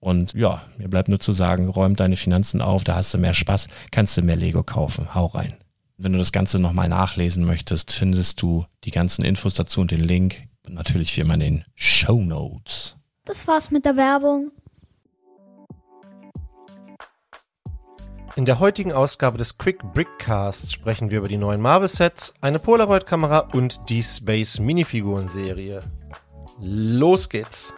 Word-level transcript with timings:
Und 0.00 0.34
ja, 0.34 0.62
mir 0.76 0.88
bleibt 0.88 1.08
nur 1.08 1.18
zu 1.18 1.32
sagen, 1.32 1.68
räum 1.68 1.96
deine 1.96 2.16
Finanzen 2.16 2.62
auf, 2.62 2.84
da 2.84 2.94
hast 2.94 3.12
du 3.14 3.18
mehr 3.18 3.34
Spaß, 3.34 3.68
kannst 3.90 4.16
du 4.16 4.22
mehr 4.22 4.36
Lego 4.36 4.62
kaufen. 4.62 5.14
Hau 5.14 5.26
rein. 5.26 5.56
Wenn 5.96 6.12
du 6.12 6.18
das 6.18 6.30
Ganze 6.30 6.60
nochmal 6.60 6.88
nachlesen 6.88 7.44
möchtest, 7.44 7.90
findest 7.90 8.40
du 8.40 8.66
die 8.84 8.92
ganzen 8.92 9.24
Infos 9.24 9.54
dazu 9.54 9.80
und 9.80 9.90
den 9.90 10.00
Link. 10.00 10.44
Und 10.64 10.74
natürlich 10.74 11.16
wie 11.16 11.22
immer 11.22 11.34
in 11.34 11.40
den 11.40 11.64
Show 11.74 12.22
Notes. 12.22 12.96
Das 13.24 13.48
war's 13.48 13.70
mit 13.70 13.84
der 13.84 13.96
Werbung. 13.96 14.52
In 18.36 18.44
der 18.44 18.60
heutigen 18.60 18.92
Ausgabe 18.92 19.36
des 19.36 19.58
Quick 19.58 19.82
Brickcast 19.92 20.72
sprechen 20.72 21.10
wir 21.10 21.18
über 21.18 21.26
die 21.26 21.38
neuen 21.38 21.60
Marvel-Sets, 21.60 22.34
eine 22.40 22.60
Polaroid-Kamera 22.60 23.40
und 23.52 23.80
die 23.88 24.04
Space 24.04 24.60
Minifiguren-Serie. 24.60 25.82
Los 26.60 27.28
geht's! 27.28 27.74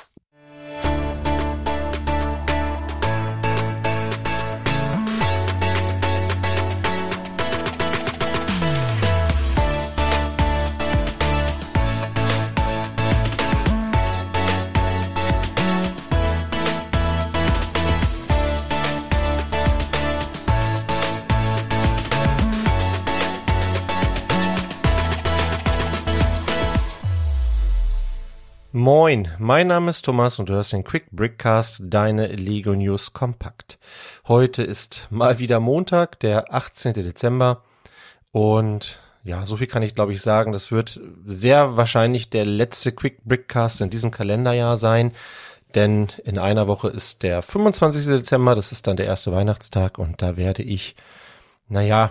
Moin, 28.93 29.28
mein 29.39 29.69
Name 29.69 29.91
ist 29.91 30.05
Thomas 30.05 30.41
und 30.41 30.49
du 30.49 30.55
hörst 30.55 30.73
den 30.73 30.83
Quick 30.83 31.12
Brickcast, 31.12 31.81
deine 31.84 32.27
Lego 32.27 32.75
News 32.75 33.12
kompakt. 33.12 33.78
Heute 34.27 34.65
ist 34.65 35.06
mal 35.11 35.39
wieder 35.39 35.61
Montag, 35.61 36.19
der 36.19 36.53
18. 36.53 36.95
Dezember 36.95 37.62
und 38.33 38.99
ja, 39.23 39.47
so 39.47 39.59
viel 39.59 39.69
kann 39.69 39.84
ich 39.84 39.95
glaube 39.95 40.12
ich 40.12 40.21
sagen. 40.21 40.50
Das 40.50 40.73
wird 40.73 41.00
sehr 41.25 41.77
wahrscheinlich 41.77 42.31
der 42.31 42.45
letzte 42.45 42.91
Quick 42.91 43.23
Brickcast 43.25 43.81
in 43.81 43.91
diesem 43.91 44.11
Kalenderjahr 44.11 44.77
sein, 44.77 45.12
denn 45.77 46.09
in 46.25 46.37
einer 46.37 46.67
Woche 46.67 46.89
ist 46.89 47.23
der 47.23 47.43
25. 47.43 48.06
Dezember, 48.06 48.56
das 48.56 48.73
ist 48.73 48.89
dann 48.89 48.97
der 48.97 49.06
erste 49.06 49.31
Weihnachtstag 49.31 50.00
und 50.00 50.21
da 50.21 50.37
werde 50.37 50.65
ich, 50.65 50.97
naja, 51.69 52.11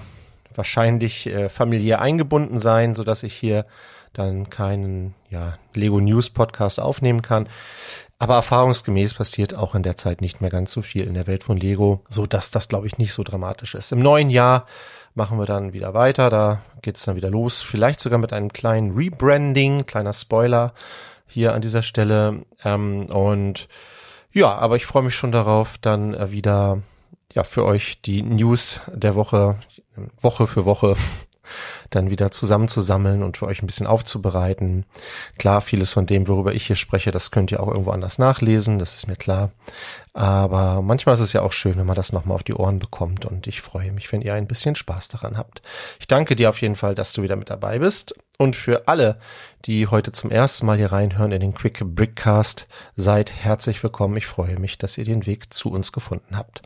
wahrscheinlich 0.55 1.27
äh, 1.27 1.49
familiär 1.49 1.99
eingebunden 1.99 2.57
sein, 2.57 2.95
so 2.95 3.03
dass 3.03 3.23
ich 3.23 3.33
hier 3.33 3.65
dann 4.13 4.49
keinen 4.49 5.13
ja, 5.29 5.57
Lego 5.73 5.99
News 5.99 6.29
Podcast 6.29 6.79
aufnehmen 6.79 7.21
kann. 7.21 7.47
Aber 8.17 8.35
erfahrungsgemäß 8.35 9.13
passiert 9.13 9.55
auch 9.55 9.75
in 9.75 9.83
der 9.83 9.95
Zeit 9.95 10.21
nicht 10.21 10.41
mehr 10.41 10.49
ganz 10.49 10.71
so 10.71 10.81
viel 10.81 11.07
in 11.07 11.13
der 11.13 11.27
Welt 11.27 11.43
von 11.43 11.57
Lego, 11.57 12.03
so 12.07 12.25
dass 12.25 12.51
das 12.51 12.67
glaube 12.67 12.87
ich 12.87 12.97
nicht 12.97 13.13
so 13.13 13.23
dramatisch 13.23 13.75
ist. 13.75 13.91
Im 13.93 14.01
neuen 14.01 14.29
Jahr 14.29 14.65
machen 15.15 15.39
wir 15.39 15.45
dann 15.45 15.73
wieder 15.73 15.93
weiter, 15.93 16.29
da 16.29 16.61
geht's 16.81 17.05
dann 17.05 17.15
wieder 17.15 17.29
los, 17.29 17.61
vielleicht 17.61 17.99
sogar 17.99 18.19
mit 18.19 18.33
einem 18.33 18.51
kleinen 18.51 18.95
Rebranding, 18.95 19.85
kleiner 19.85 20.13
Spoiler 20.13 20.73
hier 21.27 21.53
an 21.53 21.61
dieser 21.61 21.81
Stelle. 21.81 22.45
Ähm, 22.65 23.05
und 23.05 23.69
ja, 24.33 24.53
aber 24.53 24.75
ich 24.75 24.85
freue 24.85 25.03
mich 25.03 25.15
schon 25.15 25.31
darauf, 25.31 25.77
dann 25.77 26.13
äh, 26.13 26.31
wieder 26.31 26.81
ja 27.33 27.43
für 27.43 27.63
euch 27.63 28.01
die 28.01 28.21
News 28.21 28.81
der 28.93 29.15
Woche 29.15 29.55
Woche 30.21 30.47
für 30.47 30.65
Woche 30.65 30.95
dann 31.89 32.09
wieder 32.09 32.31
zusammenzusammeln 32.31 33.23
und 33.23 33.37
für 33.37 33.47
euch 33.47 33.61
ein 33.61 33.65
bisschen 33.65 33.87
aufzubereiten. 33.87 34.85
Klar, 35.37 35.61
vieles 35.61 35.93
von 35.93 36.05
dem, 36.05 36.27
worüber 36.27 36.53
ich 36.53 36.67
hier 36.67 36.75
spreche, 36.75 37.11
das 37.11 37.31
könnt 37.31 37.51
ihr 37.51 37.61
auch 37.61 37.67
irgendwo 37.67 37.91
anders 37.91 38.19
nachlesen, 38.19 38.79
das 38.79 38.95
ist 38.95 39.07
mir 39.07 39.15
klar. 39.15 39.51
Aber 40.13 40.81
manchmal 40.81 41.15
ist 41.15 41.21
es 41.21 41.33
ja 41.33 41.41
auch 41.41 41.53
schön, 41.53 41.77
wenn 41.77 41.85
man 41.85 41.95
das 41.95 42.11
nochmal 42.11 42.35
auf 42.35 42.43
die 42.43 42.53
Ohren 42.53 42.79
bekommt 42.79 43.25
und 43.25 43.47
ich 43.47 43.61
freue 43.61 43.91
mich, 43.91 44.11
wenn 44.11 44.21
ihr 44.21 44.33
ein 44.33 44.47
bisschen 44.47 44.75
Spaß 44.75 45.07
daran 45.07 45.37
habt. 45.37 45.61
Ich 45.99 46.07
danke 46.07 46.35
dir 46.35 46.49
auf 46.49 46.61
jeden 46.61 46.75
Fall, 46.75 46.95
dass 46.95 47.13
du 47.13 47.21
wieder 47.21 47.35
mit 47.35 47.49
dabei 47.49 47.79
bist 47.79 48.15
und 48.37 48.55
für 48.55 48.87
alle, 48.87 49.19
die 49.65 49.87
heute 49.87 50.11
zum 50.11 50.31
ersten 50.31 50.65
Mal 50.65 50.77
hier 50.77 50.91
reinhören 50.91 51.31
in 51.31 51.41
den 51.41 51.53
Quick 51.53 51.83
Brickcast, 51.83 52.67
seid 52.95 53.33
herzlich 53.33 53.83
willkommen. 53.83 54.15
Ich 54.17 54.27
freue 54.27 54.57
mich, 54.59 54.77
dass 54.77 54.97
ihr 54.97 55.05
den 55.05 55.25
Weg 55.25 55.53
zu 55.53 55.71
uns 55.71 55.91
gefunden 55.91 56.37
habt. 56.37 56.61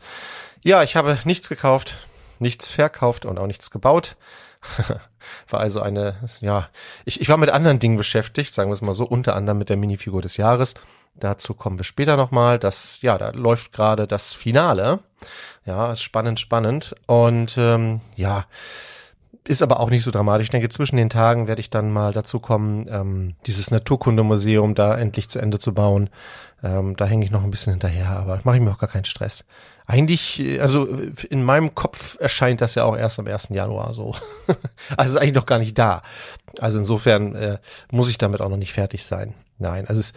Ja, 0.62 0.82
ich 0.82 0.96
habe 0.96 1.18
nichts 1.24 1.48
gekauft, 1.48 1.96
nichts 2.38 2.70
verkauft 2.70 3.26
und 3.26 3.38
auch 3.38 3.46
nichts 3.46 3.70
gebaut. 3.70 4.16
war 5.48 5.60
also 5.60 5.80
eine, 5.80 6.14
ja, 6.40 6.68
ich, 7.04 7.20
ich 7.20 7.28
war 7.28 7.36
mit 7.36 7.50
anderen 7.50 7.78
Dingen 7.78 7.96
beschäftigt, 7.96 8.54
sagen 8.54 8.70
wir 8.70 8.74
es 8.74 8.82
mal 8.82 8.94
so, 8.94 9.04
unter 9.04 9.36
anderem 9.36 9.58
mit 9.58 9.68
der 9.68 9.76
Minifigur 9.76 10.22
des 10.22 10.36
Jahres. 10.36 10.74
Dazu 11.16 11.54
kommen 11.54 11.78
wir 11.78 11.84
später 11.84 12.16
nochmal. 12.16 12.58
Das, 12.58 13.00
ja, 13.02 13.18
da 13.18 13.30
läuft 13.30 13.72
gerade 13.72 14.06
das 14.06 14.32
Finale. 14.32 14.98
Ja, 15.64 15.92
ist 15.92 16.02
spannend, 16.02 16.40
spannend. 16.40 16.94
Und 17.06 17.56
ähm, 17.56 18.00
ja, 18.16 18.46
ist 19.46 19.62
aber 19.62 19.80
auch 19.80 19.90
nicht 19.90 20.04
so 20.04 20.10
dramatisch. 20.10 20.46
Ich 20.46 20.50
denke, 20.50 20.68
zwischen 20.70 20.96
den 20.96 21.10
Tagen 21.10 21.46
werde 21.46 21.60
ich 21.60 21.70
dann 21.70 21.92
mal 21.92 22.12
dazu 22.12 22.40
kommen, 22.40 22.86
ähm, 22.88 23.36
dieses 23.46 23.70
Naturkundemuseum 23.70 24.74
da 24.74 24.96
endlich 24.96 25.28
zu 25.28 25.38
Ende 25.38 25.58
zu 25.58 25.72
bauen. 25.74 26.10
Ähm, 26.62 26.96
da 26.96 27.04
hänge 27.04 27.24
ich 27.24 27.30
noch 27.30 27.44
ein 27.44 27.50
bisschen 27.50 27.74
hinterher, 27.74 28.10
aber 28.10 28.40
mache 28.44 28.56
ich 28.56 28.62
mir 28.62 28.70
auch 28.70 28.78
gar 28.78 28.88
keinen 28.88 29.04
Stress. 29.04 29.44
Eigentlich, 29.86 30.42
also 30.60 30.86
in 31.28 31.42
meinem 31.42 31.74
Kopf 31.74 32.16
erscheint 32.18 32.62
das 32.62 32.74
ja 32.74 32.84
auch 32.84 32.96
erst 32.96 33.18
am 33.18 33.26
1. 33.26 33.50
Januar 33.50 33.92
so. 33.92 34.14
also 34.96 35.14
ist 35.14 35.20
eigentlich 35.20 35.34
noch 35.34 35.46
gar 35.46 35.58
nicht 35.58 35.78
da. 35.78 36.02
Also 36.58 36.78
insofern 36.78 37.34
äh, 37.34 37.58
muss 37.90 38.08
ich 38.08 38.16
damit 38.16 38.40
auch 38.40 38.48
noch 38.48 38.56
nicht 38.56 38.72
fertig 38.72 39.04
sein. 39.04 39.34
Nein, 39.58 39.86
also 39.86 40.00
es 40.00 40.12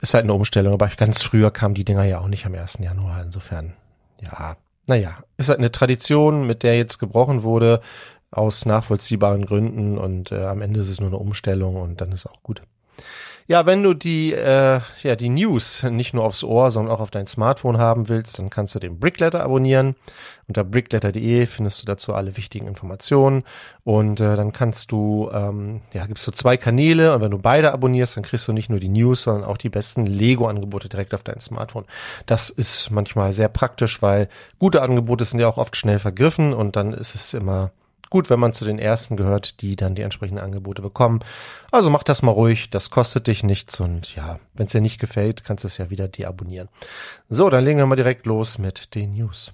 ist 0.00 0.14
halt 0.14 0.24
eine 0.24 0.34
Umstellung, 0.34 0.74
aber 0.74 0.88
ganz 0.88 1.22
früher 1.22 1.50
kamen 1.50 1.74
die 1.74 1.84
Dinger 1.84 2.04
ja 2.04 2.18
auch 2.18 2.28
nicht 2.28 2.44
am 2.44 2.54
1. 2.54 2.78
Januar. 2.80 3.22
Insofern, 3.22 3.74
ja, 4.20 4.56
naja, 4.86 5.18
ist 5.36 5.48
halt 5.48 5.58
eine 5.58 5.70
Tradition, 5.70 6.46
mit 6.46 6.64
der 6.64 6.76
jetzt 6.76 6.98
gebrochen 6.98 7.44
wurde, 7.44 7.80
aus 8.30 8.66
nachvollziehbaren 8.66 9.46
Gründen 9.46 9.96
und 9.96 10.32
äh, 10.32 10.44
am 10.44 10.60
Ende 10.60 10.80
ist 10.80 10.90
es 10.90 11.00
nur 11.00 11.08
eine 11.08 11.18
Umstellung 11.18 11.76
und 11.76 12.00
dann 12.00 12.12
ist 12.12 12.26
auch 12.26 12.42
gut. 12.42 12.62
Ja, 13.50 13.64
wenn 13.64 13.82
du 13.82 13.94
die, 13.94 14.34
äh, 14.34 14.80
ja, 15.02 15.16
die 15.16 15.30
News 15.30 15.82
nicht 15.82 16.12
nur 16.12 16.22
aufs 16.24 16.44
Ohr, 16.44 16.70
sondern 16.70 16.94
auch 16.94 17.00
auf 17.00 17.10
dein 17.10 17.26
Smartphone 17.26 17.78
haben 17.78 18.10
willst, 18.10 18.38
dann 18.38 18.50
kannst 18.50 18.74
du 18.74 18.78
den 18.78 19.00
Brickletter 19.00 19.42
abonnieren. 19.42 19.96
Unter 20.48 20.64
brickletter.de 20.64 21.46
findest 21.46 21.80
du 21.80 21.86
dazu 21.86 22.12
alle 22.12 22.36
wichtigen 22.36 22.66
Informationen 22.66 23.44
und 23.84 24.20
äh, 24.20 24.36
dann 24.36 24.52
kannst 24.52 24.92
du, 24.92 25.30
ähm, 25.32 25.80
ja, 25.94 26.04
gibst 26.04 26.26
du 26.26 26.30
zwei 26.30 26.58
Kanäle 26.58 27.14
und 27.14 27.22
wenn 27.22 27.30
du 27.30 27.38
beide 27.38 27.72
abonnierst, 27.72 28.18
dann 28.18 28.24
kriegst 28.24 28.46
du 28.48 28.52
nicht 28.52 28.68
nur 28.68 28.80
die 28.80 28.90
News, 28.90 29.22
sondern 29.22 29.44
auch 29.44 29.56
die 29.56 29.70
besten 29.70 30.04
Lego-Angebote 30.04 30.90
direkt 30.90 31.14
auf 31.14 31.22
dein 31.22 31.40
Smartphone. 31.40 31.86
Das 32.26 32.50
ist 32.50 32.90
manchmal 32.90 33.32
sehr 33.32 33.48
praktisch, 33.48 34.02
weil 34.02 34.28
gute 34.58 34.82
Angebote 34.82 35.24
sind 35.24 35.40
ja 35.40 35.48
auch 35.48 35.56
oft 35.56 35.74
schnell 35.74 35.98
vergriffen 35.98 36.52
und 36.52 36.76
dann 36.76 36.92
ist 36.92 37.14
es 37.14 37.32
immer 37.32 37.70
gut, 38.10 38.30
wenn 38.30 38.40
man 38.40 38.52
zu 38.52 38.64
den 38.64 38.78
ersten 38.78 39.16
gehört, 39.16 39.60
die 39.60 39.76
dann 39.76 39.94
die 39.94 40.02
entsprechenden 40.02 40.42
Angebote 40.42 40.82
bekommen. 40.82 41.20
Also 41.70 41.90
mach 41.90 42.02
das 42.02 42.22
mal 42.22 42.32
ruhig, 42.32 42.70
das 42.70 42.90
kostet 42.90 43.26
dich 43.26 43.42
nichts 43.42 43.80
und 43.80 44.14
ja, 44.14 44.38
wenn 44.54 44.66
es 44.66 44.72
dir 44.72 44.80
nicht 44.80 45.00
gefällt, 45.00 45.44
kannst 45.44 45.64
du 45.64 45.68
es 45.68 45.78
ja 45.78 45.90
wieder 45.90 46.08
deabonnieren. 46.08 46.68
So, 47.28 47.50
dann 47.50 47.64
legen 47.64 47.78
wir 47.78 47.86
mal 47.86 47.96
direkt 47.96 48.26
los 48.26 48.58
mit 48.58 48.94
den 48.94 49.14
News. 49.14 49.52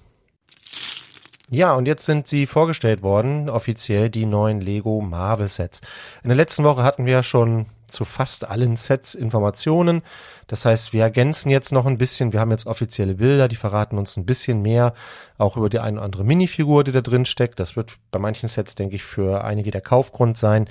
Ja, 1.50 1.74
und 1.74 1.86
jetzt 1.86 2.06
sind 2.06 2.26
sie 2.26 2.46
vorgestellt 2.46 3.02
worden, 3.02 3.50
offiziell 3.50 4.08
die 4.08 4.26
neuen 4.26 4.60
Lego 4.60 5.00
Marvel 5.02 5.48
Sets. 5.48 5.82
In 6.22 6.30
der 6.30 6.36
letzten 6.36 6.64
Woche 6.64 6.82
hatten 6.82 7.04
wir 7.04 7.12
ja 7.12 7.22
schon 7.22 7.66
zu 7.94 8.04
fast 8.04 8.46
allen 8.46 8.76
Sets 8.76 9.14
Informationen. 9.14 10.02
Das 10.46 10.66
heißt, 10.66 10.92
wir 10.92 11.02
ergänzen 11.02 11.48
jetzt 11.48 11.72
noch 11.72 11.86
ein 11.86 11.96
bisschen. 11.96 12.32
Wir 12.32 12.40
haben 12.40 12.50
jetzt 12.50 12.66
offizielle 12.66 13.14
Bilder, 13.14 13.48
die 13.48 13.56
verraten 13.56 13.96
uns 13.96 14.16
ein 14.16 14.26
bisschen 14.26 14.60
mehr, 14.60 14.92
auch 15.38 15.56
über 15.56 15.70
die 15.70 15.78
eine 15.78 15.96
oder 15.96 16.04
andere 16.04 16.24
Minifigur, 16.24 16.84
die 16.84 16.92
da 16.92 17.00
drin 17.00 17.24
steckt. 17.24 17.58
Das 17.60 17.76
wird 17.76 17.94
bei 18.10 18.18
manchen 18.18 18.48
Sets, 18.48 18.74
denke 18.74 18.96
ich, 18.96 19.04
für 19.04 19.44
einige 19.44 19.70
der 19.70 19.80
Kaufgrund 19.80 20.36
sein. 20.36 20.68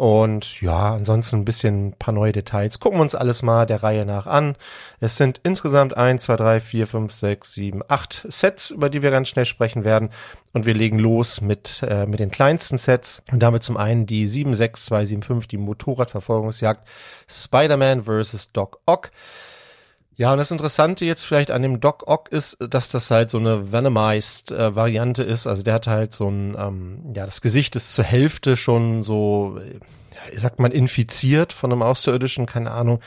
Und 0.00 0.62
ja, 0.62 0.94
ansonsten 0.94 1.36
ein 1.36 1.44
bisschen 1.44 1.88
ein 1.88 1.92
paar 1.92 2.14
neue 2.14 2.32
Details. 2.32 2.80
Gucken 2.80 3.00
wir 3.00 3.02
uns 3.02 3.14
alles 3.14 3.42
mal 3.42 3.66
der 3.66 3.82
Reihe 3.82 4.06
nach 4.06 4.26
an. 4.26 4.56
Es 4.98 5.18
sind 5.18 5.42
insgesamt 5.42 5.94
eins, 5.94 6.22
zwei, 6.22 6.36
drei, 6.36 6.58
vier, 6.60 6.86
fünf, 6.86 7.12
sechs, 7.12 7.52
sieben, 7.52 7.82
acht 7.86 8.24
Sets, 8.26 8.70
über 8.70 8.88
die 8.88 9.02
wir 9.02 9.10
ganz 9.10 9.28
schnell 9.28 9.44
sprechen 9.44 9.84
werden. 9.84 10.08
Und 10.54 10.64
wir 10.64 10.72
legen 10.72 10.98
los 10.98 11.42
mit, 11.42 11.82
äh, 11.86 12.06
mit 12.06 12.18
den 12.18 12.30
kleinsten 12.30 12.78
Sets. 12.78 13.22
Und 13.30 13.42
damit 13.42 13.62
zum 13.62 13.76
einen 13.76 14.06
die 14.06 14.24
76275, 14.26 15.48
die 15.48 15.58
Motorradverfolgungsjagd 15.58 16.88
Spider-Man 17.28 18.04
vs. 18.04 18.52
Doc 18.52 18.80
Ock. 18.86 19.10
Ja, 20.20 20.32
und 20.32 20.36
das 20.36 20.50
Interessante 20.50 21.06
jetzt 21.06 21.24
vielleicht 21.24 21.50
an 21.50 21.62
dem 21.62 21.80
Doc 21.80 22.06
Ock 22.06 22.28
ist, 22.30 22.58
dass 22.60 22.90
das 22.90 23.10
halt 23.10 23.30
so 23.30 23.38
eine 23.38 23.72
Venomized 23.72 24.50
äh, 24.50 24.76
Variante 24.76 25.22
ist. 25.22 25.46
Also 25.46 25.62
der 25.62 25.72
hat 25.72 25.86
halt 25.86 26.12
so 26.12 26.28
ein, 26.28 26.54
ähm, 26.58 27.14
ja, 27.16 27.24
das 27.24 27.40
Gesicht 27.40 27.74
ist 27.74 27.94
zur 27.94 28.04
Hälfte 28.04 28.58
schon 28.58 29.02
so, 29.02 29.58
ja, 29.58 30.38
sagt 30.38 30.58
man, 30.58 30.72
infiziert 30.72 31.54
von 31.54 31.72
einem 31.72 31.80
Außerirdischen, 31.82 32.44
keine 32.44 32.70
Ahnung. 32.70 33.00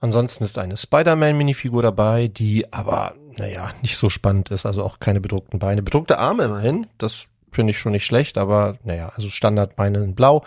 Ansonsten 0.00 0.44
ist 0.44 0.56
eine 0.56 0.78
Spider-Man-Minifigur 0.78 1.82
dabei, 1.82 2.28
die 2.28 2.72
aber, 2.72 3.12
naja, 3.36 3.72
nicht 3.82 3.98
so 3.98 4.08
spannend 4.08 4.50
ist, 4.50 4.64
also 4.64 4.82
auch 4.82 5.00
keine 5.00 5.20
bedruckten 5.20 5.58
Beine. 5.58 5.82
Bedruckte 5.82 6.18
Arme 6.18 6.44
immerhin, 6.44 6.86
das 6.96 7.26
finde 7.54 7.70
ich 7.70 7.78
schon 7.78 7.92
nicht 7.92 8.06
schlecht, 8.06 8.38
aber 8.38 8.78
naja, 8.84 9.12
also 9.14 9.28
Standardbeine 9.28 10.02
in 10.02 10.14
blau. 10.14 10.44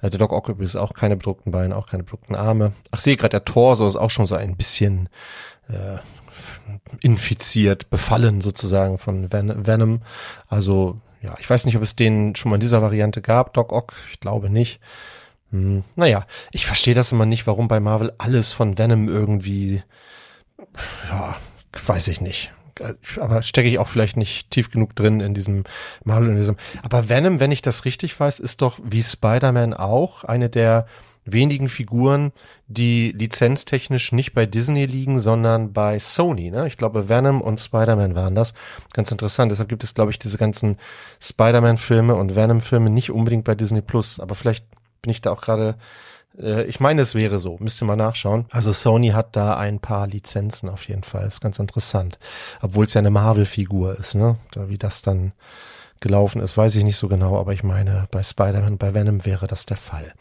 Äh, 0.00 0.10
der 0.10 0.18
Doc 0.18 0.32
Ock 0.32 0.48
ist 0.60 0.76
auch 0.76 0.94
keine 0.94 1.16
bedruckten 1.16 1.52
Beine, 1.52 1.76
auch 1.76 1.86
keine 1.86 2.02
bedruckten 2.02 2.36
Arme. 2.36 2.72
Ach, 2.90 3.00
sehe 3.00 3.16
gerade, 3.16 3.30
der 3.30 3.44
Torso 3.44 3.86
ist 3.86 3.96
auch 3.96 4.10
schon 4.10 4.26
so 4.26 4.34
ein 4.34 4.56
bisschen 4.56 5.08
äh, 5.68 5.98
infiziert, 7.00 7.90
befallen 7.90 8.40
sozusagen 8.40 8.98
von 8.98 9.32
Ven 9.32 9.66
Venom. 9.66 10.02
Also 10.48 11.00
ja, 11.22 11.34
ich 11.40 11.48
weiß 11.48 11.66
nicht, 11.66 11.76
ob 11.76 11.82
es 11.82 11.96
den 11.96 12.34
schon 12.36 12.50
mal 12.50 12.56
in 12.56 12.60
dieser 12.60 12.82
Variante 12.82 13.22
gab, 13.22 13.54
Doc 13.54 13.72
Ock, 13.72 13.94
ich 14.12 14.20
glaube 14.20 14.50
nicht. 14.50 14.80
Hm, 15.50 15.84
naja, 15.96 16.26
ich 16.50 16.66
verstehe 16.66 16.94
das 16.94 17.12
immer 17.12 17.26
nicht, 17.26 17.46
warum 17.46 17.68
bei 17.68 17.78
Marvel 17.78 18.12
alles 18.18 18.52
von 18.52 18.78
Venom 18.78 19.08
irgendwie, 19.08 19.82
ja, 21.08 21.36
weiß 21.86 22.08
ich 22.08 22.20
nicht. 22.20 22.52
Aber 23.20 23.42
stecke 23.42 23.68
ich 23.68 23.78
auch 23.78 23.88
vielleicht 23.88 24.16
nicht 24.16 24.50
tief 24.50 24.70
genug 24.70 24.94
drin 24.94 25.20
in 25.20 25.34
diesem 25.34 25.64
Marvel-Universum. 26.04 26.56
Aber 26.82 27.08
Venom, 27.08 27.40
wenn 27.40 27.52
ich 27.52 27.62
das 27.62 27.84
richtig 27.84 28.18
weiß, 28.18 28.40
ist 28.40 28.62
doch 28.62 28.78
wie 28.82 29.02
Spider-Man 29.02 29.74
auch 29.74 30.24
eine 30.24 30.48
der 30.48 30.86
wenigen 31.24 31.68
Figuren, 31.68 32.32
die 32.66 33.12
lizenztechnisch 33.12 34.12
nicht 34.12 34.32
bei 34.32 34.46
Disney 34.46 34.86
liegen, 34.86 35.20
sondern 35.20 35.72
bei 35.72 35.98
Sony. 35.98 36.50
Ne? 36.50 36.66
Ich 36.66 36.76
glaube, 36.76 37.08
Venom 37.08 37.40
und 37.40 37.60
Spider-Man 37.60 38.14
waren 38.14 38.34
das. 38.34 38.54
Ganz 38.92 39.10
interessant. 39.10 39.52
Deshalb 39.52 39.68
gibt 39.68 39.84
es, 39.84 39.94
glaube 39.94 40.10
ich, 40.10 40.18
diese 40.18 40.38
ganzen 40.38 40.78
Spider-Man-Filme 41.20 42.14
und 42.14 42.34
Venom-Filme 42.34 42.90
nicht 42.90 43.10
unbedingt 43.10 43.44
bei 43.44 43.54
Disney 43.54 43.82
Plus. 43.82 44.18
Aber 44.18 44.34
vielleicht 44.34 44.64
bin 45.00 45.10
ich 45.10 45.20
da 45.20 45.30
auch 45.30 45.42
gerade, 45.42 45.76
ich 46.34 46.80
meine, 46.80 47.02
es 47.02 47.14
wäre 47.14 47.40
so, 47.40 47.56
müsst 47.60 47.82
ihr 47.82 47.86
mal 47.86 47.96
nachschauen. 47.96 48.46
Also 48.50 48.72
Sony 48.72 49.10
hat 49.10 49.36
da 49.36 49.56
ein 49.56 49.80
paar 49.80 50.06
Lizenzen 50.06 50.68
auf 50.68 50.88
jeden 50.88 51.02
Fall, 51.02 51.26
ist 51.26 51.40
ganz 51.40 51.58
interessant. 51.58 52.18
Obwohl 52.62 52.86
es 52.86 52.94
ja 52.94 53.00
eine 53.00 53.10
Marvel-Figur 53.10 53.98
ist, 53.98 54.14
ne? 54.14 54.36
Wie 54.54 54.78
das 54.78 55.02
dann 55.02 55.32
gelaufen 56.00 56.40
ist, 56.40 56.56
weiß 56.56 56.74
ich 56.76 56.84
nicht 56.84 56.96
so 56.96 57.08
genau, 57.08 57.38
aber 57.38 57.52
ich 57.52 57.62
meine, 57.62 58.08
bei 58.10 58.22
Spider-Man, 58.22 58.76
bei 58.76 58.92
Venom 58.92 59.24
wäre 59.24 59.46
das 59.46 59.66
der 59.66 59.76
Fall. 59.76 60.12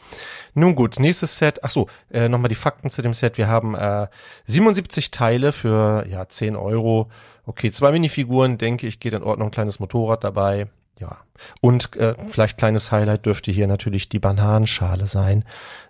Nun 0.53 0.75
gut, 0.75 0.99
nächstes 0.99 1.37
Set. 1.37 1.63
Ach 1.63 1.69
so, 1.69 1.87
äh, 2.11 2.29
nochmal 2.29 2.49
die 2.49 2.55
Fakten 2.55 2.89
zu 2.89 3.01
dem 3.01 3.13
Set. 3.13 3.37
Wir 3.37 3.47
haben 3.47 3.73
äh, 3.75 4.07
77 4.45 5.11
Teile 5.11 5.51
für 5.51 6.05
ja 6.07 6.27
10 6.27 6.55
Euro. 6.55 7.09
Okay, 7.45 7.71
zwei 7.71 7.91
Minifiguren, 7.91 8.57
denke 8.57 8.85
ich, 8.85 8.99
geht 8.99 9.13
in 9.13 9.23
Ordnung. 9.23 9.49
Kleines 9.49 9.79
Motorrad 9.79 10.23
dabei 10.23 10.67
ja. 11.01 11.17
Und 11.59 11.95
äh, 11.95 12.15
vielleicht 12.27 12.57
kleines 12.57 12.91
Highlight 12.91 13.25
dürfte 13.25 13.51
hier 13.51 13.67
natürlich 13.67 14.09
die 14.09 14.19
Bananenschale 14.19 15.07
sein. 15.07 15.43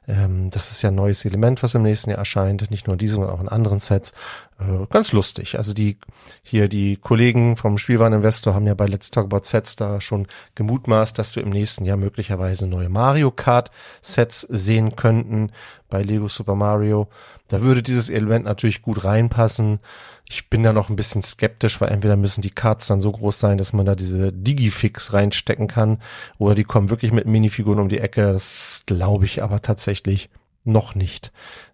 Ähm, 0.08 0.50
das 0.50 0.72
ist 0.72 0.82
ja 0.82 0.90
ein 0.90 0.96
neues 0.96 1.26
Element, 1.26 1.62
was 1.64 1.76
im 1.76 1.84
nächsten 1.84 2.10
Jahr 2.10 2.20
erscheint, 2.20 2.70
nicht 2.72 2.88
nur 2.88 2.96
in 2.96 3.00
diesem, 3.00 3.22
sondern 3.22 3.36
auch 3.36 3.42
in 3.42 3.50
anderen 3.50 3.80
Sets. 3.80 4.14
Äh, 4.60 4.86
ganz 4.90 5.12
lustig. 5.12 5.58
Also 5.58 5.74
die 5.74 5.98
hier 6.42 6.68
die 6.68 6.98
Kollegen 6.98 7.56
vom 7.56 7.78
Spielwareninvestor 7.78 8.54
haben 8.54 8.68
ja 8.68 8.74
bei 8.74 8.88
Let's 8.88 9.12
Talk 9.12 9.26
About 9.26 9.44
Sets 9.44 9.76
da 9.76 10.02
schon 10.02 10.28
gemutmaßt, 10.56 11.18
dass 11.18 11.36
wir 11.36 11.44
im 11.44 11.50
nächsten 11.50 11.86
Jahr 11.86 11.98
möglicherweise 11.98 12.68
neue 12.68 12.90
Mario 12.90 13.32
Kart 13.32 13.72
Sets 14.02 14.42
sehen 14.42 14.96
könnten 14.96 15.52
bei 15.90 16.02
Lego 16.02 16.28
Super 16.28 16.56
Mario. 16.56 17.08
Da 17.48 17.62
würde 17.62 17.84
dieses 17.84 18.10
Element 18.10 18.46
natürlich 18.46 18.82
gut 18.82 19.04
reinpassen. 19.04 19.80
Ich 20.28 20.50
bin 20.50 20.64
da 20.64 20.72
noch 20.72 20.90
ein 20.90 20.96
bisschen 20.96 21.24
skeptisch, 21.24 21.82
weil 21.82 21.90
entweder 21.90 22.16
müssen 22.16 22.42
die 22.42 22.50
Cards 22.50 22.88
dann 22.88 23.02
so 23.02 23.12
groß 23.12 23.38
sein, 23.40 23.58
dass 23.58 23.74
man 23.74 23.86
da 23.86 23.96
diese 23.96 24.32
Digifix 24.32 25.12
reinstecken 25.42 25.68
kann, 25.68 26.00
oder 26.38 26.56
die 26.56 26.64
kommen 26.64 26.90
wirklich 26.90 27.12
mit 27.12 27.26
Minifiguren 27.26 27.80
um 27.80 27.90
die 27.90 28.00
Ecke. 28.00 28.32
Das 28.34 28.84
glaube 28.86 29.26
ich 29.26 29.44
aber 29.44 29.62
tatsächlich 29.62 30.30
noch 30.64 30.96
nicht. 30.96 31.32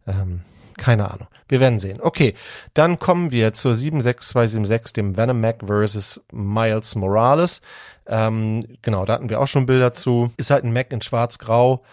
Ähm, 0.08 0.42
keine 0.78 1.12
Ahnung. 1.12 1.28
Wir 1.50 1.60
werden 1.60 1.80
sehen. 1.80 2.00
Okay, 2.02 2.34
dann 2.74 3.00
kommen 3.00 3.32
wir 3.32 3.54
zur 3.54 3.76
76276, 3.76 4.94
dem 4.94 5.18
Venom 5.18 5.42
Mac 5.42 5.64
versus 5.66 6.24
Miles 6.32 6.96
Morales. 6.96 7.62
Ähm, 8.06 8.64
genau, 8.82 9.06
da 9.06 9.14
hatten 9.14 9.30
wir 9.30 9.42
auch 9.42 9.48
schon 9.48 9.66
Bilder 9.66 9.94
zu. 9.94 10.32
Ist 10.38 10.52
halt 10.52 10.64
ein 10.64 10.74
Mac 10.74 10.92
in 10.92 11.02
schwarz-grau, 11.02 11.84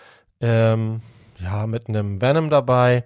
ähm, 0.40 1.00
ja, 1.38 1.66
mit 1.66 1.88
einem 1.88 2.20
Venom 2.20 2.50
dabei. 2.50 3.04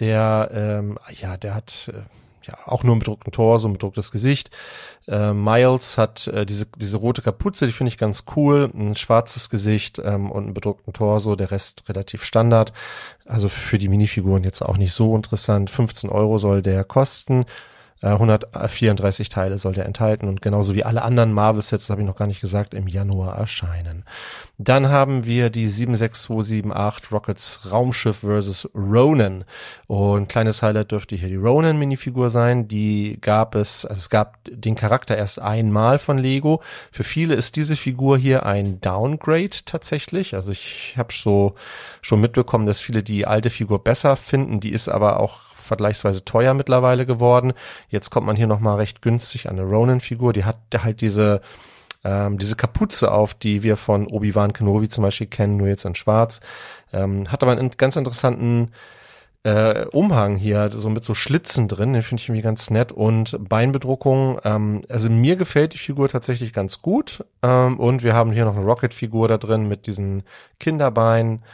Der, 0.00 0.50
ähm, 0.52 0.98
ja, 1.20 1.36
der 1.36 1.54
hat 1.56 1.90
äh, 1.92 2.00
ja 2.48 2.58
auch 2.66 2.82
nur 2.82 2.94
einen 2.94 3.00
bedruckten 3.00 3.32
Torso, 3.32 3.68
ein 3.68 3.74
bedrucktes 3.74 4.10
Gesicht. 4.10 4.50
Äh, 5.06 5.32
Miles 5.32 5.98
hat 5.98 6.26
äh, 6.28 6.44
diese, 6.44 6.66
diese 6.76 6.96
rote 6.96 7.22
Kapuze, 7.22 7.66
die 7.66 7.72
finde 7.72 7.88
ich 7.90 7.98
ganz 7.98 8.24
cool, 8.34 8.70
ein 8.74 8.96
schwarzes 8.96 9.50
Gesicht 9.50 10.00
ähm, 10.04 10.30
und 10.30 10.44
einen 10.44 10.54
bedruckten 10.54 10.92
Torso, 10.92 11.36
der 11.36 11.50
Rest 11.50 11.84
relativ 11.88 12.24
Standard. 12.24 12.72
Also 13.26 13.48
für 13.48 13.78
die 13.78 13.88
Minifiguren 13.88 14.42
jetzt 14.42 14.62
auch 14.62 14.76
nicht 14.76 14.92
so 14.92 15.14
interessant. 15.14 15.70
15 15.70 16.10
Euro 16.10 16.38
soll 16.38 16.62
der 16.62 16.84
kosten. 16.84 17.44
134 18.00 19.28
Teile 19.28 19.58
soll 19.58 19.74
der 19.74 19.86
enthalten 19.86 20.28
und 20.28 20.40
genauso 20.40 20.74
wie 20.74 20.84
alle 20.84 21.02
anderen 21.02 21.32
Marvel-Sets, 21.32 21.90
habe 21.90 22.02
ich 22.02 22.06
noch 22.06 22.16
gar 22.16 22.28
nicht 22.28 22.40
gesagt, 22.40 22.74
im 22.74 22.86
Januar 22.86 23.36
erscheinen. 23.36 24.04
Dann 24.56 24.88
haben 24.88 25.24
wir 25.24 25.50
die 25.50 25.68
76278 25.68 27.12
Rockets 27.12 27.60
Raumschiff 27.70 28.18
versus 28.18 28.68
Ronan. 28.74 29.44
Und 29.86 30.28
kleines 30.28 30.62
Highlight 30.62 30.90
dürfte 30.90 31.16
hier 31.16 31.28
die 31.28 31.36
Ronan-Minifigur 31.36 32.30
sein. 32.30 32.66
Die 32.66 33.18
gab 33.20 33.54
es, 33.54 33.84
also 33.84 33.98
es 33.98 34.10
gab 34.10 34.38
den 34.48 34.74
Charakter 34.74 35.16
erst 35.16 35.40
einmal 35.40 35.98
von 35.98 36.18
Lego. 36.18 36.60
Für 36.90 37.04
viele 37.04 37.34
ist 37.34 37.56
diese 37.56 37.76
Figur 37.76 38.18
hier 38.18 38.46
ein 38.46 38.80
Downgrade 38.80 39.56
tatsächlich. 39.64 40.34
Also 40.34 40.50
ich 40.50 40.94
habe 40.96 41.12
so 41.12 41.54
schon 42.00 42.20
mitbekommen, 42.20 42.66
dass 42.66 42.80
viele 42.80 43.02
die 43.02 43.26
alte 43.26 43.50
Figur 43.50 43.82
besser 43.82 44.16
finden. 44.16 44.58
Die 44.58 44.72
ist 44.72 44.88
aber 44.88 45.20
auch 45.20 45.47
vergleichsweise 45.68 46.24
teuer 46.24 46.54
mittlerweile 46.54 47.06
geworden. 47.06 47.52
Jetzt 47.88 48.10
kommt 48.10 48.26
man 48.26 48.36
hier 48.36 48.46
nochmal 48.46 48.76
recht 48.76 49.02
günstig 49.02 49.48
an 49.48 49.58
eine 49.58 49.68
Ronan-Figur. 49.68 50.32
Die 50.32 50.44
hat 50.44 50.58
halt 50.76 51.00
diese, 51.00 51.40
ähm, 52.04 52.38
diese 52.38 52.56
Kapuze 52.56 53.12
auf, 53.12 53.34
die 53.34 53.62
wir 53.62 53.76
von 53.76 54.06
Obi-Wan 54.06 54.52
Kenobi 54.52 54.88
zum 54.88 55.02
Beispiel 55.02 55.28
kennen, 55.28 55.56
nur 55.56 55.68
jetzt 55.68 55.84
in 55.84 55.94
schwarz. 55.94 56.40
Ähm, 56.92 57.30
hat 57.30 57.42
aber 57.42 57.52
einen 57.52 57.70
ganz 57.76 57.96
interessanten 57.96 58.72
äh, 59.44 59.86
Umhang 59.86 60.36
hier, 60.36 60.70
so 60.72 60.90
mit 60.90 61.04
so 61.04 61.14
Schlitzen 61.14 61.68
drin, 61.68 61.92
den 61.92 62.02
finde 62.02 62.20
ich 62.22 62.28
irgendwie 62.28 62.42
ganz 62.42 62.70
nett 62.70 62.92
und 62.92 63.36
Beinbedruckung. 63.48 64.40
Ähm, 64.44 64.82
also 64.88 65.08
mir 65.10 65.36
gefällt 65.36 65.74
die 65.74 65.78
Figur 65.78 66.08
tatsächlich 66.08 66.52
ganz 66.52 66.82
gut 66.82 67.24
ähm, 67.42 67.78
und 67.78 68.02
wir 68.02 68.14
haben 68.14 68.32
hier 68.32 68.44
noch 68.44 68.56
eine 68.56 68.64
Rocket-Figur 68.64 69.28
da 69.28 69.38
drin 69.38 69.68
mit 69.68 69.86
diesen 69.86 70.24
Kinderbeinen 70.58 71.44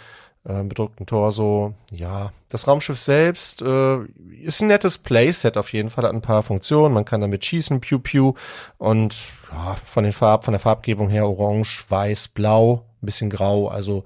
äh, 0.44 0.62
bedruckten 0.62 1.06
Torso. 1.06 1.74
Ja, 1.90 2.30
das 2.48 2.68
Raumschiff 2.68 2.98
selbst 2.98 3.62
äh, 3.62 3.98
ist 4.42 4.60
ein 4.60 4.68
nettes 4.68 4.98
Playset 4.98 5.56
auf 5.56 5.72
jeden 5.72 5.90
Fall, 5.90 6.04
hat 6.04 6.12
ein 6.12 6.22
paar 6.22 6.42
Funktionen. 6.42 6.94
Man 6.94 7.04
kann 7.04 7.20
damit 7.20 7.44
schießen, 7.44 7.80
Pew 7.80 7.98
Pew 7.98 8.34
und 8.78 9.16
ja, 9.52 9.76
von 9.84 10.04
den 10.04 10.12
Farben, 10.12 10.44
von 10.44 10.52
der 10.52 10.60
Farbgebung 10.60 11.08
her 11.08 11.26
orange, 11.26 11.84
weiß, 11.88 12.28
blau, 12.28 12.84
ein 13.02 13.06
bisschen 13.06 13.30
grau, 13.30 13.68
also 13.68 14.04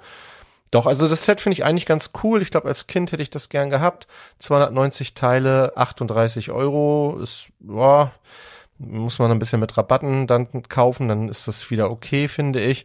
doch, 0.70 0.86
also 0.86 1.08
das 1.08 1.24
Set 1.24 1.40
finde 1.40 1.54
ich 1.54 1.64
eigentlich 1.64 1.86
ganz 1.86 2.10
cool. 2.22 2.42
Ich 2.42 2.50
glaube, 2.50 2.68
als 2.68 2.86
Kind 2.86 3.12
hätte 3.12 3.22
ich 3.22 3.30
das 3.30 3.48
gern 3.48 3.70
gehabt. 3.70 4.06
290 4.38 5.14
Teile, 5.14 5.72
38 5.76 6.50
Euro, 6.50 7.18
ist, 7.22 7.48
ja, 7.66 8.12
muss 8.78 9.18
man 9.18 9.30
ein 9.30 9.38
bisschen 9.38 9.60
mit 9.60 9.76
Rabatten 9.76 10.26
dann 10.26 10.48
kaufen, 10.68 11.08
dann 11.08 11.28
ist 11.28 11.48
das 11.48 11.70
wieder 11.70 11.90
okay, 11.90 12.28
finde 12.28 12.60
ich. 12.60 12.84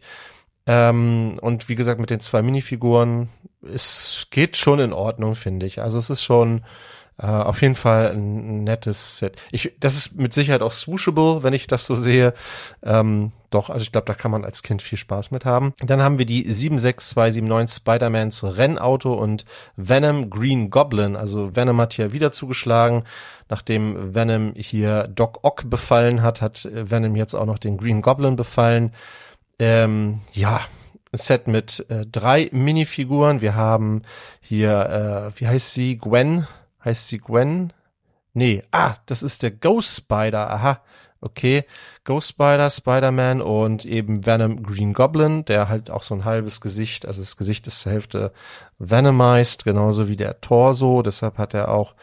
Ähm, 0.66 1.38
und 1.40 1.68
wie 1.68 1.74
gesagt, 1.74 2.00
mit 2.00 2.10
den 2.10 2.20
zwei 2.20 2.42
Minifiguren, 2.42 3.28
es 3.62 4.26
geht 4.30 4.56
schon 4.56 4.80
in 4.80 4.92
Ordnung, 4.92 5.34
finde 5.34 5.66
ich. 5.66 5.80
Also 5.80 5.98
es 5.98 6.10
ist 6.10 6.22
schon 6.22 6.62
äh, 7.18 7.26
auf 7.26 7.62
jeden 7.62 7.76
Fall 7.76 8.12
ein 8.12 8.64
nettes 8.64 9.18
Set. 9.18 9.36
Ich, 9.52 9.72
das 9.78 9.94
ist 9.94 10.18
mit 10.18 10.34
Sicherheit 10.34 10.62
auch 10.62 10.72
swooshable, 10.72 11.42
wenn 11.42 11.52
ich 11.52 11.66
das 11.66 11.86
so 11.86 11.94
sehe. 11.94 12.34
Ähm, 12.82 13.30
doch, 13.50 13.70
also 13.70 13.84
ich 13.84 13.92
glaube, 13.92 14.06
da 14.06 14.14
kann 14.14 14.32
man 14.32 14.44
als 14.44 14.64
Kind 14.64 14.82
viel 14.82 14.98
Spaß 14.98 15.30
mit 15.30 15.44
haben. 15.44 15.74
Dann 15.78 16.02
haben 16.02 16.18
wir 16.18 16.26
die 16.26 16.42
76279 16.42 17.76
Spider-Mans 17.76 18.56
Rennauto 18.58 19.14
und 19.14 19.44
Venom 19.76 20.28
Green 20.28 20.70
Goblin. 20.70 21.14
Also 21.14 21.54
Venom 21.54 21.80
hat 21.80 21.92
hier 21.92 22.12
wieder 22.12 22.32
zugeschlagen. 22.32 23.04
Nachdem 23.48 24.14
Venom 24.14 24.54
hier 24.56 25.06
Doc 25.06 25.38
Ock 25.42 25.70
befallen 25.70 26.22
hat, 26.22 26.40
hat 26.40 26.68
Venom 26.72 27.14
jetzt 27.14 27.34
auch 27.34 27.46
noch 27.46 27.58
den 27.58 27.76
Green 27.76 28.02
Goblin 28.02 28.34
befallen. 28.34 28.90
Ähm, 29.58 30.20
ja, 30.32 30.60
Set 31.12 31.46
mit 31.46 31.86
äh, 31.88 32.06
drei 32.06 32.48
Minifiguren. 32.52 33.40
Wir 33.40 33.54
haben 33.54 34.02
hier, 34.40 35.32
äh, 35.34 35.40
wie 35.40 35.46
heißt 35.46 35.72
sie? 35.72 35.98
Gwen? 35.98 36.46
Heißt 36.84 37.08
sie 37.08 37.18
Gwen? 37.18 37.72
Nee, 38.32 38.64
ah, 38.72 38.96
das 39.06 39.22
ist 39.22 39.42
der 39.42 39.52
Ghost 39.52 39.96
Spider. 39.96 40.50
Aha, 40.50 40.80
okay. 41.20 41.64
Ghost 42.02 42.30
Spider, 42.30 42.68
Spider-Man 42.68 43.40
und 43.40 43.84
eben 43.84 44.26
Venom 44.26 44.62
Green 44.62 44.92
Goblin, 44.92 45.44
der 45.44 45.68
halt 45.68 45.88
auch 45.88 46.02
so 46.02 46.14
ein 46.14 46.24
halbes 46.24 46.60
Gesicht, 46.60 47.06
also 47.06 47.22
das 47.22 47.36
Gesicht 47.36 47.66
ist 47.66 47.80
zur 47.80 47.92
Hälfte 47.92 48.32
venomized, 48.78 49.64
genauso 49.64 50.08
wie 50.08 50.16
der 50.16 50.40
Torso. 50.40 51.02
Deshalb 51.02 51.38
hat 51.38 51.54
er 51.54 51.68
auch, 51.68 51.94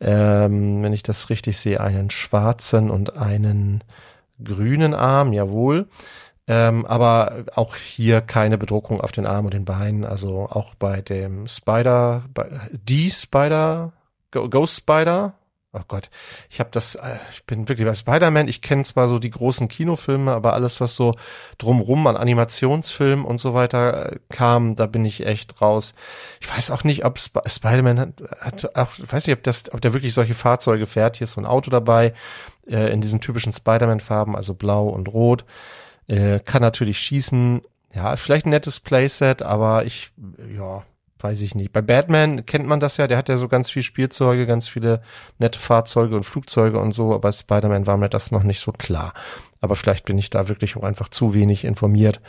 ähm, 0.00 0.82
wenn 0.82 0.92
ich 0.92 1.02
das 1.02 1.30
richtig 1.30 1.58
sehe, 1.58 1.80
einen 1.80 2.10
schwarzen 2.10 2.90
und 2.90 3.16
einen 3.16 3.82
grünen 4.42 4.94
Arm, 4.94 5.32
jawohl. 5.32 5.88
Ähm, 6.48 6.86
aber 6.86 7.44
auch 7.54 7.74
hier 7.74 8.20
keine 8.20 8.56
Bedruckung 8.56 9.00
auf 9.00 9.12
den 9.12 9.26
Armen 9.26 9.46
und 9.46 9.54
den 9.54 9.64
Beinen. 9.64 10.04
Also 10.04 10.48
auch 10.48 10.74
bei 10.76 11.00
dem 11.00 11.48
Spider, 11.48 12.24
bei, 12.32 12.48
die 12.70 13.10
Spider, 13.10 13.92
Ghost 14.30 14.76
Spider. 14.76 15.34
Oh 15.72 15.82
Gott, 15.88 16.08
ich 16.48 16.58
habe 16.58 16.70
das, 16.72 16.94
äh, 16.94 17.16
ich 17.32 17.44
bin 17.44 17.68
wirklich 17.68 17.86
bei 17.86 17.92
Spider-Man. 17.92 18.48
Ich 18.48 18.62
kenne 18.62 18.84
zwar 18.84 19.08
so 19.08 19.18
die 19.18 19.28
großen 19.28 19.68
Kinofilme, 19.68 20.32
aber 20.32 20.54
alles, 20.54 20.80
was 20.80 20.94
so 20.94 21.14
drumrum 21.58 22.06
an 22.06 22.16
Animationsfilmen 22.16 23.26
und 23.26 23.38
so 23.38 23.52
weiter 23.52 24.12
äh, 24.12 24.18
kam, 24.30 24.74
da 24.74 24.86
bin 24.86 25.04
ich 25.04 25.26
echt 25.26 25.60
raus. 25.60 25.94
Ich 26.40 26.50
weiß 26.50 26.70
auch 26.70 26.82
nicht, 26.82 27.04
ob 27.04 27.18
Sp 27.20 27.44
Spider-Man 27.44 28.00
hat, 28.00 28.22
hat 28.40 28.76
auch, 28.76 28.96
ich 28.96 29.12
weiß 29.12 29.26
nicht, 29.26 29.36
ob 29.36 29.42
das, 29.42 29.70
ob 29.74 29.82
der 29.82 29.92
wirklich 29.92 30.14
solche 30.14 30.34
Fahrzeuge 30.34 30.86
fährt. 30.86 31.16
Hier 31.16 31.24
ist 31.24 31.32
so 31.32 31.42
ein 31.42 31.46
Auto 31.46 31.70
dabei 31.70 32.14
äh, 32.66 32.90
in 32.90 33.02
diesen 33.02 33.20
typischen 33.20 33.52
Spider-Man-Farben, 33.52 34.34
also 34.34 34.54
blau 34.54 34.88
und 34.88 35.12
rot. 35.12 35.44
Äh, 36.08 36.40
kann 36.40 36.62
natürlich 36.62 36.98
schießen. 36.98 37.62
Ja, 37.94 38.16
vielleicht 38.16 38.46
ein 38.46 38.50
nettes 38.50 38.80
Playset, 38.80 39.42
aber 39.42 39.84
ich, 39.84 40.12
ja, 40.54 40.84
weiß 41.18 41.42
ich 41.42 41.54
nicht. 41.54 41.72
Bei 41.72 41.80
Batman 41.80 42.44
kennt 42.46 42.66
man 42.66 42.80
das 42.80 42.98
ja, 42.98 43.06
der 43.06 43.16
hat 43.16 43.28
ja 43.28 43.36
so 43.36 43.48
ganz 43.48 43.70
viel 43.70 43.82
Spielzeuge, 43.82 44.46
ganz 44.46 44.68
viele 44.68 45.02
nette 45.38 45.58
Fahrzeuge 45.58 46.14
und 46.14 46.24
Flugzeuge 46.24 46.78
und 46.78 46.92
so, 46.92 47.14
aber 47.14 47.32
Spider-Man 47.32 47.86
war 47.86 47.96
mir 47.96 48.08
das 48.08 48.30
noch 48.30 48.42
nicht 48.42 48.60
so 48.60 48.72
klar. 48.72 49.14
Aber 49.60 49.76
vielleicht 49.76 50.04
bin 50.04 50.18
ich 50.18 50.30
da 50.30 50.48
wirklich 50.48 50.76
auch 50.76 50.82
einfach 50.82 51.08
zu 51.08 51.32
wenig 51.34 51.64
informiert. 51.64 52.20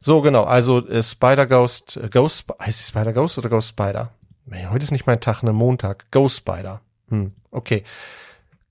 So, 0.00 0.20
genau, 0.20 0.44
also 0.44 0.86
äh, 0.86 1.02
Spider-Ghost, 1.02 1.96
äh, 1.96 2.08
Ghost, 2.08 2.46
heißt 2.60 2.80
die 2.80 2.90
Spider-Ghost 2.90 3.38
oder 3.38 3.48
Ghost 3.48 3.70
Spider? 3.70 4.10
Nee, 4.46 4.66
heute 4.70 4.84
ist 4.84 4.90
nicht 4.90 5.06
mein 5.06 5.20
Tag, 5.20 5.42
ne 5.42 5.52
Montag. 5.52 6.10
Ghost 6.10 6.38
Spider. 6.38 6.80
Hm, 7.08 7.32
okay. 7.50 7.84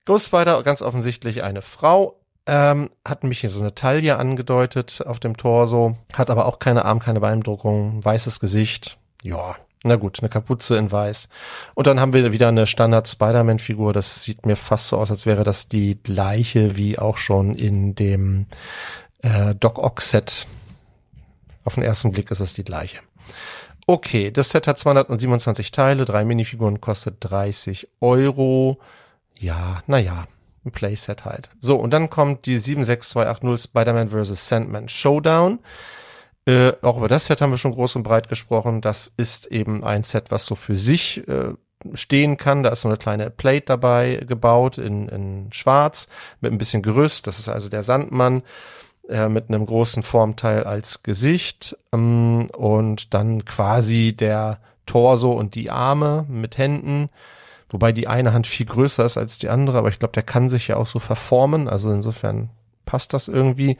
Ghost 0.04 0.26
Spider, 0.26 0.62
ganz 0.62 0.82
offensichtlich 0.82 1.42
eine 1.42 1.62
Frau, 1.62 2.20
ähm, 2.46 2.90
hat 3.04 3.24
mich 3.24 3.40
hier 3.40 3.50
so 3.50 3.60
eine 3.60 3.74
Taille 3.74 4.16
angedeutet 4.16 5.02
auf 5.06 5.20
dem 5.20 5.36
Torso, 5.36 5.96
hat 6.12 6.30
aber 6.30 6.46
auch 6.46 6.58
keine 6.58 6.84
Arm, 6.84 7.00
keine 7.00 7.20
Beeindruckung, 7.20 8.04
weißes 8.04 8.40
Gesicht. 8.40 8.98
Ja, 9.22 9.56
na 9.82 9.96
gut, 9.96 10.20
eine 10.20 10.30
Kapuze 10.30 10.78
in 10.78 10.90
weiß. 10.90 11.28
Und 11.74 11.86
dann 11.86 12.00
haben 12.00 12.14
wir 12.14 12.32
wieder 12.32 12.48
eine 12.48 12.66
Standard 12.66 13.06
Spider-Man-Figur. 13.06 13.92
Das 13.92 14.24
sieht 14.24 14.46
mir 14.46 14.56
fast 14.56 14.88
so 14.88 14.96
aus, 14.98 15.10
als 15.10 15.26
wäre 15.26 15.44
das 15.44 15.68
die 15.68 16.02
gleiche 16.02 16.76
wie 16.76 16.98
auch 16.98 17.18
schon 17.18 17.54
in 17.54 17.94
dem 17.94 18.46
äh, 19.20 19.54
Doc 19.54 19.78
Ock-Set. 19.78 20.46
Auf 21.64 21.74
den 21.74 21.82
ersten 21.82 22.12
Blick 22.12 22.30
ist 22.30 22.40
es 22.40 22.54
die 22.54 22.64
gleiche. 22.64 22.98
Okay, 23.86 24.30
das 24.30 24.50
Set 24.50 24.66
hat 24.66 24.78
227 24.78 25.70
Teile, 25.70 26.06
drei 26.06 26.24
Minifiguren 26.24 26.80
kostet 26.80 27.16
30 27.20 27.88
Euro. 28.00 28.80
Ja, 29.38 29.82
naja, 29.86 30.26
ein 30.64 30.72
Playset 30.72 31.24
halt. 31.24 31.50
So, 31.58 31.76
und 31.76 31.90
dann 31.90 32.10
kommt 32.10 32.46
die 32.46 32.58
76280 32.58 33.70
Spider-Man 33.70 34.08
vs. 34.08 34.48
Sandman 34.48 34.88
Showdown. 34.88 35.58
Äh, 36.46 36.72
auch 36.82 36.98
über 36.98 37.08
das 37.08 37.26
Set 37.26 37.40
haben 37.40 37.52
wir 37.52 37.58
schon 37.58 37.72
groß 37.72 37.96
und 37.96 38.02
breit 38.02 38.28
gesprochen. 38.28 38.80
Das 38.80 39.12
ist 39.16 39.46
eben 39.46 39.82
ein 39.82 40.02
Set, 40.02 40.30
was 40.30 40.44
so 40.44 40.54
für 40.54 40.76
sich 40.76 41.26
äh, 41.26 41.54
stehen 41.94 42.36
kann. 42.36 42.62
Da 42.62 42.70
ist 42.70 42.82
so 42.82 42.88
eine 42.88 42.96
kleine 42.96 43.30
Plate 43.30 43.66
dabei 43.66 44.24
gebaut 44.26 44.78
in, 44.78 45.08
in 45.08 45.52
schwarz 45.52 46.08
mit 46.40 46.52
ein 46.52 46.58
bisschen 46.58 46.82
Gerüst. 46.82 47.26
Das 47.26 47.38
ist 47.38 47.48
also 47.48 47.68
der 47.68 47.82
Sandmann 47.82 48.42
äh, 49.08 49.28
mit 49.28 49.48
einem 49.48 49.66
großen 49.66 50.02
Formteil 50.02 50.64
als 50.64 51.02
Gesicht 51.02 51.76
ähm, 51.92 52.48
und 52.56 53.14
dann 53.14 53.44
quasi 53.44 54.14
der 54.14 54.60
Torso 54.86 55.32
und 55.32 55.54
die 55.54 55.70
Arme 55.70 56.26
mit 56.28 56.58
Händen 56.58 57.08
Wobei 57.74 57.90
die 57.90 58.06
eine 58.06 58.32
Hand 58.32 58.46
viel 58.46 58.66
größer 58.66 59.04
ist 59.04 59.18
als 59.18 59.36
die 59.38 59.48
andere, 59.48 59.78
aber 59.78 59.88
ich 59.88 59.98
glaube, 59.98 60.12
der 60.12 60.22
kann 60.22 60.48
sich 60.48 60.68
ja 60.68 60.76
auch 60.76 60.86
so 60.86 61.00
verformen. 61.00 61.68
Also 61.68 61.90
insofern 61.90 62.50
passt 62.86 63.12
das 63.12 63.26
irgendwie. 63.26 63.78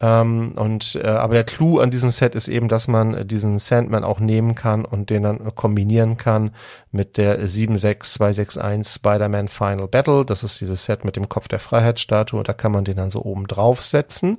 Ähm, 0.00 0.52
und 0.56 0.94
äh, 0.94 1.06
aber 1.06 1.34
der 1.34 1.44
Clou 1.44 1.80
an 1.80 1.90
diesem 1.90 2.10
Set 2.10 2.34
ist 2.34 2.48
eben, 2.48 2.68
dass 2.68 2.88
man 2.88 3.28
diesen 3.28 3.58
Sandman 3.58 4.04
auch 4.04 4.20
nehmen 4.20 4.54
kann 4.54 4.86
und 4.86 5.10
den 5.10 5.22
dann 5.22 5.54
kombinieren 5.54 6.16
kann 6.16 6.52
mit 6.92 7.18
der 7.18 7.46
76261 7.46 8.90
Spider-Man 8.90 9.48
Final 9.48 9.88
Battle. 9.88 10.24
Das 10.24 10.42
ist 10.42 10.58
dieses 10.62 10.86
Set 10.86 11.04
mit 11.04 11.16
dem 11.16 11.28
Kopf 11.28 11.46
der 11.46 11.60
Freiheitsstatue. 11.60 12.42
Da 12.42 12.54
kann 12.54 12.72
man 12.72 12.86
den 12.86 12.96
dann 12.96 13.10
so 13.10 13.22
oben 13.22 13.46
drauf 13.48 13.82
setzen. 13.82 14.38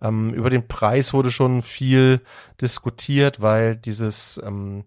Ähm, 0.00 0.32
über 0.32 0.48
den 0.48 0.66
Preis 0.66 1.12
wurde 1.12 1.30
schon 1.30 1.60
viel 1.60 2.22
diskutiert, 2.58 3.42
weil 3.42 3.76
dieses 3.76 4.40
ähm, 4.42 4.84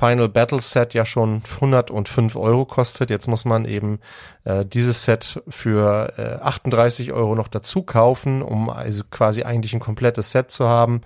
Final 0.00 0.30
Battle 0.30 0.62
Set 0.62 0.94
ja 0.94 1.04
schon 1.04 1.42
105 1.56 2.34
Euro 2.34 2.64
kostet. 2.64 3.10
Jetzt 3.10 3.28
muss 3.28 3.44
man 3.44 3.66
eben 3.66 4.00
äh, 4.44 4.64
dieses 4.64 5.04
Set 5.04 5.42
für 5.46 6.14
äh, 6.16 6.42
38 6.42 7.12
Euro 7.12 7.34
noch 7.34 7.48
dazu 7.48 7.82
kaufen, 7.82 8.40
um 8.40 8.70
also 8.70 9.04
quasi 9.10 9.42
eigentlich 9.42 9.74
ein 9.74 9.80
komplettes 9.80 10.30
Set 10.30 10.50
zu 10.50 10.66
haben. 10.66 11.02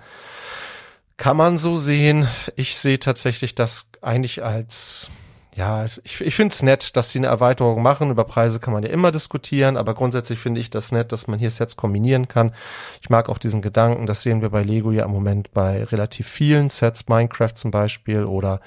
Kann 1.17 1.35
man 1.35 1.57
so 1.57 1.75
sehen. 1.75 2.29
Ich 2.55 2.77
sehe 2.77 2.97
tatsächlich 2.97 3.53
das 3.53 3.89
eigentlich 4.01 4.45
als 4.45 5.09
ja, 5.55 5.85
ich, 5.85 6.19
ich 6.19 6.35
finde 6.35 6.53
es 6.53 6.61
nett, 6.63 6.97
dass 6.97 7.11
sie 7.11 7.19
eine 7.19 7.27
Erweiterung 7.27 7.81
machen. 7.81 8.11
Über 8.11 8.25
Preise 8.25 8.59
kann 8.59 8.73
man 8.73 8.83
ja 8.83 8.89
immer 8.89 9.13
diskutieren, 9.13 9.77
aber 9.77 9.93
grundsätzlich 9.93 10.37
finde 10.37 10.59
ich 10.59 10.69
das 10.69 10.91
nett, 10.91 11.13
dass 11.13 11.27
man 11.27 11.39
hier 11.39 11.49
Sets 11.49 11.77
kombinieren 11.77 12.27
kann. 12.27 12.53
Ich 13.01 13.09
mag 13.09 13.29
auch 13.29 13.37
diesen 13.37 13.61
Gedanken, 13.61 14.05
das 14.05 14.21
sehen 14.21 14.41
wir 14.41 14.49
bei 14.49 14.63
Lego 14.63 14.91
ja 14.91 15.05
im 15.05 15.11
Moment 15.11 15.53
bei 15.53 15.85
relativ 15.85 16.27
vielen 16.27 16.69
Sets, 16.69 17.07
Minecraft 17.07 17.53
zum 17.53 17.71
Beispiel 17.71 18.25
oder 18.25 18.59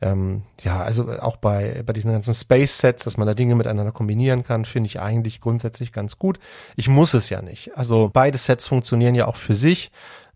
ähm, 0.00 0.42
ja, 0.62 0.80
also 0.80 1.10
auch 1.20 1.36
bei, 1.36 1.82
bei 1.84 1.92
diesen 1.92 2.10
ganzen 2.10 2.32
Space-Sets, 2.32 3.04
dass 3.04 3.18
man 3.18 3.26
da 3.26 3.34
Dinge 3.34 3.54
miteinander 3.54 3.92
kombinieren 3.92 4.42
kann, 4.42 4.64
finde 4.64 4.86
ich 4.86 4.98
eigentlich 4.98 5.42
grundsätzlich 5.42 5.92
ganz 5.92 6.18
gut. 6.18 6.40
Ich 6.74 6.88
muss 6.88 7.12
es 7.12 7.28
ja 7.28 7.42
nicht. 7.42 7.76
Also 7.76 8.08
beide 8.10 8.38
Sets 8.38 8.66
funktionieren 8.66 9.14
ja 9.14 9.26
auch 9.26 9.36
für 9.36 9.54
sich. 9.54 9.90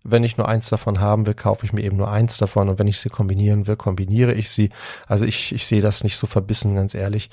Wenn 0.04 0.22
ich 0.22 0.36
nur 0.36 0.48
eins 0.48 0.68
davon 0.68 1.00
haben 1.00 1.26
will, 1.26 1.34
kaufe 1.34 1.64
ich 1.64 1.72
mir 1.72 1.82
eben 1.82 1.96
nur 1.96 2.10
eins 2.10 2.36
davon 2.36 2.68
und 2.68 2.78
wenn 2.78 2.86
ich 2.86 3.00
sie 3.00 3.08
kombinieren 3.08 3.66
will, 3.66 3.76
kombiniere 3.76 4.34
ich 4.34 4.50
sie. 4.50 4.68
Also 5.06 5.24
ich, 5.24 5.54
ich 5.54 5.66
sehe 5.66 5.80
das 5.80 6.04
nicht 6.04 6.16
so 6.16 6.26
verbissen, 6.26 6.74
ganz 6.74 6.94
ehrlich. 6.94 7.30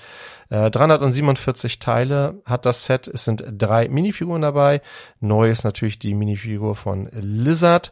Äh, 0.49 0.71
347 0.71 1.79
Teile 1.79 2.41
hat 2.45 2.65
das 2.65 2.85
Set. 2.85 3.07
Es 3.07 3.25
sind 3.25 3.43
drei 3.45 3.89
Minifiguren 3.89 4.41
dabei. 4.41 4.81
Neu 5.19 5.49
ist 5.49 5.63
natürlich 5.63 5.99
die 5.99 6.13
Minifigur 6.13 6.75
von 6.75 7.09
Lizard. 7.11 7.91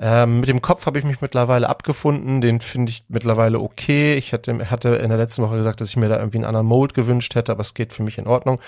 Ähm, 0.00 0.40
mit 0.40 0.48
dem 0.48 0.62
Kopf 0.62 0.86
habe 0.86 0.98
ich 0.98 1.04
mich 1.04 1.20
mittlerweile 1.20 1.68
abgefunden. 1.68 2.40
Den 2.40 2.60
finde 2.60 2.90
ich 2.90 3.04
mittlerweile 3.08 3.58
okay. 3.58 4.14
Ich 4.14 4.32
hatte, 4.32 4.70
hatte 4.70 4.90
in 4.90 5.08
der 5.08 5.18
letzten 5.18 5.42
Woche 5.42 5.56
gesagt, 5.56 5.80
dass 5.80 5.90
ich 5.90 5.96
mir 5.96 6.08
da 6.08 6.18
irgendwie 6.18 6.38
einen 6.38 6.44
anderen 6.44 6.66
Mold 6.66 6.94
gewünscht 6.94 7.34
hätte, 7.34 7.52
aber 7.52 7.62
es 7.62 7.74
geht 7.74 7.92
für 7.92 8.04
mich 8.04 8.18
in 8.18 8.28
Ordnung. 8.28 8.60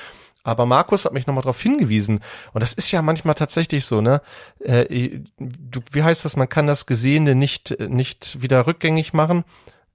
Aber 0.43 0.67
Markus 0.67 1.05
hat 1.05 1.13
mich 1.13 1.27
nochmal 1.27 1.43
darauf 1.43 1.61
hingewiesen. 1.61 2.21
Und 2.53 2.63
das 2.63 2.73
ist 2.73 2.91
ja 2.91 3.03
manchmal 3.03 3.35
tatsächlich 3.35 3.85
so, 3.85 4.01
ne? 4.01 4.23
Äh, 4.61 5.21
du, 5.39 5.81
wie 5.93 6.03
heißt 6.03 6.25
das? 6.25 6.37
Man 6.37 6.49
kann 6.49 6.67
das 6.67 6.87
Gesehene 6.87 7.35
nicht, 7.35 7.79
nicht 7.81 8.41
wieder 8.41 8.67
rückgängig 8.67 9.13
machen. 9.13 9.45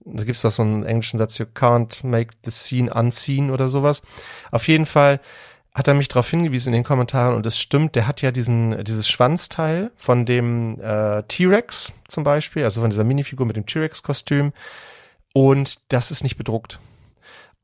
Da 0.05 0.23
gibt's 0.23 0.43
doch 0.43 0.51
so 0.51 0.61
einen 0.61 0.83
englischen 0.83 1.17
Satz, 1.17 1.39
you 1.39 1.45
can't 1.45 2.05
make 2.05 2.35
the 2.43 2.51
scene 2.51 2.93
unseen 2.93 3.49
oder 3.49 3.69
sowas. 3.69 4.03
Auf 4.51 4.67
jeden 4.67 4.85
Fall 4.85 5.19
hat 5.73 5.87
er 5.87 5.93
mich 5.93 6.07
darauf 6.07 6.29
hingewiesen 6.29 6.69
in 6.69 6.79
den 6.79 6.83
Kommentaren 6.85 7.35
und 7.35 7.45
es 7.45 7.59
stimmt, 7.59 7.95
der 7.95 8.07
hat 8.07 8.21
ja 8.21 8.31
diesen, 8.31 8.83
dieses 8.85 9.09
Schwanzteil 9.09 9.91
von 9.97 10.25
dem 10.25 10.79
äh, 10.79 11.23
T-Rex 11.23 11.91
zum 12.07 12.23
Beispiel, 12.23 12.63
also 12.63 12.81
von 12.81 12.91
dieser 12.91 13.03
Minifigur 13.03 13.45
mit 13.45 13.57
dem 13.57 13.65
T-Rex-Kostüm. 13.65 14.53
Und 15.33 15.79
das 15.91 16.11
ist 16.11 16.23
nicht 16.23 16.37
bedruckt. 16.37 16.79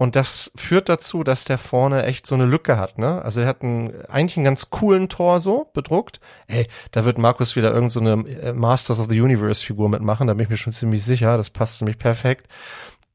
Und 0.01 0.15
das 0.15 0.49
führt 0.55 0.89
dazu, 0.89 1.23
dass 1.23 1.45
der 1.45 1.59
vorne 1.59 2.05
echt 2.05 2.25
so 2.25 2.33
eine 2.33 2.45
Lücke 2.45 2.79
hat, 2.79 2.97
ne? 2.97 3.21
Also 3.21 3.41
er 3.41 3.45
hat 3.45 3.61
einen, 3.61 3.93
eigentlich 4.07 4.35
einen 4.35 4.45
ganz 4.45 4.71
coolen 4.71 5.09
Torso 5.09 5.69
bedruckt. 5.73 6.19
Ey, 6.47 6.65
da 6.89 7.05
wird 7.05 7.19
Markus 7.19 7.55
wieder 7.55 7.71
irgend 7.71 7.91
so 7.91 7.99
äh, 7.99 8.51
Masters 8.51 8.99
of 8.99 9.09
the 9.11 9.21
Universe 9.21 9.63
Figur 9.63 9.89
mitmachen, 9.89 10.25
da 10.25 10.33
bin 10.33 10.45
ich 10.45 10.49
mir 10.49 10.57
schon 10.57 10.73
ziemlich 10.73 11.05
sicher. 11.05 11.37
Das 11.37 11.51
passt 11.51 11.79
nämlich 11.81 11.99
perfekt. 11.99 12.47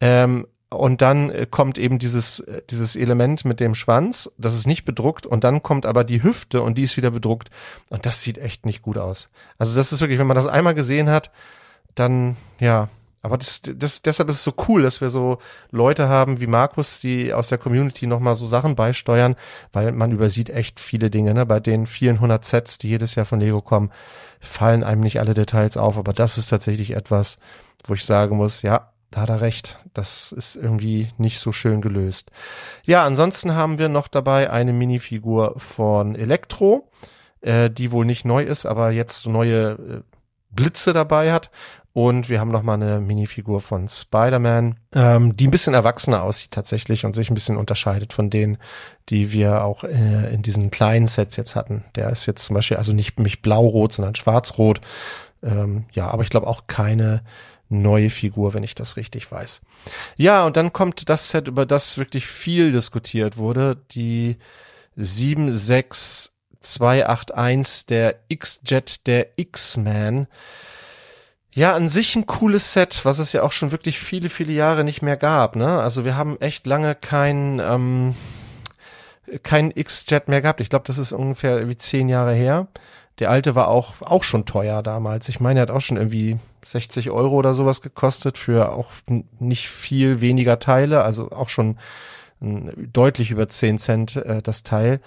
Ähm, 0.00 0.46
und 0.68 1.02
dann 1.02 1.30
äh, 1.30 1.48
kommt 1.50 1.76
eben 1.76 1.98
dieses, 1.98 2.38
äh, 2.38 2.62
dieses 2.70 2.94
Element 2.94 3.44
mit 3.44 3.58
dem 3.58 3.74
Schwanz, 3.74 4.30
das 4.38 4.54
ist 4.54 4.68
nicht 4.68 4.84
bedruckt, 4.84 5.26
und 5.26 5.42
dann 5.42 5.64
kommt 5.64 5.86
aber 5.86 6.04
die 6.04 6.22
Hüfte 6.22 6.62
und 6.62 6.78
die 6.78 6.84
ist 6.84 6.96
wieder 6.96 7.10
bedruckt. 7.10 7.50
Und 7.88 8.06
das 8.06 8.22
sieht 8.22 8.38
echt 8.38 8.64
nicht 8.64 8.82
gut 8.82 8.96
aus. 8.96 9.28
Also 9.58 9.76
das 9.76 9.92
ist 9.92 10.02
wirklich, 10.02 10.20
wenn 10.20 10.28
man 10.28 10.36
das 10.36 10.46
einmal 10.46 10.76
gesehen 10.76 11.10
hat, 11.10 11.32
dann, 11.96 12.36
ja, 12.60 12.88
aber 13.26 13.38
das, 13.38 13.60
das, 13.60 14.02
deshalb 14.02 14.28
ist 14.28 14.36
es 14.36 14.44
so 14.44 14.54
cool, 14.68 14.82
dass 14.82 15.00
wir 15.00 15.10
so 15.10 15.38
Leute 15.72 16.08
haben 16.08 16.40
wie 16.40 16.46
Markus, 16.46 17.00
die 17.00 17.34
aus 17.34 17.48
der 17.48 17.58
Community 17.58 18.06
nochmal 18.06 18.36
so 18.36 18.46
Sachen 18.46 18.76
beisteuern, 18.76 19.34
weil 19.72 19.90
man 19.90 20.12
übersieht 20.12 20.48
echt 20.48 20.78
viele 20.78 21.10
Dinge. 21.10 21.34
Ne? 21.34 21.44
Bei 21.44 21.58
den 21.58 21.86
vielen 21.86 22.20
hundert 22.20 22.44
Sets, 22.44 22.78
die 22.78 22.88
jedes 22.88 23.16
Jahr 23.16 23.26
von 23.26 23.40
Lego 23.40 23.60
kommen, 23.62 23.90
fallen 24.38 24.84
einem 24.84 25.00
nicht 25.00 25.18
alle 25.18 25.34
Details 25.34 25.76
auf. 25.76 25.98
Aber 25.98 26.12
das 26.12 26.38
ist 26.38 26.46
tatsächlich 26.46 26.92
etwas, 26.92 27.38
wo 27.84 27.94
ich 27.94 28.04
sagen 28.04 28.36
muss, 28.36 28.62
ja, 28.62 28.92
da 29.10 29.22
hat 29.22 29.28
er 29.28 29.40
recht. 29.40 29.76
Das 29.92 30.30
ist 30.30 30.54
irgendwie 30.54 31.08
nicht 31.18 31.40
so 31.40 31.50
schön 31.50 31.80
gelöst. 31.80 32.30
Ja, 32.84 33.04
ansonsten 33.04 33.56
haben 33.56 33.80
wir 33.80 33.88
noch 33.88 34.06
dabei 34.06 34.50
eine 34.50 34.72
Minifigur 34.72 35.54
von 35.56 36.14
Elektro, 36.14 36.88
äh, 37.40 37.70
die 37.70 37.90
wohl 37.90 38.04
nicht 38.04 38.24
neu 38.24 38.44
ist, 38.44 38.66
aber 38.66 38.92
jetzt 38.92 39.26
neue 39.26 39.70
äh, 39.72 40.02
Blitze 40.50 40.92
dabei 40.92 41.32
hat. 41.32 41.50
Und 41.96 42.28
wir 42.28 42.40
haben 42.40 42.50
noch 42.50 42.62
mal 42.62 42.74
eine 42.74 43.00
Minifigur 43.00 43.62
von 43.62 43.88
Spider-Man, 43.88 44.78
ähm, 44.94 45.34
die 45.34 45.48
ein 45.48 45.50
bisschen 45.50 45.72
erwachsener 45.72 46.24
aussieht 46.24 46.50
tatsächlich 46.50 47.06
und 47.06 47.14
sich 47.14 47.30
ein 47.30 47.34
bisschen 47.34 47.56
unterscheidet 47.56 48.12
von 48.12 48.28
denen, 48.28 48.58
die 49.08 49.32
wir 49.32 49.64
auch 49.64 49.82
äh, 49.82 50.30
in 50.30 50.42
diesen 50.42 50.70
kleinen 50.70 51.08
Sets 51.08 51.36
jetzt 51.36 51.56
hatten. 51.56 51.86
Der 51.94 52.10
ist 52.10 52.26
jetzt 52.26 52.44
zum 52.44 52.52
Beispiel 52.52 52.76
also 52.76 52.92
nicht, 52.92 53.18
nicht 53.18 53.40
blau-rot, 53.40 53.94
sondern 53.94 54.14
schwarz-rot. 54.14 54.82
Ähm, 55.42 55.86
ja, 55.92 56.10
aber 56.10 56.22
ich 56.22 56.28
glaube 56.28 56.48
auch 56.48 56.66
keine 56.66 57.22
neue 57.70 58.10
Figur, 58.10 58.52
wenn 58.52 58.62
ich 58.62 58.74
das 58.74 58.98
richtig 58.98 59.32
weiß. 59.32 59.62
Ja, 60.18 60.44
und 60.44 60.58
dann 60.58 60.74
kommt 60.74 61.08
das 61.08 61.30
Set, 61.30 61.48
über 61.48 61.64
das 61.64 61.96
wirklich 61.96 62.26
viel 62.26 62.72
diskutiert 62.72 63.38
wurde, 63.38 63.78
die 63.92 64.36
76281 64.96 67.86
der 67.86 68.16
X-Jet 68.28 69.06
der 69.06 69.28
X-Man. 69.36 70.26
Ja, 71.56 71.74
an 71.74 71.88
sich 71.88 72.14
ein 72.14 72.26
cooles 72.26 72.74
Set, 72.74 73.00
was 73.04 73.18
es 73.18 73.32
ja 73.32 73.42
auch 73.42 73.50
schon 73.50 73.72
wirklich 73.72 73.98
viele, 73.98 74.28
viele 74.28 74.52
Jahre 74.52 74.84
nicht 74.84 75.00
mehr 75.00 75.16
gab. 75.16 75.56
Ne? 75.56 75.80
Also 75.80 76.04
wir 76.04 76.14
haben 76.14 76.38
echt 76.38 76.66
lange 76.66 76.94
kein, 76.94 77.60
ähm, 77.60 78.14
kein 79.42 79.72
X-Jet 79.74 80.28
mehr 80.28 80.42
gehabt. 80.42 80.60
Ich 80.60 80.68
glaube, 80.68 80.84
das 80.86 80.98
ist 80.98 81.12
ungefähr 81.12 81.66
wie 81.66 81.78
zehn 81.78 82.10
Jahre 82.10 82.34
her. 82.34 82.66
Der 83.20 83.30
alte 83.30 83.54
war 83.54 83.68
auch, 83.68 84.02
auch 84.02 84.22
schon 84.22 84.44
teuer 84.44 84.82
damals. 84.82 85.30
Ich 85.30 85.40
meine, 85.40 85.60
er 85.60 85.62
hat 85.62 85.70
auch 85.70 85.80
schon 85.80 85.96
irgendwie 85.96 86.36
60 86.62 87.08
Euro 87.08 87.36
oder 87.36 87.54
sowas 87.54 87.80
gekostet 87.80 88.36
für 88.36 88.72
auch 88.72 88.90
nicht 89.38 89.70
viel 89.70 90.20
weniger 90.20 90.58
Teile, 90.58 91.04
also 91.04 91.30
auch 91.30 91.48
schon 91.48 91.78
deutlich 92.38 93.30
über 93.30 93.48
10 93.48 93.78
Cent 93.78 94.16
äh, 94.16 94.42
das 94.42 94.62
Teil. 94.62 95.00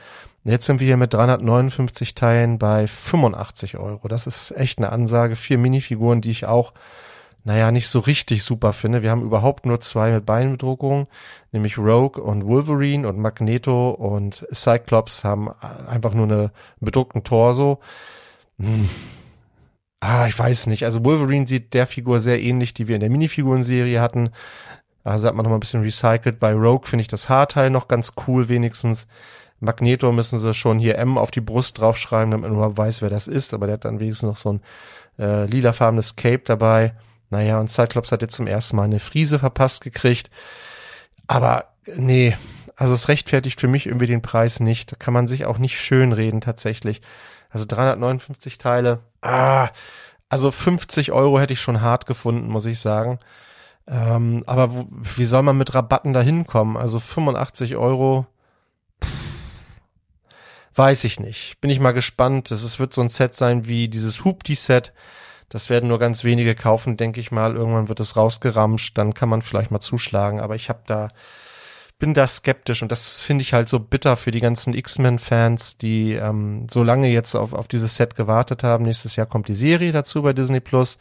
Jetzt 0.43 0.65
sind 0.65 0.79
wir 0.79 0.87
hier 0.87 0.97
mit 0.97 1.13
359 1.13 2.15
Teilen 2.15 2.59
bei 2.59 2.87
85 2.87 3.77
Euro. 3.77 4.07
Das 4.07 4.25
ist 4.25 4.51
echt 4.51 4.77
eine 4.77 4.91
Ansage. 4.91 5.35
Vier 5.35 5.57
Minifiguren, 5.57 6.21
die 6.21 6.31
ich 6.31 6.45
auch, 6.45 6.73
naja, 7.43 7.71
nicht 7.71 7.89
so 7.89 7.99
richtig 7.99 8.43
super 8.43 8.73
finde. 8.73 9.01
Wir 9.01 9.11
haben 9.11 9.23
überhaupt 9.23 9.65
nur 9.65 9.79
zwei 9.81 10.11
mit 10.11 10.25
Beinbedruckung, 10.25 11.07
nämlich 11.51 11.77
Rogue 11.77 12.21
und 12.21 12.45
Wolverine 12.45 13.07
und 13.07 13.17
Magneto 13.17 13.91
und 13.91 14.45
Cyclops 14.53 15.23
haben 15.23 15.49
einfach 15.87 16.13
nur 16.13 16.25
eine 16.25 16.51
bedruckten 16.79 17.23
Torso. 17.23 17.79
Hm. 18.59 18.89
Ah, 20.01 20.27
ich 20.27 20.39
weiß 20.39 20.67
nicht. 20.67 20.85
Also 20.85 21.03
Wolverine 21.03 21.47
sieht 21.47 21.73
der 21.73 21.85
Figur 21.85 22.21
sehr 22.21 22.41
ähnlich, 22.41 22.73
die 22.73 22.87
wir 22.87 22.95
in 22.95 23.01
der 23.01 23.09
Minifiguren-Serie 23.09 23.99
hatten. 23.99 24.29
Also 25.03 25.27
hat 25.27 25.35
man 25.35 25.43
noch 25.43 25.49
mal 25.49 25.57
ein 25.57 25.61
bisschen 25.61 25.81
recycelt. 25.81 26.39
Bei 26.39 26.53
Rogue 26.53 26.87
finde 26.87 27.01
ich 27.01 27.07
das 27.09 27.27
Haarteil 27.27 27.69
noch 27.69 27.89
ganz 27.89 28.13
cool 28.27 28.47
wenigstens. 28.47 29.07
Magneto 29.59 30.11
müssen 30.11 30.39
sie 30.39 30.53
schon 30.53 30.79
hier 30.79 30.97
M 30.97 31.17
auf 31.17 31.31
die 31.31 31.41
Brust 31.41 31.79
draufschreiben, 31.79 32.31
damit 32.31 32.49
man 32.49 32.57
überhaupt 32.57 32.77
weiß, 32.77 33.01
wer 33.01 33.09
das 33.09 33.27
ist. 33.27 33.53
Aber 33.53 33.67
der 33.67 33.73
hat 33.73 33.85
dann 33.85 33.99
wenigstens 33.99 34.27
noch 34.27 34.37
so 34.37 34.53
ein 34.53 34.61
äh, 35.17 35.45
lilafarbenes 35.45 36.15
Cape 36.15 36.43
dabei. 36.45 36.93
Naja, 37.29 37.59
und 37.59 37.69
Cyclops 37.69 38.11
hat 38.11 38.21
jetzt 38.21 38.35
zum 38.35 38.47
ersten 38.47 38.75
Mal 38.77 38.83
eine 38.83 38.99
Friese 38.99 39.39
verpasst 39.39 39.83
gekriegt. 39.83 40.29
Aber 41.27 41.65
nee, 41.85 42.35
also 42.75 42.93
es 42.93 43.07
rechtfertigt 43.07 43.59
für 43.59 43.67
mich 43.67 43.85
irgendwie 43.85 44.07
den 44.07 44.21
Preis 44.21 44.59
nicht. 44.59 44.91
Da 44.91 44.95
kann 44.95 45.13
man 45.13 45.27
sich 45.27 45.45
auch 45.45 45.57
nicht 45.57 45.79
schön 45.79 46.13
reden 46.13 46.41
tatsächlich. 46.41 47.01
Also 47.49 47.65
359 47.67 48.57
Teile. 48.57 48.99
Ah, 49.21 49.69
also 50.29 50.51
50 50.51 51.11
Euro 51.11 51.39
hätte 51.39 51.53
ich 51.53 51.61
schon 51.61 51.81
hart 51.81 52.05
gefunden, 52.05 52.47
muss 52.47 52.65
ich 52.65 52.79
sagen. 52.79 53.19
Ähm, 53.87 54.43
aber 54.45 54.73
wo, 54.73 54.87
wie 54.89 55.25
soll 55.25 55.41
man 55.41 55.57
mit 55.57 55.73
Rabatten 55.73 56.13
da 56.13 56.21
hinkommen? 56.21 56.77
Also 56.77 56.99
85 56.99 57.75
Euro 57.75 58.27
Weiß 60.79 61.03
ich 61.03 61.19
nicht. 61.19 61.59
Bin 61.59 61.69
ich 61.69 61.81
mal 61.81 61.91
gespannt. 61.91 62.51
Es 62.51 62.79
wird 62.79 62.93
so 62.93 63.01
ein 63.01 63.09
Set 63.09 63.35
sein 63.35 63.67
wie 63.67 63.89
dieses 63.89 64.23
Hoopty-Set. 64.23 64.93
Das 65.49 65.69
werden 65.69 65.89
nur 65.89 65.99
ganz 65.99 66.23
wenige 66.23 66.55
kaufen, 66.55 66.95
denke 66.95 67.19
ich 67.19 67.31
mal. 67.31 67.53
Irgendwann 67.53 67.89
wird 67.89 67.99
es 67.99 68.15
rausgeramscht, 68.15 68.97
dann 68.97 69.13
kann 69.13 69.27
man 69.27 69.41
vielleicht 69.41 69.71
mal 69.71 69.81
zuschlagen. 69.81 70.39
Aber 70.39 70.55
ich 70.55 70.69
habe 70.69 70.79
da, 70.85 71.09
bin 71.97 72.13
da 72.13 72.25
skeptisch 72.25 72.81
und 72.81 72.93
das 72.93 73.19
finde 73.19 73.41
ich 73.41 73.51
halt 73.51 73.67
so 73.67 73.81
bitter 73.81 74.15
für 74.15 74.31
die 74.31 74.39
ganzen 74.39 74.73
X-Men-Fans, 74.73 75.79
die 75.79 76.13
ähm, 76.13 76.67
so 76.71 76.81
lange 76.81 77.09
jetzt 77.09 77.35
auf, 77.35 77.51
auf 77.51 77.67
dieses 77.67 77.97
Set 77.97 78.15
gewartet 78.15 78.63
haben. 78.63 78.85
Nächstes 78.85 79.17
Jahr 79.17 79.27
kommt 79.27 79.49
die 79.49 79.55
Serie 79.55 79.91
dazu 79.91 80.21
bei 80.21 80.31
Disney 80.31 80.61
Plus. 80.61 80.97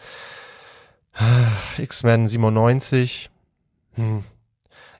X-Men 1.79 2.27
97. 2.27 3.31
Hm. 3.95 4.25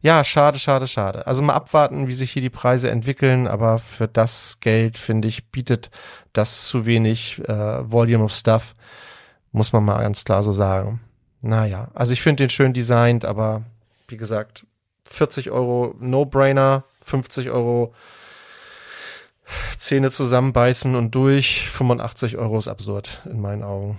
Ja, 0.01 0.23
schade, 0.23 0.59
schade, 0.59 0.87
schade. 0.87 1.27
Also 1.27 1.43
mal 1.43 1.55
abwarten, 1.55 2.07
wie 2.07 2.15
sich 2.15 2.31
hier 2.31 2.43
die 2.43 2.51
Preise 2.51 2.91
entwickeln, 2.91 3.49
aber 3.49 3.79
für 3.79 4.07
das 4.07 4.59
Geld, 4.61 4.97
finde 4.97 5.29
ich, 5.29 5.51
bietet 5.51 5.91
das 6.33 6.65
zu 6.67 6.87
wenig 6.87 7.41
äh, 7.49 7.91
Volume 7.91 8.25
of 8.25 8.33
Stuff, 8.33 8.77
muss 9.51 9.73
man 9.73 9.85
mal 9.85 10.03
ganz 10.03 10.25
klar 10.25 10.43
so 10.43 10.53
sagen. 10.53 11.01
Naja, 11.41 11.89
also 11.95 12.13
ich 12.13 12.23
finde 12.23 12.45
den 12.45 12.51
schön 12.51 12.73
designt, 12.73 13.25
aber 13.25 13.63
wie 14.07 14.17
gesagt, 14.17 14.67
40 15.07 15.51
Euro 15.51 15.95
No-Brainer, 15.99 16.85
50 17.03 17.51
Euro 17.51 17.95
Zähne 19.79 20.11
zusammenbeißen 20.11 20.95
und 20.95 21.15
durch, 21.15 21.69
85 21.71 22.37
Euro 22.37 22.59
ist 22.59 22.69
absurd 22.69 23.23
in 23.25 23.41
meinen 23.41 23.63
Augen. 23.63 23.99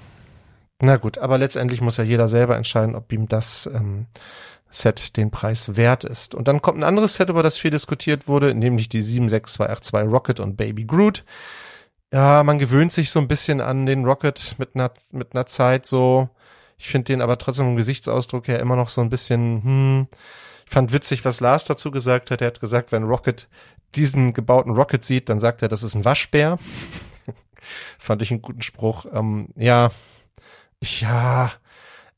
Na 0.82 0.98
gut, 0.98 1.18
aber 1.18 1.38
letztendlich 1.38 1.82
muss 1.82 1.98
ja 1.98 2.04
jeder 2.04 2.28
selber 2.28 2.56
entscheiden, 2.56 2.96
ob 2.96 3.12
ihm 3.12 3.28
das 3.28 3.70
ähm, 3.74 4.06
Set 4.70 5.18
den 5.18 5.32
Preis 5.32 5.76
wert 5.76 6.04
ist. 6.04 6.36
Und 6.36 6.48
dann 6.48 6.62
kommt 6.62 6.80
ein 6.80 6.84
anderes 6.84 7.16
Set, 7.16 7.30
über 7.30 7.44
das 7.44 7.58
viel 7.58 7.72
diskutiert 7.72 8.28
wurde, 8.28 8.54
nämlich 8.54 8.90
die 8.90 9.02
76282 9.02 10.12
Rocket 10.12 10.40
und 10.40 10.58
Baby 10.58 10.86
Groot. 10.86 11.24
Ja, 12.14 12.44
man 12.44 12.60
gewöhnt 12.60 12.94
sich 12.94 13.12
so 13.12 13.20
ein 13.20 13.28
bisschen 13.28 13.62
an 13.62 13.86
den 13.86 14.06
Rocket 14.06 14.56
mit 14.58 14.76
einer, 14.76 14.92
mit 15.12 15.34
einer 15.34 15.46
Zeit 15.46 15.86
so. 15.86 16.30
Ich 16.78 16.88
finde 16.88 17.06
den 17.06 17.22
aber 17.22 17.38
trotzdem 17.38 17.66
vom 17.66 17.76
Gesichtsausdruck 17.76 18.48
her 18.48 18.60
immer 18.60 18.76
noch 18.76 18.90
so 18.90 19.02
ein 19.02 19.10
bisschen, 19.10 19.64
hm, 19.64 20.08
ich 20.66 20.72
fand 20.72 20.94
witzig, 20.94 21.26
was 21.26 21.40
Lars 21.40 21.66
dazu 21.66 21.92
gesagt 21.92 22.32
hat. 22.32 22.42
Er 22.42 22.48
hat 22.48 22.60
gesagt, 22.60 22.92
wenn 22.92 23.04
Rocket 23.04 23.48
diesen 23.96 24.34
gebauten 24.34 24.74
Rocket 24.76 25.04
sieht, 25.04 25.30
dann 25.30 25.40
sagt 25.40 25.62
er, 25.62 25.68
das 25.68 25.84
ist 25.84 25.96
ein 25.96 26.06
Waschbär. 26.06 26.58
fand 28.00 28.22
ich 28.22 28.32
einen 28.32 28.42
guten 28.42 28.62
Spruch. 28.62 29.06
Ähm, 29.12 29.50
ja, 29.56 29.92
ja, 30.82 31.52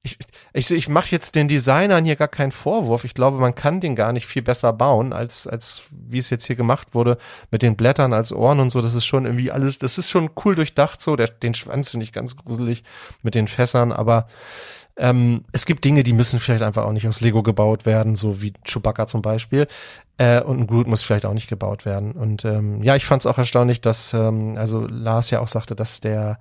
ich, 0.04 0.18
ich, 0.54 0.72
ich 0.72 0.90
mache 0.90 1.12
jetzt 1.12 1.36
den 1.36 1.48
Designern 1.48 2.06
hier 2.06 2.16
gar 2.16 2.28
keinen 2.28 2.52
Vorwurf. 2.52 3.04
Ich 3.04 3.14
glaube, 3.14 3.38
man 3.38 3.54
kann 3.54 3.80
den 3.80 3.96
gar 3.96 4.14
nicht 4.14 4.26
viel 4.26 4.42
besser 4.42 4.74
bauen, 4.74 5.14
als, 5.14 5.46
als 5.46 5.84
wie 5.92 6.18
es 6.18 6.32
jetzt 6.32 6.46
hier 6.46 6.56
gemacht 6.56 6.96
wurde, 6.96 7.18
mit 7.52 7.62
den 7.62 7.76
Blättern 7.76 8.14
als 8.14 8.32
Ohren 8.32 8.60
und 8.60 8.72
so. 8.72 8.82
Das 8.82 8.96
ist 8.96 9.06
schon 9.06 9.26
irgendwie 9.26 9.52
alles, 9.52 9.78
das 9.78 9.98
ist 9.98 10.10
schon 10.10 10.32
cool 10.44 10.56
durchdacht 10.56 11.02
so. 11.02 11.16
Der, 11.16 11.28
den 11.28 11.54
Schwanz 11.54 11.92
finde 11.92 12.04
ich 12.06 12.14
ganz 12.14 12.36
gruselig 12.36 12.84
mit 13.22 13.36
den 13.36 13.48
Fässern, 13.48 13.92
aber 13.92 14.28
ähm, 14.98 15.46
es 15.52 15.66
gibt 15.66 15.86
Dinge, 15.86 16.04
die 16.04 16.14
müssen 16.14 16.40
vielleicht 16.40 16.64
einfach 16.64 16.86
auch 16.86 16.92
nicht 16.92 17.08
aus 17.08 17.22
Lego 17.22 17.44
gebaut 17.44 17.86
werden, 17.86 18.16
so 18.16 18.42
wie 18.42 18.54
Chewbacca 18.66 19.08
zum 19.08 19.22
Beispiel. 19.22 19.68
Äh, 20.18 20.42
und 20.42 20.60
ein 20.60 20.68
Groot 20.68 20.88
muss 20.88 21.04
vielleicht 21.04 21.26
auch 21.26 21.34
nicht 21.34 21.48
gebaut 21.48 21.86
werden. 21.86 22.14
Und 22.14 22.44
ähm, 22.44 22.84
ja, 22.84 22.96
ich 22.96 23.06
fand 23.06 23.22
es 23.22 23.28
auch 23.28 23.38
erstaunlich, 23.38 23.82
dass, 23.82 24.14
ähm, 24.14 24.56
also 24.58 24.86
Lars 24.88 25.30
ja 25.30 25.40
auch 25.40 25.48
sagte, 25.48 25.76
dass 25.76 26.02
der 26.02 26.40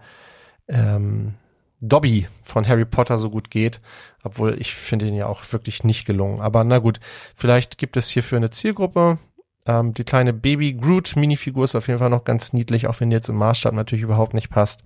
ähm, 0.66 1.34
Dobby 1.80 2.28
von 2.44 2.66
Harry 2.68 2.84
Potter 2.84 3.18
so 3.18 3.30
gut 3.30 3.50
geht, 3.50 3.80
obwohl 4.22 4.60
ich 4.60 4.74
finde 4.74 5.06
ihn 5.06 5.14
ja 5.14 5.26
auch 5.26 5.42
wirklich 5.52 5.84
nicht 5.84 6.04
gelungen. 6.04 6.40
Aber 6.40 6.62
na 6.64 6.78
gut, 6.78 7.00
vielleicht 7.34 7.78
gibt 7.78 7.96
es 7.96 8.10
hierfür 8.10 8.36
eine 8.36 8.50
Zielgruppe. 8.50 9.18
Ähm, 9.66 9.94
die 9.94 10.04
kleine 10.04 10.32
Baby 10.32 10.74
Groot 10.74 11.16
Minifigur 11.16 11.64
ist 11.64 11.74
auf 11.74 11.88
jeden 11.88 11.98
Fall 11.98 12.10
noch 12.10 12.24
ganz 12.24 12.52
niedlich, 12.52 12.86
auch 12.86 13.00
wenn 13.00 13.10
die 13.10 13.16
jetzt 13.16 13.28
im 13.28 13.36
Maßstab 13.36 13.72
natürlich 13.72 14.04
überhaupt 14.04 14.34
nicht 14.34 14.50
passt. 14.50 14.82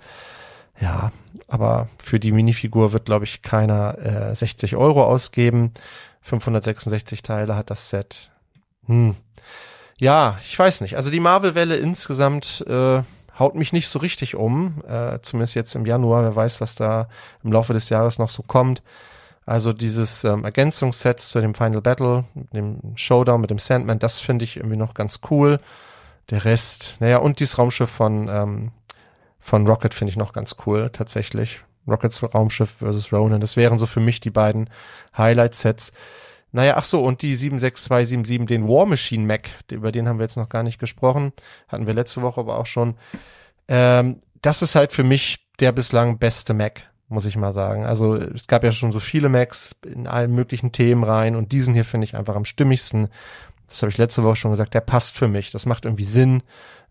Ja, 0.81 1.13
aber 1.47 1.89
für 2.03 2.19
die 2.19 2.33
Minifigur 2.33 2.93
wird, 2.93 3.05
glaube 3.05 3.25
ich, 3.25 3.43
keiner 3.43 3.99
äh, 3.99 4.35
60 4.35 4.77
Euro 4.77 5.05
ausgeben. 5.05 5.73
566 6.23 7.23
Teile 7.23 7.55
hat 7.55 7.71
das 7.71 7.91
Set. 7.91 8.31
Hm. 8.87 9.15
Ja, 9.99 10.39
ich 10.43 10.59
weiß 10.59 10.81
nicht. 10.81 10.97
Also 10.97 11.11
die 11.11 11.21
Marvel-Welle 11.21 11.77
insgesamt 11.77 12.65
äh, 12.67 13.03
haut 13.39 13.55
mich 13.55 13.73
nicht 13.73 13.89
so 13.89 13.99
richtig 13.99 14.35
um. 14.35 14.83
Äh, 14.89 15.19
zumindest 15.23 15.55
jetzt 15.55 15.75
im 15.75 15.87
Januar. 15.87 16.23
Wer 16.23 16.37
weiß, 16.37 16.61
was 16.61 16.75
da 16.75 17.09
im 17.43 17.53
Laufe 17.53 17.73
des 17.73 17.89
Jahres 17.89 18.19
noch 18.19 18.31
so 18.31 18.43
kommt. 18.43 18.83
Also 19.47 19.73
dieses 19.73 20.25
ähm, 20.25 20.45
Ergänzungsset 20.45 21.21
zu 21.21 21.41
dem 21.41 21.55
Final 21.55 21.83
Battle, 21.83 22.25
dem 22.53 22.79
Showdown 22.95 23.41
mit 23.41 23.51
dem 23.51 23.59
Sandman, 23.59 23.99
das 23.99 24.21
finde 24.21 24.45
ich 24.45 24.57
irgendwie 24.57 24.77
noch 24.77 24.95
ganz 24.95 25.21
cool. 25.31 25.61
Der 26.31 26.47
Rest, 26.47 26.97
naja, 27.01 27.19
und 27.19 27.41
dieses 27.41 27.59
Raumschiff 27.59 27.91
von 27.91 28.29
ähm, 28.29 28.71
von 29.45 29.67
Rocket 29.67 29.93
finde 29.93 30.11
ich 30.11 30.17
noch 30.17 30.33
ganz 30.33 30.57
cool, 30.65 30.89
tatsächlich. 30.91 31.61
Rockets 31.87 32.23
Raumschiff 32.23 32.77
versus 32.79 33.13
Ronan. 33.13 33.43
Das 33.43 33.59
wären 33.59 33.77
so 33.77 33.85
für 33.85 34.01
mich 34.01 34.21
die 34.21 34.31
beiden 34.31 34.71
Highlight-Sets. 35.19 35.93
Naja, 36.55 36.75
ach 36.77 36.85
so, 36.85 37.03
und 37.03 37.23
die 37.23 37.35
76277, 37.35 38.47
den 38.47 38.69
War 38.69 38.87
Machine 38.87 39.27
Mac, 39.27 39.49
über 39.73 39.91
den 39.91 40.09
haben 40.09 40.19
wir 40.19 40.25
jetzt 40.25 40.37
noch 40.37 40.49
gar 40.49 40.63
nicht 40.63 40.79
gesprochen. 40.79 41.33
Hatten 41.69 41.87
wir 41.87 41.95
letzte 41.95 42.23
Woche 42.23 42.41
aber 42.41 42.59
auch 42.59 42.67
schon. 42.67 42.95
Ähm, 43.67 44.21
das 44.41 44.63
ist 44.63 44.77
halt 44.77 44.93
für 44.93 45.05
mich 45.05 45.49
der 45.59 45.73
bislang 45.73 46.19
beste 46.19 46.55
Mac, 46.55 46.83
muss 47.09 47.27
ich 47.27 47.37
mal 47.37 47.53
sagen. 47.53 47.85
Also 47.85 48.15
es 48.15 48.47
gab 48.47 48.63
ja 48.63 48.71
schon 48.71 48.93
so 48.93 49.01
viele 49.01 49.29
Macs 49.29 49.75
in 49.85 50.07
allen 50.07 50.33
möglichen 50.33 50.71
Themen 50.71 51.03
rein 51.03 51.35
und 51.35 51.51
diesen 51.51 51.75
hier 51.75 51.85
finde 51.85 52.07
ich 52.07 52.15
einfach 52.15 52.37
am 52.37 52.45
stimmigsten. 52.45 53.09
Das 53.67 53.83
habe 53.83 53.91
ich 53.91 53.99
letzte 53.99 54.23
Woche 54.23 54.37
schon 54.37 54.53
gesagt, 54.53 54.75
der 54.75 54.81
passt 54.81 55.17
für 55.17 55.29
mich. 55.29 55.51
Das 55.51 55.67
macht 55.67 55.85
irgendwie 55.85 56.05
Sinn 56.05 56.43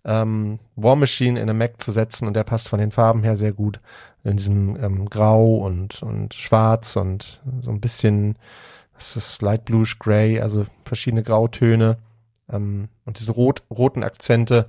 ähm, 0.06 0.60
War 0.76 0.96
Machine 0.96 1.40
in 1.40 1.44
eine 1.44 1.54
Mac 1.54 1.82
zu 1.82 1.92
setzen 1.92 2.28
und 2.28 2.34
der 2.34 2.44
passt 2.44 2.68
von 2.68 2.80
den 2.80 2.92
Farben 2.92 3.24
her 3.24 3.38
sehr 3.38 3.54
gut. 3.54 3.80
In 4.24 4.38
diesem 4.38 4.76
ähm, 4.82 5.10
Grau 5.10 5.58
und, 5.58 6.02
und 6.02 6.34
Schwarz 6.34 6.96
und 6.96 7.42
so 7.62 7.72
ein 7.72 7.82
bisschen, 7.82 8.38
das 8.96 9.16
ist 9.16 9.42
Light 9.42 9.66
Bluish 9.66 10.00
Gray, 10.00 10.40
also 10.40 10.66
verschiedene 10.86 11.24
Grautöne 11.24 11.98
ähm, 12.52 12.90
und 13.06 13.20
diese 13.20 13.32
rot, 13.32 13.64
roten 13.70 14.04
Akzente. 14.04 14.68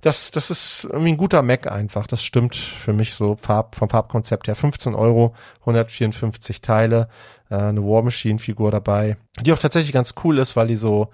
Das, 0.00 0.30
das 0.30 0.50
ist 0.50 0.84
irgendwie 0.84 1.12
ein 1.12 1.16
guter 1.16 1.42
Mac 1.42 1.70
einfach. 1.70 2.06
Das 2.06 2.22
stimmt 2.22 2.56
für 2.56 2.92
mich 2.92 3.14
so 3.14 3.36
Farb, 3.36 3.74
vom 3.74 3.88
Farbkonzept 3.88 4.48
her. 4.48 4.54
15 4.54 4.94
Euro, 4.94 5.34
154 5.60 6.60
Teile, 6.60 7.08
äh, 7.50 7.56
eine 7.56 7.82
War 7.82 8.02
Machine 8.02 8.38
Figur 8.38 8.70
dabei, 8.70 9.16
die 9.40 9.52
auch 9.52 9.58
tatsächlich 9.58 9.92
ganz 9.92 10.14
cool 10.22 10.38
ist, 10.38 10.56
weil 10.56 10.66
die 10.66 10.76
so 10.76 11.08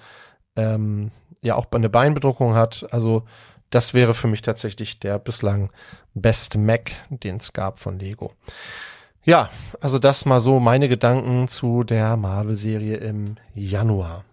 ähm, 0.56 1.10
ja 1.40 1.54
auch 1.54 1.66
eine 1.70 1.88
Beinbedruckung 1.88 2.54
hat. 2.54 2.86
Also 2.90 3.24
das 3.70 3.94
wäre 3.94 4.14
für 4.14 4.26
mich 4.26 4.42
tatsächlich 4.42 4.98
der 4.98 5.18
bislang 5.18 5.70
beste 6.14 6.58
Mac, 6.58 6.90
den 7.10 7.36
es 7.36 7.52
gab 7.52 7.78
von 7.78 7.98
Lego. 7.98 8.34
Ja, 9.22 9.50
also 9.80 9.98
das 9.98 10.24
mal 10.24 10.40
so 10.40 10.60
meine 10.60 10.88
Gedanken 10.88 11.46
zu 11.46 11.84
der 11.84 12.16
Marvel-Serie 12.16 12.96
im 12.96 13.36
Januar. 13.54 14.24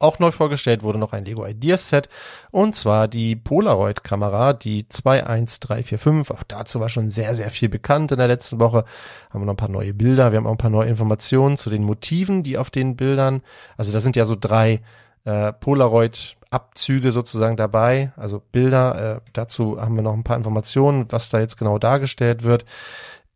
Auch 0.00 0.18
neu 0.20 0.30
vorgestellt 0.30 0.82
wurde 0.82 0.98
noch 0.98 1.12
ein 1.12 1.24
Lego 1.24 1.44
Ideas 1.44 1.88
Set 1.88 2.08
und 2.50 2.74
zwar 2.76 3.08
die 3.08 3.34
Polaroid-Kamera, 3.36 4.52
die 4.52 4.88
21345. 4.88 6.36
Auch 6.36 6.44
dazu 6.44 6.80
war 6.80 6.88
schon 6.88 7.10
sehr, 7.10 7.34
sehr 7.34 7.50
viel 7.50 7.68
bekannt 7.68 8.12
in 8.12 8.18
der 8.18 8.28
letzten 8.28 8.60
Woche. 8.60 8.84
Haben 9.30 9.42
wir 9.42 9.46
noch 9.46 9.54
ein 9.54 9.56
paar 9.56 9.68
neue 9.68 9.94
Bilder, 9.94 10.30
wir 10.30 10.36
haben 10.36 10.46
auch 10.46 10.52
ein 10.52 10.58
paar 10.58 10.70
neue 10.70 10.88
Informationen 10.88 11.56
zu 11.56 11.68
den 11.68 11.82
Motiven, 11.84 12.44
die 12.44 12.58
auf 12.58 12.70
den 12.70 12.96
Bildern, 12.96 13.42
also 13.76 13.92
da 13.92 14.00
sind 14.00 14.14
ja 14.14 14.24
so 14.24 14.36
drei 14.38 14.82
äh, 15.24 15.52
Polaroid-Abzüge 15.52 17.12
sozusagen 17.12 17.56
dabei, 17.56 18.12
also 18.16 18.40
Bilder. 18.52 19.16
Äh, 19.16 19.20
dazu 19.32 19.80
haben 19.80 19.96
wir 19.96 20.02
noch 20.02 20.14
ein 20.14 20.24
paar 20.24 20.36
Informationen, 20.36 21.10
was 21.10 21.28
da 21.28 21.40
jetzt 21.40 21.58
genau 21.58 21.78
dargestellt 21.78 22.44
wird. 22.44 22.64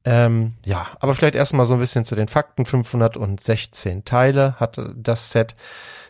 Ähm, 0.04 0.54
ja, 0.64 0.88
aber 1.00 1.14
vielleicht 1.14 1.34
erstmal 1.34 1.66
so 1.66 1.74
ein 1.74 1.80
bisschen 1.80 2.04
zu 2.04 2.14
den 2.14 2.28
Fakten. 2.28 2.64
516 2.64 4.04
Teile 4.04 4.56
hat 4.58 4.80
das 4.96 5.30
Set. 5.30 5.54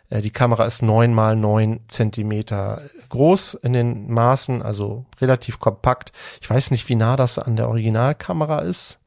Äh, 0.08 0.20
die 0.20 0.30
Kamera 0.30 0.64
ist 0.64 0.82
neun 0.82 1.12
mal 1.12 1.36
neun 1.36 1.80
Zentimeter 1.88 2.82
groß 3.08 3.54
in 3.54 3.72
den 3.72 4.10
Maßen, 4.10 4.62
also 4.62 5.04
relativ 5.20 5.60
kompakt. 5.60 6.12
Ich 6.40 6.48
weiß 6.48 6.70
nicht, 6.70 6.88
wie 6.88 6.94
nah 6.94 7.16
das 7.16 7.38
an 7.38 7.56
der 7.56 7.68
Originalkamera 7.68 8.60
ist. 8.60 8.98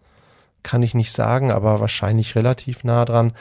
Kann 0.63 0.83
ich 0.83 0.95
nicht 0.95 1.13
sagen, 1.13 1.51
aber 1.51 1.79
wahrscheinlich 1.79 2.35
relativ 2.35 2.83
nah 2.83 3.05
dran 3.05 3.33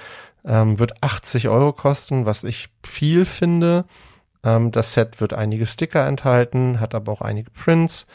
ähm, 0.44 0.78
wird 0.78 1.02
80 1.02 1.48
Euro 1.48 1.72
kosten, 1.72 2.26
was 2.26 2.44
ich 2.44 2.68
viel 2.82 3.24
finde. 3.24 3.86
Ähm, 4.42 4.72
das 4.72 4.92
Set 4.92 5.20
wird 5.20 5.32
einige 5.32 5.66
Sticker 5.66 6.06
enthalten, 6.06 6.80
hat 6.80 6.94
aber 6.94 7.12
auch 7.12 7.22
einige 7.22 7.50
Prints. 7.50 8.06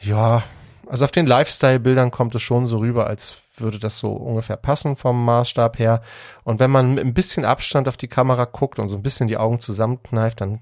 Ja, 0.00 0.42
also 0.88 1.04
auf 1.04 1.12
den 1.12 1.26
Lifestyle-Bildern 1.26 2.10
kommt 2.10 2.34
es 2.34 2.42
schon 2.42 2.66
so 2.66 2.78
rüber, 2.78 3.06
als 3.06 3.42
würde 3.56 3.78
das 3.78 3.98
so 3.98 4.12
ungefähr 4.12 4.56
passen 4.56 4.96
vom 4.96 5.24
Maßstab 5.24 5.78
her. 5.78 6.02
Und 6.44 6.60
wenn 6.60 6.70
man 6.70 6.94
mit 6.94 7.04
ein 7.04 7.14
bisschen 7.14 7.44
Abstand 7.44 7.88
auf 7.88 7.96
die 7.96 8.08
Kamera 8.08 8.44
guckt 8.44 8.78
und 8.78 8.88
so 8.88 8.96
ein 8.96 9.02
bisschen 9.02 9.28
die 9.28 9.36
Augen 9.36 9.60
zusammenkneift, 9.60 10.40
dann 10.40 10.60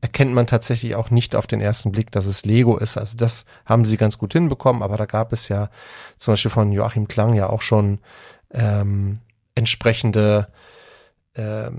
erkennt 0.00 0.32
man 0.34 0.46
tatsächlich 0.46 0.94
auch 0.94 1.10
nicht 1.10 1.34
auf 1.34 1.46
den 1.46 1.60
ersten 1.60 1.90
Blick, 1.90 2.12
dass 2.12 2.26
es 2.26 2.44
Lego 2.44 2.76
ist. 2.76 2.96
Also 2.96 3.16
das 3.16 3.44
haben 3.64 3.84
sie 3.84 3.96
ganz 3.96 4.18
gut 4.18 4.32
hinbekommen, 4.34 4.82
aber 4.82 4.96
da 4.96 5.06
gab 5.06 5.32
es 5.32 5.48
ja 5.48 5.70
zum 6.16 6.32
Beispiel 6.32 6.50
von 6.50 6.70
Joachim 6.70 7.08
Klang 7.08 7.34
ja 7.34 7.48
auch 7.48 7.62
schon 7.62 7.98
ähm, 8.52 9.20
entsprechende 9.54 10.46
äh, 11.34 11.70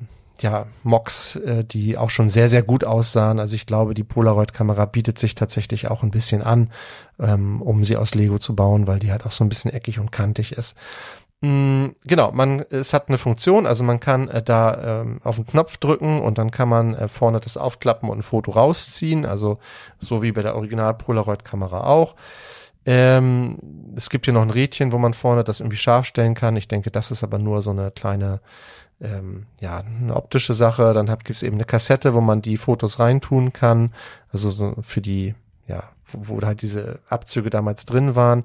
ja, 0.42 0.68
Mocks, 0.84 1.36
äh, 1.38 1.64
die 1.64 1.98
auch 1.98 2.10
schon 2.10 2.30
sehr, 2.30 2.50
sehr 2.50 2.64
gut 2.64 2.84
aussahen. 2.84 3.40
Also 3.40 3.56
ich 3.56 3.66
glaube, 3.66 3.94
die 3.94 4.04
Polaroid-Kamera 4.04 4.86
bietet 4.86 5.20
sich 5.20 5.36
tatsächlich 5.36 5.88
auch 5.90 6.04
ein 6.04 6.12
bisschen 6.12 6.42
an, 6.42 6.72
ähm, 7.20 7.62
um 7.62 7.84
sie 7.84 7.98
aus 7.98 8.16
Lego 8.16 8.40
zu 8.40 8.56
bauen, 8.56 8.88
weil 8.88 9.00
die 9.00 9.12
halt 9.12 9.26
auch 9.26 9.32
so 9.32 9.44
ein 9.44 9.50
bisschen 9.50 9.72
eckig 9.74 10.00
und 10.00 10.12
kantig 10.12 10.52
ist. 10.54 10.78
Mm, 11.42 11.88
Genau, 12.06 12.32
man, 12.32 12.62
es 12.72 12.94
hat 12.94 13.10
eine 13.10 13.18
Funktion, 13.18 13.68
also 13.68 13.84
man 13.84 14.00
kann 14.00 14.28
äh, 14.30 14.42
da 14.42 15.02
ähm, 15.02 15.20
auf 15.24 15.36
den 15.36 15.46
Knopf 15.46 15.78
drücken 15.78 16.20
und 16.22 16.38
dann 16.38 16.52
kann 16.52 16.70
man 16.70 16.96
äh, 16.96 17.08
vorne 17.08 17.40
das 17.40 17.58
aufklappen 17.58 18.10
und 18.10 18.20
ein 18.20 18.24
Foto 18.24 18.52
rausziehen, 18.52 19.26
also 19.26 19.60
so 20.00 20.22
wie 20.24 20.32
bei 20.32 20.42
der 20.42 20.56
Original 20.56 20.94
Polaroid-Kamera 20.96 21.84
auch. 21.86 22.16
Ähm, 22.86 23.58
es 23.98 24.10
gibt 24.10 24.26
hier 24.26 24.34
noch 24.34 24.42
ein 24.42 24.50
Rädchen, 24.50 24.92
wo 24.94 24.98
man 24.98 25.14
vorne 25.14 25.44
das 25.44 25.60
irgendwie 25.60 25.78
scharf 25.78 26.06
stellen 26.06 26.36
kann. 26.36 26.56
Ich 26.56 26.68
denke, 26.70 26.90
das 26.90 27.12
ist 27.12 27.24
aber 27.24 27.38
nur 27.38 27.62
so 27.62 27.72
eine 27.72 27.92
kleine, 27.92 28.40
ähm, 29.02 29.46
ja, 29.60 29.80
eine 29.80 30.16
optische 30.16 30.54
Sache. 30.54 30.94
Dann 30.94 31.08
gibt 31.08 31.30
es 31.30 31.44
eben 31.44 31.56
eine 31.56 31.66
Kassette, 31.66 32.14
wo 32.14 32.22
man 32.22 32.42
die 32.42 32.58
Fotos 32.58 33.00
reintun 33.00 33.54
kann. 33.54 33.94
Also 34.32 34.50
so 34.50 34.76
für 34.82 35.02
die, 35.02 35.36
ja, 35.68 35.84
wo, 36.06 36.42
wo 36.42 36.46
halt 36.46 36.62
diese 36.62 37.00
Abzüge 37.10 37.50
damals 37.50 37.86
drin 37.86 38.16
waren. 38.16 38.44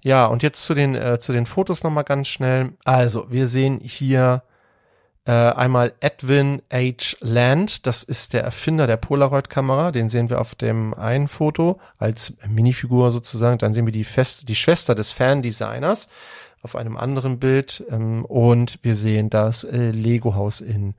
Ja, 0.00 0.26
und 0.26 0.42
jetzt 0.42 0.64
zu 0.64 0.74
den, 0.74 0.94
äh, 0.94 1.18
zu 1.18 1.32
den 1.32 1.46
Fotos 1.46 1.82
nochmal 1.82 2.04
ganz 2.04 2.28
schnell. 2.28 2.72
Also, 2.84 3.30
wir 3.30 3.48
sehen 3.48 3.80
hier 3.80 4.42
äh, 5.24 5.32
einmal 5.32 5.92
Edwin 6.00 6.62
H. 6.72 7.16
Land, 7.20 7.86
das 7.86 8.02
ist 8.04 8.32
der 8.32 8.44
Erfinder 8.44 8.86
der 8.86 8.96
Polaroid-Kamera, 8.96 9.92
den 9.92 10.08
sehen 10.08 10.30
wir 10.30 10.40
auf 10.40 10.54
dem 10.54 10.94
einen 10.94 11.28
Foto 11.28 11.80
als 11.98 12.38
Minifigur 12.48 13.10
sozusagen. 13.10 13.58
Dann 13.58 13.74
sehen 13.74 13.86
wir 13.86 13.92
die, 13.92 14.04
Fest 14.04 14.48
die 14.48 14.54
Schwester 14.54 14.94
des 14.94 15.10
Fandesigners 15.10 16.08
auf 16.62 16.76
einem 16.76 16.96
anderen 16.96 17.38
Bild 17.38 17.84
ähm, 17.90 18.24
und 18.24 18.78
wir 18.82 18.94
sehen 18.94 19.30
das 19.30 19.64
äh, 19.64 19.90
Lego-Haus 19.90 20.60
in 20.60 20.94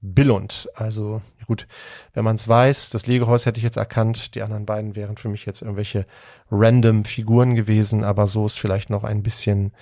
Billund. 0.00 0.68
Also 0.74 1.22
gut, 1.46 1.66
wenn 2.12 2.24
man 2.24 2.34
es 2.36 2.48
weiß, 2.48 2.90
das 2.90 3.06
Lego-Haus 3.06 3.46
hätte 3.46 3.58
ich 3.58 3.64
jetzt 3.64 3.76
erkannt, 3.76 4.34
die 4.34 4.42
anderen 4.42 4.66
beiden 4.66 4.96
wären 4.96 5.16
für 5.16 5.28
mich 5.28 5.46
jetzt 5.46 5.62
irgendwelche 5.62 6.06
random 6.50 7.04
Figuren 7.04 7.54
gewesen, 7.54 8.02
aber 8.02 8.26
so 8.26 8.46
ist 8.46 8.58
vielleicht 8.58 8.90
noch 8.90 9.04
ein 9.04 9.22
bisschen 9.22 9.72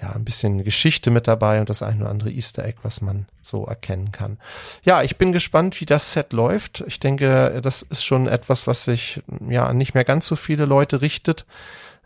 ja, 0.00 0.12
ein 0.12 0.24
bisschen 0.24 0.62
Geschichte 0.62 1.10
mit 1.10 1.26
dabei 1.26 1.60
und 1.60 1.70
das 1.70 1.82
ein 1.82 2.02
oder 2.02 2.10
andere 2.10 2.30
Easter 2.30 2.64
Egg, 2.64 2.78
was 2.82 3.00
man 3.00 3.26
so 3.40 3.64
erkennen 3.64 4.12
kann. 4.12 4.38
Ja, 4.82 5.02
ich 5.02 5.16
bin 5.16 5.32
gespannt, 5.32 5.80
wie 5.80 5.86
das 5.86 6.12
Set 6.12 6.32
läuft. 6.32 6.84
Ich 6.86 7.00
denke, 7.00 7.60
das 7.62 7.82
ist 7.82 8.04
schon 8.04 8.26
etwas, 8.26 8.66
was 8.66 8.84
sich 8.84 9.22
ja 9.48 9.72
nicht 9.72 9.94
mehr 9.94 10.04
ganz 10.04 10.26
so 10.26 10.36
viele 10.36 10.66
Leute 10.66 11.00
richtet. 11.00 11.46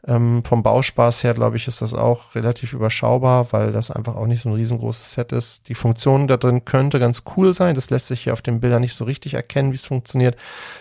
Ähm, 0.06 0.42
vom 0.44 0.62
Bauspaß 0.62 1.24
her, 1.24 1.34
glaube 1.34 1.56
ich, 1.56 1.68
ist 1.68 1.82
das 1.82 1.92
auch 1.92 2.34
relativ 2.34 2.72
überschaubar, 2.72 3.52
weil 3.52 3.70
das 3.70 3.90
einfach 3.90 4.16
auch 4.16 4.26
nicht 4.26 4.42
so 4.42 4.48
ein 4.48 4.54
riesengroßes 4.54 5.12
Set 5.12 5.32
ist. 5.32 5.68
Die 5.68 5.74
Funktion 5.74 6.26
da 6.26 6.38
drin 6.38 6.64
könnte 6.64 6.98
ganz 6.98 7.24
cool 7.36 7.52
sein. 7.52 7.74
Das 7.74 7.90
lässt 7.90 8.08
sich 8.08 8.22
hier 8.22 8.32
auf 8.32 8.40
den 8.40 8.60
Bildern 8.60 8.80
nicht 8.80 8.94
so 8.94 9.04
richtig 9.04 9.34
erkennen, 9.34 9.72
wie 9.72 9.76
es 9.76 9.84
funktioniert. 9.84 10.36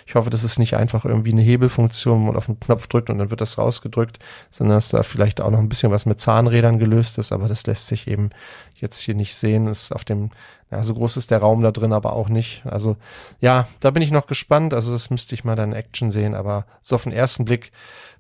Ich 0.06 0.16
hoffe, 0.16 0.30
das 0.30 0.44
ist 0.44 0.58
nicht 0.58 0.76
einfach 0.76 1.04
irgendwie 1.04 1.32
eine 1.34 1.42
Hebelfunktion, 1.42 2.22
wo 2.22 2.26
man 2.28 2.38
auf 2.38 2.46
den 2.46 2.60
Knopf 2.60 2.88
drückt 2.88 3.10
und 3.10 3.18
dann 3.18 3.30
wird 3.30 3.42
das 3.42 3.58
rausgedrückt, 3.58 4.20
sondern 4.52 4.78
dass 4.78 4.90
da 4.90 5.04
vielleicht 5.04 5.42
auch 5.42 5.52
noch 5.52 5.60
ein 5.60 5.70
bisschen 5.70 5.92
was 5.92 6.06
mit 6.06 6.22
Zahnrädern 6.22 6.80
gelöst 6.80 7.18
ist, 7.18 7.34
aber 7.34 7.50
das 7.50 7.68
lässt 7.68 7.88
sich 7.88 8.08
eben 8.08 8.30
jetzt 8.76 9.02
hier 9.02 9.16
nicht 9.16 9.36
sehen. 9.36 9.66
Das 9.66 9.84
ist 9.84 9.92
auf 9.92 10.06
dem 10.06 10.32
ja, 10.72 10.84
so 10.84 10.94
groß 10.94 11.18
ist 11.18 11.32
der 11.32 11.40
Raum 11.40 11.62
da 11.62 11.72
drin, 11.72 11.94
aber 11.94 12.14
auch 12.14 12.30
nicht. 12.30 12.62
Also 12.66 12.96
ja, 13.40 13.68
da 13.80 13.90
bin 13.92 14.04
ich 14.04 14.12
noch 14.12 14.28
gespannt. 14.28 14.74
Also 14.74 14.92
das 14.92 15.10
müsste 15.10 15.34
ich 15.34 15.44
mal 15.44 15.56
dann 15.56 15.72
in 15.72 15.78
Action 15.78 16.12
sehen, 16.12 16.36
aber 16.36 16.66
so 16.82 16.96
auf 16.96 17.04
den 17.04 17.12
ersten 17.12 17.46
Blick 17.46 17.72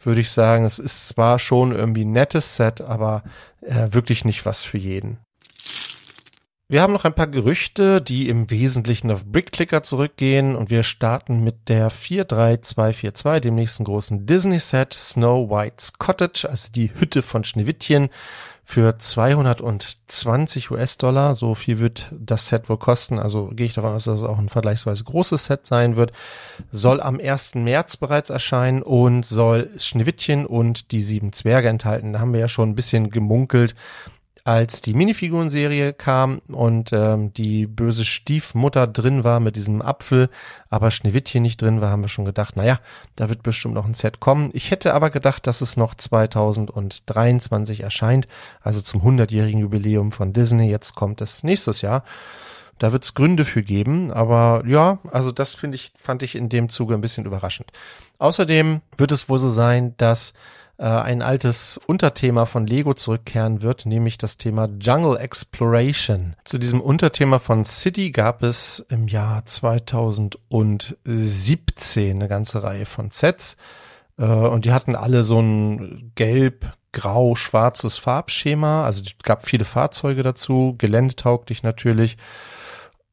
würde 0.01 0.21
ich 0.21 0.31
sagen, 0.31 0.65
es 0.65 0.79
ist 0.79 1.09
zwar 1.09 1.37
schon 1.37 1.71
irgendwie 1.71 2.05
ein 2.05 2.11
nettes 2.11 2.55
Set, 2.55 2.81
aber 2.81 3.23
äh, 3.61 3.89
wirklich 3.91 4.25
nicht 4.25 4.45
was 4.45 4.63
für 4.63 4.77
jeden. 4.77 5.19
Wir 6.71 6.83
haben 6.83 6.93
noch 6.93 7.05
ein 7.05 7.15
paar 7.15 7.25
Gerüchte, 7.25 7.99
die 7.99 8.29
im 8.29 8.51
Wesentlichen 8.51 9.09
auf 9.09 9.25
Brickclicker 9.25 9.81
zurückgehen 9.81 10.55
und 10.55 10.69
wir 10.69 10.83
starten 10.83 11.43
mit 11.43 11.67
der 11.67 11.89
43242, 11.89 13.41
dem 13.41 13.55
nächsten 13.55 13.85
großen 13.85 14.27
Disney-Set, 14.27 14.93
Snow 14.93 15.49
White's 15.49 15.93
Cottage, 15.93 16.47
also 16.47 16.71
die 16.71 16.91
Hütte 16.93 17.23
von 17.23 17.43
Schneewittchen 17.43 18.09
für 18.69 18.99
220 18.99 20.69
US-Dollar. 20.69 21.33
So 21.33 21.55
viel 21.55 21.79
wird 21.79 22.07
das 22.11 22.49
Set 22.49 22.69
wohl 22.69 22.77
kosten. 22.77 23.17
Also 23.17 23.47
gehe 23.47 23.65
ich 23.65 23.73
davon 23.73 23.93
aus, 23.93 24.03
dass 24.03 24.19
es 24.19 24.23
auch 24.23 24.37
ein 24.37 24.47
vergleichsweise 24.47 25.03
großes 25.05 25.45
Set 25.45 25.65
sein 25.65 25.95
wird. 25.95 26.11
Soll 26.71 27.01
am 27.01 27.19
1. 27.19 27.55
März 27.55 27.97
bereits 27.97 28.29
erscheinen 28.29 28.83
und 28.83 29.25
soll 29.25 29.71
Schneewittchen 29.79 30.45
und 30.45 30.91
die 30.91 31.01
sieben 31.01 31.33
Zwerge 31.33 31.67
enthalten. 31.67 32.13
Da 32.13 32.19
haben 32.19 32.31
wir 32.31 32.41
ja 32.41 32.47
schon 32.47 32.69
ein 32.69 32.75
bisschen 32.75 33.09
gemunkelt, 33.09 33.73
als 34.43 34.81
die 34.81 34.93
Minifigurenserie 34.93 35.93
kam 35.93 36.41
und 36.47 36.91
ähm, 36.93 37.33
die 37.33 37.67
böse 37.67 38.05
Stiefmutter 38.05 38.87
drin 38.87 39.23
war 39.23 39.39
mit 39.39 39.55
diesem 39.55 39.81
Apfel, 39.81 40.29
aber 40.69 40.91
Schneewittchen 40.91 41.41
nicht 41.41 41.61
drin 41.61 41.81
war, 41.81 41.89
haben 41.89 42.03
wir 42.03 42.09
schon 42.09 42.25
gedacht, 42.25 42.55
naja, 42.55 42.79
da 43.15 43.29
wird 43.29 43.43
bestimmt 43.43 43.73
noch 43.73 43.85
ein 43.85 43.93
Set 43.93 44.19
kommen. 44.19 44.49
Ich 44.53 44.71
hätte 44.71 44.93
aber 44.93 45.09
gedacht, 45.09 45.47
dass 45.47 45.61
es 45.61 45.77
noch 45.77 45.93
2023 45.93 47.81
erscheint, 47.81 48.27
also 48.61 48.81
zum 48.81 49.01
100-jährigen 49.01 49.61
Jubiläum 49.61 50.11
von 50.11 50.33
Disney. 50.33 50.69
Jetzt 50.69 50.95
kommt 50.95 51.21
es 51.21 51.43
nächstes 51.43 51.81
Jahr. 51.81 52.03
Da 52.79 52.93
wird 52.93 53.03
es 53.03 53.13
Gründe 53.13 53.43
für 53.43 53.61
geben, 53.61 54.11
aber 54.11 54.63
ja, 54.65 54.99
also 55.11 55.33
das 55.33 55.53
finde 55.53 55.75
ich, 55.75 55.91
fand 56.01 56.23
ich 56.23 56.35
in 56.35 56.47
dem 56.47 56.69
Zuge 56.69 56.93
ein 56.93 57.01
bisschen 57.01 57.25
überraschend. 57.25 57.71
Außerdem 58.19 58.81
wird 58.95 59.11
es 59.11 59.27
wohl 59.27 59.37
so 59.37 59.49
sein, 59.49 59.95
dass 59.97 60.33
äh, 60.79 60.85
ein 60.85 61.21
altes 61.21 61.77
Unterthema 61.87 62.45
von 62.45 62.65
Lego 62.65 62.93
zurückkehren 62.93 63.61
wird, 63.61 63.85
nämlich 63.85 64.17
das 64.17 64.37
Thema 64.37 64.69
Jungle 64.79 65.17
Exploration. 65.17 66.37
Zu 66.45 66.57
diesem 66.57 66.79
Unterthema 66.79 67.39
von 67.39 67.65
City 67.65 68.11
gab 68.11 68.43
es 68.43 68.79
im 68.89 69.09
Jahr 69.09 69.43
2017 69.45 72.15
eine 72.15 72.29
ganze 72.29 72.63
Reihe 72.63 72.85
von 72.85 73.11
Sets 73.11 73.57
äh, 74.17 74.23
und 74.23 74.63
die 74.63 74.71
hatten 74.71 74.95
alle 74.95 75.23
so 75.23 75.41
ein 75.41 76.13
gelb 76.15 76.65
grau-schwarzes 76.93 77.97
Farbschema. 77.97 78.85
Also 78.85 79.03
es 79.03 79.17
gab 79.21 79.45
viele 79.45 79.65
Fahrzeuge 79.65 80.23
dazu, 80.23 80.75
geländetauglich 80.77 81.61
natürlich. 81.61 82.15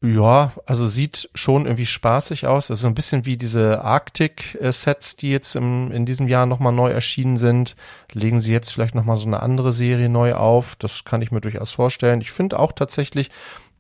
Ja, 0.03 0.53
also 0.67 0.87
sieht 0.87 1.31
schon 1.35 1.65
irgendwie 1.65 1.87
spaßig 1.87 2.47
aus. 2.47 2.71
Also 2.71 2.87
ein 2.87 2.95
bisschen 2.95 3.25
wie 3.25 3.39
diese 3.39 3.83
Arctic-Sets, 3.83 5.17
die 5.17 5.31
jetzt 5.31 5.57
im, 5.57 5.91
in 5.91 6.05
diesem 6.05 6.29
Jahr 6.29 6.45
nochmal 6.45 6.73
neu 6.73 6.91
erschienen 6.91 7.39
sind. 7.39 7.77
Legen 8.13 8.41
sie 8.41 8.53
jetzt 8.53 8.73
vielleicht 8.73 8.95
nochmal 8.95 9.17
so 9.17 9.27
eine 9.27 9.43
andere 9.43 9.73
Serie 9.73 10.11
neu 10.11 10.35
auf. 10.35 10.77
Das 10.77 11.05
kann 11.05 11.23
ich 11.23 11.33
mir 11.33 11.41
durchaus 11.41 11.73
vorstellen. 11.73 12.21
Ich 12.21 12.31
finde 12.31 12.59
auch 12.59 12.73
tatsächlich, 12.73 13.31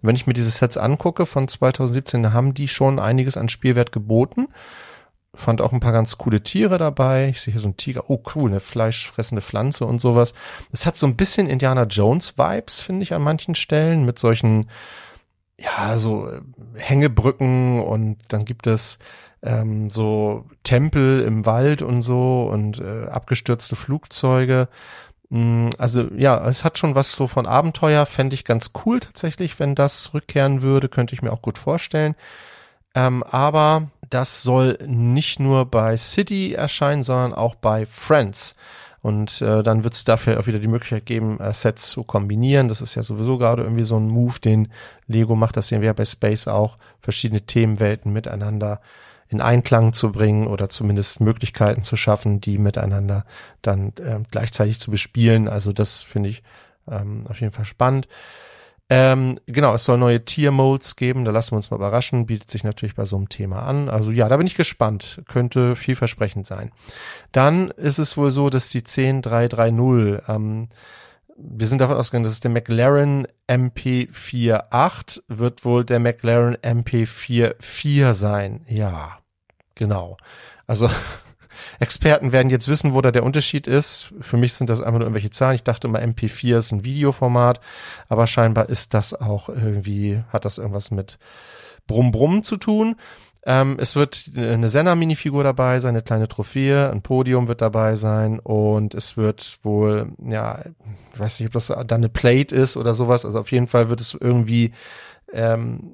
wenn 0.00 0.16
ich 0.16 0.26
mir 0.26 0.32
diese 0.32 0.50
Sets 0.50 0.78
angucke 0.78 1.26
von 1.26 1.48
2017, 1.48 2.22
da 2.22 2.32
haben 2.32 2.54
die 2.54 2.68
schon 2.68 2.98
einiges 2.98 3.36
an 3.36 3.50
Spielwert 3.50 3.92
geboten. 3.92 4.48
Fand 5.34 5.60
auch 5.60 5.72
ein 5.74 5.80
paar 5.80 5.92
ganz 5.92 6.16
coole 6.16 6.42
Tiere 6.42 6.78
dabei. 6.78 7.28
Ich 7.28 7.42
sehe 7.42 7.52
hier 7.52 7.60
so 7.60 7.68
einen 7.68 7.76
Tiger. 7.76 8.08
Oh, 8.08 8.22
cool, 8.34 8.50
eine 8.50 8.60
fleischfressende 8.60 9.42
Pflanze 9.42 9.84
und 9.84 10.00
sowas. 10.00 10.32
Es 10.72 10.86
hat 10.86 10.96
so 10.96 11.06
ein 11.06 11.16
bisschen 11.16 11.46
Indiana 11.46 11.82
Jones 11.82 12.38
Vibes, 12.38 12.80
finde 12.80 13.02
ich, 13.02 13.12
an 13.12 13.20
manchen 13.20 13.54
Stellen 13.54 14.06
mit 14.06 14.18
solchen 14.18 14.70
ja, 15.60 15.96
so 15.96 16.28
äh, 16.28 16.40
Hängebrücken 16.74 17.80
und 17.80 18.18
dann 18.28 18.44
gibt 18.44 18.66
es 18.66 18.98
ähm, 19.42 19.90
so 19.90 20.44
Tempel 20.64 21.22
im 21.22 21.46
Wald 21.46 21.82
und 21.82 22.02
so 22.02 22.48
und 22.50 22.80
äh, 22.80 23.06
abgestürzte 23.06 23.76
Flugzeuge. 23.76 24.68
Mm, 25.30 25.70
also 25.78 26.08
ja, 26.16 26.46
es 26.48 26.64
hat 26.64 26.78
schon 26.78 26.94
was 26.94 27.12
so 27.12 27.26
von 27.26 27.46
Abenteuer, 27.46 28.06
fände 28.06 28.34
ich 28.34 28.44
ganz 28.44 28.72
cool 28.84 29.00
tatsächlich, 29.00 29.58
wenn 29.58 29.74
das 29.74 30.12
rückkehren 30.14 30.62
würde, 30.62 30.88
könnte 30.88 31.14
ich 31.14 31.22
mir 31.22 31.32
auch 31.32 31.42
gut 31.42 31.58
vorstellen. 31.58 32.14
Ähm, 32.94 33.22
aber 33.24 33.90
das 34.10 34.42
soll 34.42 34.78
nicht 34.86 35.40
nur 35.40 35.66
bei 35.66 35.96
City 35.96 36.54
erscheinen, 36.54 37.02
sondern 37.02 37.34
auch 37.34 37.54
bei 37.54 37.86
Friends. 37.86 38.54
Und 39.06 39.40
äh, 39.40 39.62
dann 39.62 39.84
wird 39.84 39.94
es 39.94 40.02
dafür 40.02 40.40
auch 40.40 40.48
wieder 40.48 40.58
die 40.58 40.66
Möglichkeit 40.66 41.06
geben, 41.06 41.38
äh, 41.38 41.54
Sets 41.54 41.90
zu 41.90 42.02
kombinieren. 42.02 42.66
Das 42.66 42.82
ist 42.82 42.96
ja 42.96 43.04
sowieso 43.04 43.38
gerade 43.38 43.62
irgendwie 43.62 43.84
so 43.84 43.96
ein 43.96 44.08
Move, 44.08 44.40
den 44.40 44.72
Lego 45.06 45.36
macht. 45.36 45.56
Das 45.56 45.68
sehen 45.68 45.80
wir 45.80 45.86
ja 45.86 45.92
bei 45.92 46.04
Space 46.04 46.48
auch, 46.48 46.76
verschiedene 46.98 47.42
Themenwelten 47.42 48.12
miteinander 48.12 48.80
in 49.28 49.40
Einklang 49.40 49.92
zu 49.92 50.10
bringen 50.10 50.48
oder 50.48 50.70
zumindest 50.70 51.20
Möglichkeiten 51.20 51.84
zu 51.84 51.94
schaffen, 51.94 52.40
die 52.40 52.58
miteinander 52.58 53.24
dann 53.62 53.92
äh, 54.00 54.18
gleichzeitig 54.28 54.80
zu 54.80 54.90
bespielen. 54.90 55.46
Also 55.46 55.72
das 55.72 56.02
finde 56.02 56.30
ich 56.30 56.42
ähm, 56.90 57.28
auf 57.28 57.40
jeden 57.40 57.52
Fall 57.52 57.64
spannend. 57.64 58.08
Ähm, 58.88 59.40
genau, 59.46 59.74
es 59.74 59.84
soll 59.84 59.98
neue 59.98 60.24
Tier-Molds 60.24 60.94
geben, 60.94 61.24
da 61.24 61.32
lassen 61.32 61.52
wir 61.52 61.56
uns 61.56 61.70
mal 61.70 61.76
überraschen, 61.76 62.26
bietet 62.26 62.50
sich 62.50 62.62
natürlich 62.62 62.94
bei 62.94 63.04
so 63.04 63.16
einem 63.16 63.28
Thema 63.28 63.62
an. 63.62 63.88
Also 63.88 64.12
ja, 64.12 64.28
da 64.28 64.36
bin 64.36 64.46
ich 64.46 64.54
gespannt, 64.56 65.22
könnte 65.26 65.74
vielversprechend 65.74 66.46
sein. 66.46 66.70
Dann 67.32 67.70
ist 67.72 67.98
es 67.98 68.16
wohl 68.16 68.30
so, 68.30 68.48
dass 68.48 68.68
die 68.68 68.84
10330, 68.84 70.28
ähm, 70.28 70.68
wir 71.36 71.66
sind 71.66 71.80
davon 71.80 71.96
ausgegangen, 71.96 72.24
dass 72.24 72.34
es 72.34 72.40
der 72.40 72.52
McLaren 72.52 73.26
MP48 73.48 75.22
wird 75.26 75.64
wohl 75.64 75.84
der 75.84 75.98
McLaren 75.98 76.56
MP44 76.56 78.14
sein. 78.14 78.64
Ja, 78.68 79.18
genau. 79.74 80.16
Also 80.68 80.88
Experten 81.78 82.32
werden 82.32 82.50
jetzt 82.50 82.68
wissen, 82.68 82.94
wo 82.94 83.00
da 83.00 83.10
der 83.10 83.24
Unterschied 83.24 83.66
ist. 83.66 84.12
Für 84.20 84.36
mich 84.36 84.54
sind 84.54 84.70
das 84.70 84.80
einfach 84.80 84.98
nur 84.98 85.06
irgendwelche 85.06 85.30
Zahlen. 85.30 85.56
Ich 85.56 85.62
dachte 85.62 85.88
immer, 85.88 86.00
MP4 86.00 86.58
ist 86.58 86.72
ein 86.72 86.84
Videoformat, 86.84 87.60
aber 88.08 88.26
scheinbar 88.26 88.68
ist 88.68 88.94
das 88.94 89.14
auch 89.14 89.48
irgendwie, 89.48 90.22
hat 90.32 90.44
das 90.44 90.58
irgendwas 90.58 90.90
mit 90.90 91.18
Brumm 91.86 92.10
Brumm 92.10 92.42
zu 92.42 92.56
tun. 92.56 92.96
Ähm, 93.48 93.76
es 93.80 93.94
wird 93.94 94.28
eine 94.34 94.68
Senna-Minifigur 94.68 95.44
dabei 95.44 95.78
sein, 95.78 95.90
eine 95.90 96.02
kleine 96.02 96.26
Trophäe, 96.26 96.90
ein 96.90 97.02
Podium 97.02 97.46
wird 97.46 97.60
dabei 97.60 97.94
sein 97.94 98.40
und 98.40 98.92
es 98.92 99.16
wird 99.16 99.60
wohl, 99.62 100.08
ja, 100.18 100.64
ich 101.14 101.20
weiß 101.20 101.38
nicht, 101.38 101.46
ob 101.46 101.52
das 101.52 101.68
dann 101.68 101.86
eine 101.90 102.08
Plate 102.08 102.52
ist 102.52 102.76
oder 102.76 102.92
sowas. 102.92 103.24
Also 103.24 103.38
auf 103.38 103.52
jeden 103.52 103.68
Fall 103.68 103.88
wird 103.88 104.00
es 104.00 104.18
irgendwie 104.20 104.72
ähm, 105.32 105.92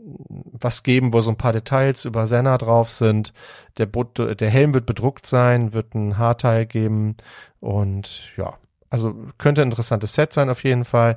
was 0.53 0.83
geben, 0.83 1.13
wo 1.13 1.21
so 1.21 1.31
ein 1.31 1.37
paar 1.37 1.53
Details 1.53 2.05
über 2.05 2.27
Senna 2.27 2.59
drauf 2.59 2.91
sind. 2.91 3.33
Der, 3.79 3.87
der 3.87 4.51
Helm 4.51 4.75
wird 4.75 4.87
bedruckt 4.87 5.27
sein, 5.27 5.73
wird 5.73 5.95
ein 5.95 6.19
Haarteil 6.19 6.67
geben 6.67 7.17
und 7.61 8.33
ja, 8.37 8.55
also 8.93 9.17
könnte 9.39 9.63
ein 9.63 9.69
interessantes 9.69 10.13
Set 10.13 10.35
sein 10.35 10.51
auf 10.51 10.65
jeden 10.65 10.85
Fall. 10.85 11.17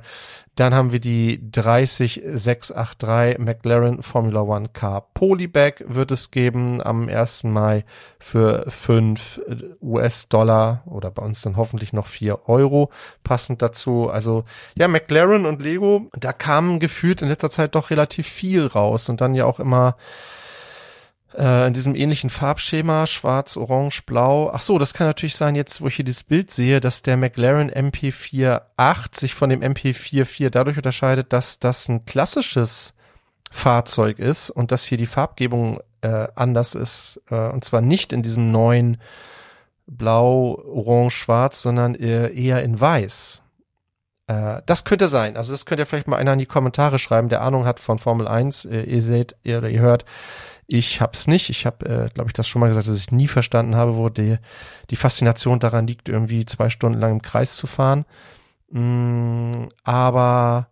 Dann 0.54 0.72
haben 0.72 0.92
wir 0.92 0.98
die 0.98 1.42
30683 1.52 3.38
McLaren 3.38 4.02
Formula 4.02 4.40
One 4.40 4.70
Car 4.72 5.08
Polybag 5.12 5.84
wird 5.86 6.10
es 6.10 6.30
geben 6.30 6.82
am 6.82 7.10
1. 7.10 7.44
Mai 7.44 7.84
für 8.18 8.64
5 8.66 9.42
US-Dollar 9.82 10.84
oder 10.86 11.10
bei 11.10 11.22
uns 11.22 11.42
dann 11.42 11.58
hoffentlich 11.58 11.92
noch 11.92 12.06
4 12.06 12.48
Euro 12.48 12.90
passend 13.22 13.60
dazu. 13.60 14.08
Also 14.08 14.44
ja, 14.74 14.88
McLaren 14.88 15.44
und 15.44 15.60
Lego, 15.60 16.10
da 16.18 16.32
kam 16.32 16.80
gefühlt 16.80 17.20
in 17.20 17.28
letzter 17.28 17.50
Zeit 17.50 17.74
doch 17.74 17.90
relativ 17.90 18.26
viel 18.26 18.64
raus 18.64 19.10
und 19.10 19.20
dann 19.20 19.34
ja 19.34 19.44
auch 19.44 19.60
immer 19.60 19.98
äh, 21.34 21.66
in 21.66 21.74
diesem 21.74 21.94
ähnlichen 21.94 22.30
Farbschema, 22.30 23.06
schwarz, 23.06 23.56
orange, 23.56 24.02
blau. 24.06 24.50
Ach 24.52 24.62
so, 24.62 24.78
das 24.78 24.94
kann 24.94 25.06
natürlich 25.06 25.36
sein, 25.36 25.56
jetzt 25.56 25.80
wo 25.80 25.88
ich 25.88 25.96
hier 25.96 26.04
dieses 26.04 26.22
Bild 26.22 26.50
sehe, 26.50 26.80
dass 26.80 27.02
der 27.02 27.16
McLaren 27.16 27.70
MP48 27.70 29.18
sich 29.18 29.34
von 29.34 29.50
dem 29.50 29.60
MP44 29.60 30.50
dadurch 30.50 30.76
unterscheidet, 30.76 31.32
dass 31.32 31.58
das 31.58 31.88
ein 31.88 32.04
klassisches 32.04 32.94
Fahrzeug 33.50 34.18
ist 34.18 34.50
und 34.50 34.72
dass 34.72 34.84
hier 34.84 34.98
die 34.98 35.06
Farbgebung 35.06 35.80
äh, 36.02 36.28
anders 36.34 36.74
ist. 36.74 37.22
Äh, 37.30 37.48
und 37.48 37.64
zwar 37.64 37.80
nicht 37.80 38.12
in 38.12 38.22
diesem 38.22 38.50
neuen 38.50 38.98
Blau, 39.86 40.60
Orange, 40.64 41.14
Schwarz, 41.14 41.62
sondern 41.62 41.94
eher, 41.94 42.62
in 42.62 42.80
Weiß. 42.80 43.42
Äh, 44.26 44.62
das 44.66 44.84
könnte 44.84 45.08
sein. 45.08 45.36
Also 45.36 45.52
das 45.52 45.66
könnt 45.66 45.78
ihr 45.78 45.86
vielleicht 45.86 46.08
mal 46.08 46.16
einer 46.16 46.32
in 46.32 46.40
die 46.40 46.46
Kommentare 46.46 46.98
schreiben, 46.98 47.28
der 47.28 47.42
Ahnung 47.42 47.64
hat 47.64 47.80
von 47.80 47.98
Formel 47.98 48.26
1. 48.26 48.64
Äh, 48.64 48.82
ihr 48.82 49.02
seht 49.02 49.36
ihr, 49.44 49.58
oder 49.58 49.68
ihr 49.68 49.80
hört, 49.80 50.04
ich 50.66 51.00
hab's 51.00 51.26
nicht. 51.26 51.50
Ich 51.50 51.66
habe, 51.66 51.86
äh, 51.86 52.08
glaube 52.10 52.30
ich, 52.30 52.34
das 52.34 52.48
schon 52.48 52.60
mal 52.60 52.68
gesagt, 52.68 52.88
dass 52.88 52.98
ich 52.98 53.12
nie 53.12 53.28
verstanden 53.28 53.76
habe, 53.76 53.96
wo 53.96 54.08
die, 54.08 54.38
die 54.90 54.96
Faszination 54.96 55.60
daran 55.60 55.86
liegt, 55.86 56.08
irgendwie 56.08 56.44
zwei 56.44 56.70
Stunden 56.70 57.00
lang 57.00 57.12
im 57.12 57.22
Kreis 57.22 57.56
zu 57.56 57.66
fahren. 57.66 58.04
Mm, 58.70 59.66
aber 59.84 60.68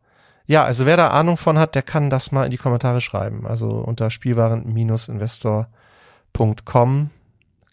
ja, 0.46 0.64
also 0.64 0.86
wer 0.86 0.96
da 0.96 1.08
Ahnung 1.08 1.36
von 1.36 1.58
hat, 1.58 1.74
der 1.74 1.82
kann 1.82 2.08
das 2.10 2.32
mal 2.32 2.44
in 2.44 2.50
die 2.50 2.58
Kommentare 2.58 3.00
schreiben. 3.00 3.46
Also 3.46 3.70
unter 3.70 4.10
spielwaren-investor.com. 4.10 7.10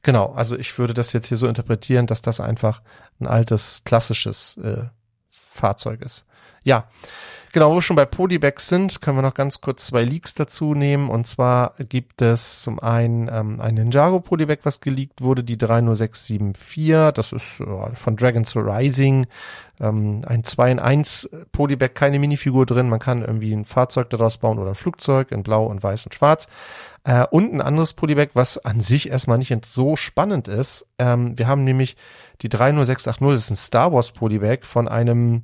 Genau, 0.04 0.34
also 0.34 0.58
ich 0.58 0.80
würde 0.80 0.94
das 0.94 1.14
jetzt 1.14 1.28
hier 1.28 1.38
so 1.38 1.48
interpretieren, 1.48 2.08
dass 2.08 2.22
das 2.22 2.40
einfach 2.40 2.82
ein 3.20 3.28
altes, 3.28 3.84
klassisches 3.84 4.58
äh, 4.58 4.86
Fahrzeug 5.28 6.02
ist. 6.02 6.26
Ja, 6.64 6.88
Genau, 7.54 7.72
wo 7.72 7.76
wir 7.76 7.82
schon 7.82 7.98
bei 7.98 8.06
Polybags 8.06 8.70
sind, 8.70 9.02
können 9.02 9.18
wir 9.18 9.22
noch 9.24 9.34
ganz 9.34 9.60
kurz 9.60 9.88
zwei 9.88 10.04
Leaks 10.04 10.34
dazu 10.34 10.74
nehmen. 10.74 11.10
Und 11.10 11.28
zwar 11.28 11.74
gibt 11.80 12.22
es 12.22 12.62
zum 12.62 12.80
einen 12.80 13.28
ähm, 13.28 13.60
ein 13.60 13.76
Ninjago 13.76 14.22
Polybag, 14.22 14.60
was 14.64 14.80
geleakt 14.80 15.22
wurde, 15.22 15.44
die 15.44 15.58
30674. 15.58 17.12
Das 17.14 17.34
ist 17.34 17.60
äh, 17.60 17.94
von 17.94 18.16
Dragons 18.16 18.56
Rising. 18.56 19.28
Ähm, 19.82 20.22
ein 20.26 20.46
2 20.46 20.72
in 20.72 20.80
1 20.80 21.30
Polybag, 21.52 21.94
keine 21.94 22.20
Minifigur 22.20 22.66
drin. 22.66 22.88
Man 22.88 23.00
kann 23.00 23.22
irgendwie 23.22 23.52
ein 23.52 23.66
Fahrzeug 23.66 24.10
daraus 24.12 24.38
bauen 24.38 24.58
oder 24.58 24.70
ein 24.70 24.76
Flugzeug 24.76 25.32
in 25.32 25.44
blau 25.44 25.66
und 25.66 25.84
weiß 25.84 26.06
und 26.06 26.14
schwarz. 26.14 26.48
Äh, 27.04 27.26
und 27.32 27.54
ein 27.54 27.62
anderes 27.62 27.94
Polybag, 27.94 28.30
was 28.34 28.60
an 28.60 28.80
sich 28.80 29.10
erstmal 29.10 29.40
nicht 29.40 29.66
so 29.66 29.98
spannend 29.98 30.48
ist. 30.48 30.88
Ähm, 31.00 31.38
wir 31.38 31.48
haben 31.48 31.66
nämlich 31.66 31.98
die 32.44 32.50
30680, 32.50 33.28
das 33.28 33.44
ist 33.44 33.52
ein 33.52 33.58
Star 33.58 33.92
Wars 33.92 34.12
Polybag 34.12 34.60
von 34.64 34.88
einem 34.88 35.44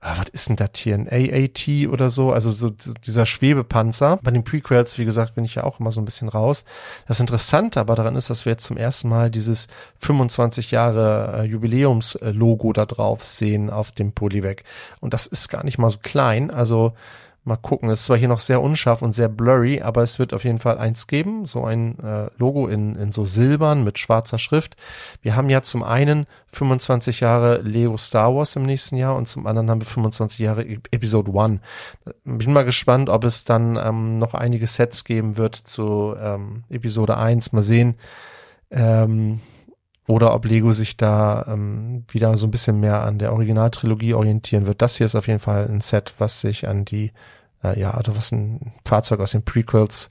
ah, 0.00 0.16
was 0.18 0.28
ist 0.30 0.48
denn 0.48 0.56
das 0.56 0.70
hier, 0.76 0.94
ein 0.94 1.08
AAT 1.08 1.88
oder 1.90 2.08
so, 2.08 2.32
also 2.32 2.50
so 2.50 2.70
dieser 2.70 3.26
Schwebepanzer. 3.26 4.18
Bei 4.22 4.30
den 4.30 4.44
Prequels, 4.44 4.98
wie 4.98 5.04
gesagt, 5.04 5.34
bin 5.34 5.44
ich 5.44 5.56
ja 5.56 5.64
auch 5.64 5.80
immer 5.80 5.92
so 5.92 6.00
ein 6.00 6.04
bisschen 6.04 6.28
raus. 6.28 6.64
Das 7.06 7.20
Interessante 7.20 7.80
aber 7.80 7.94
daran 7.94 8.16
ist, 8.16 8.30
dass 8.30 8.44
wir 8.44 8.52
jetzt 8.52 8.64
zum 8.64 8.76
ersten 8.76 9.08
Mal 9.08 9.30
dieses 9.30 9.68
25 9.98 10.70
Jahre 10.70 11.40
äh, 11.40 11.44
Jubiläumslogo 11.44 12.72
da 12.72 12.86
drauf 12.86 13.24
sehen 13.24 13.70
auf 13.70 13.92
dem 13.92 14.12
Polybag. 14.12 14.64
Und 15.00 15.12
das 15.14 15.26
ist 15.26 15.48
gar 15.48 15.64
nicht 15.64 15.78
mal 15.78 15.90
so 15.90 15.98
klein, 16.02 16.50
also 16.50 16.94
Mal 17.42 17.56
gucken. 17.56 17.88
Es 17.88 18.00
ist 18.00 18.06
zwar 18.06 18.18
hier 18.18 18.28
noch 18.28 18.40
sehr 18.40 18.60
unscharf 18.60 19.00
und 19.00 19.12
sehr 19.12 19.30
blurry, 19.30 19.80
aber 19.80 20.02
es 20.02 20.18
wird 20.18 20.34
auf 20.34 20.44
jeden 20.44 20.58
Fall 20.58 20.76
eins 20.76 21.06
geben. 21.06 21.46
So 21.46 21.64
ein 21.64 21.98
äh, 21.98 22.28
Logo 22.36 22.66
in, 22.66 22.96
in 22.96 23.12
so 23.12 23.24
silbern 23.24 23.82
mit 23.82 23.98
schwarzer 23.98 24.38
Schrift. 24.38 24.76
Wir 25.22 25.36
haben 25.36 25.48
ja 25.48 25.62
zum 25.62 25.82
einen 25.82 26.26
25 26.52 27.20
Jahre 27.20 27.62
Lego 27.62 27.96
Star 27.96 28.34
Wars 28.34 28.56
im 28.56 28.64
nächsten 28.64 28.96
Jahr 28.96 29.16
und 29.16 29.26
zum 29.26 29.46
anderen 29.46 29.70
haben 29.70 29.80
wir 29.80 29.86
25 29.86 30.38
Jahre 30.38 30.66
Episode 30.90 31.32
1. 31.38 31.60
Bin 32.24 32.52
mal 32.52 32.64
gespannt, 32.64 33.08
ob 33.08 33.24
es 33.24 33.44
dann 33.44 33.76
ähm, 33.76 34.18
noch 34.18 34.34
einige 34.34 34.66
Sets 34.66 35.04
geben 35.04 35.38
wird 35.38 35.56
zu 35.56 36.14
ähm, 36.20 36.64
Episode 36.68 37.16
1. 37.16 37.52
Mal 37.52 37.62
sehen. 37.62 37.94
Ähm, 38.70 39.40
oder 40.10 40.34
ob 40.34 40.44
Lego 40.44 40.72
sich 40.72 40.96
da 40.96 41.46
ähm, 41.48 42.04
wieder 42.08 42.36
so 42.36 42.46
ein 42.48 42.50
bisschen 42.50 42.80
mehr 42.80 43.04
an 43.04 43.18
der 43.18 43.32
Originaltrilogie 43.32 44.14
orientieren 44.14 44.66
wird. 44.66 44.82
Das 44.82 44.96
hier 44.96 45.06
ist 45.06 45.14
auf 45.14 45.28
jeden 45.28 45.38
Fall 45.38 45.68
ein 45.68 45.80
Set, 45.80 46.14
was 46.18 46.40
sich 46.40 46.66
an 46.66 46.84
die, 46.84 47.12
äh, 47.62 47.78
ja, 47.78 47.96
oder 47.96 48.16
was 48.16 48.32
ein 48.32 48.72
Fahrzeug 48.84 49.20
aus 49.20 49.30
den 49.30 49.44
Prequels, 49.44 50.10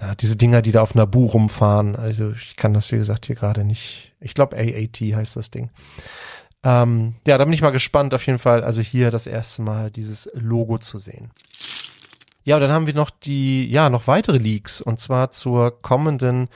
ja, 0.00 0.16
diese 0.16 0.36
Dinger, 0.36 0.62
die 0.62 0.72
da 0.72 0.82
auf 0.82 0.96
Naboo 0.96 1.26
rumfahren. 1.26 1.94
Also 1.94 2.32
ich 2.32 2.56
kann 2.56 2.74
das, 2.74 2.90
wie 2.90 2.96
gesagt, 2.96 3.26
hier 3.26 3.36
gerade 3.36 3.62
nicht. 3.62 4.12
Ich 4.20 4.34
glaube 4.34 4.56
AAT 4.56 4.98
heißt 4.98 5.36
das 5.36 5.52
Ding. 5.52 5.70
Ähm, 6.64 7.14
ja, 7.24 7.38
da 7.38 7.44
bin 7.44 7.52
ich 7.52 7.62
mal 7.62 7.70
gespannt, 7.70 8.12
auf 8.14 8.26
jeden 8.26 8.40
Fall. 8.40 8.64
Also 8.64 8.80
hier 8.80 9.12
das 9.12 9.28
erste 9.28 9.62
Mal 9.62 9.92
dieses 9.92 10.28
Logo 10.34 10.78
zu 10.78 10.98
sehen. 10.98 11.30
Ja, 12.42 12.56
und 12.56 12.62
dann 12.62 12.72
haben 12.72 12.86
wir 12.88 12.94
noch 12.94 13.10
die, 13.10 13.70
ja, 13.70 13.90
noch 13.90 14.08
weitere 14.08 14.38
Leaks 14.38 14.80
und 14.80 14.98
zwar 14.98 15.30
zur 15.30 15.82
kommenden 15.82 16.48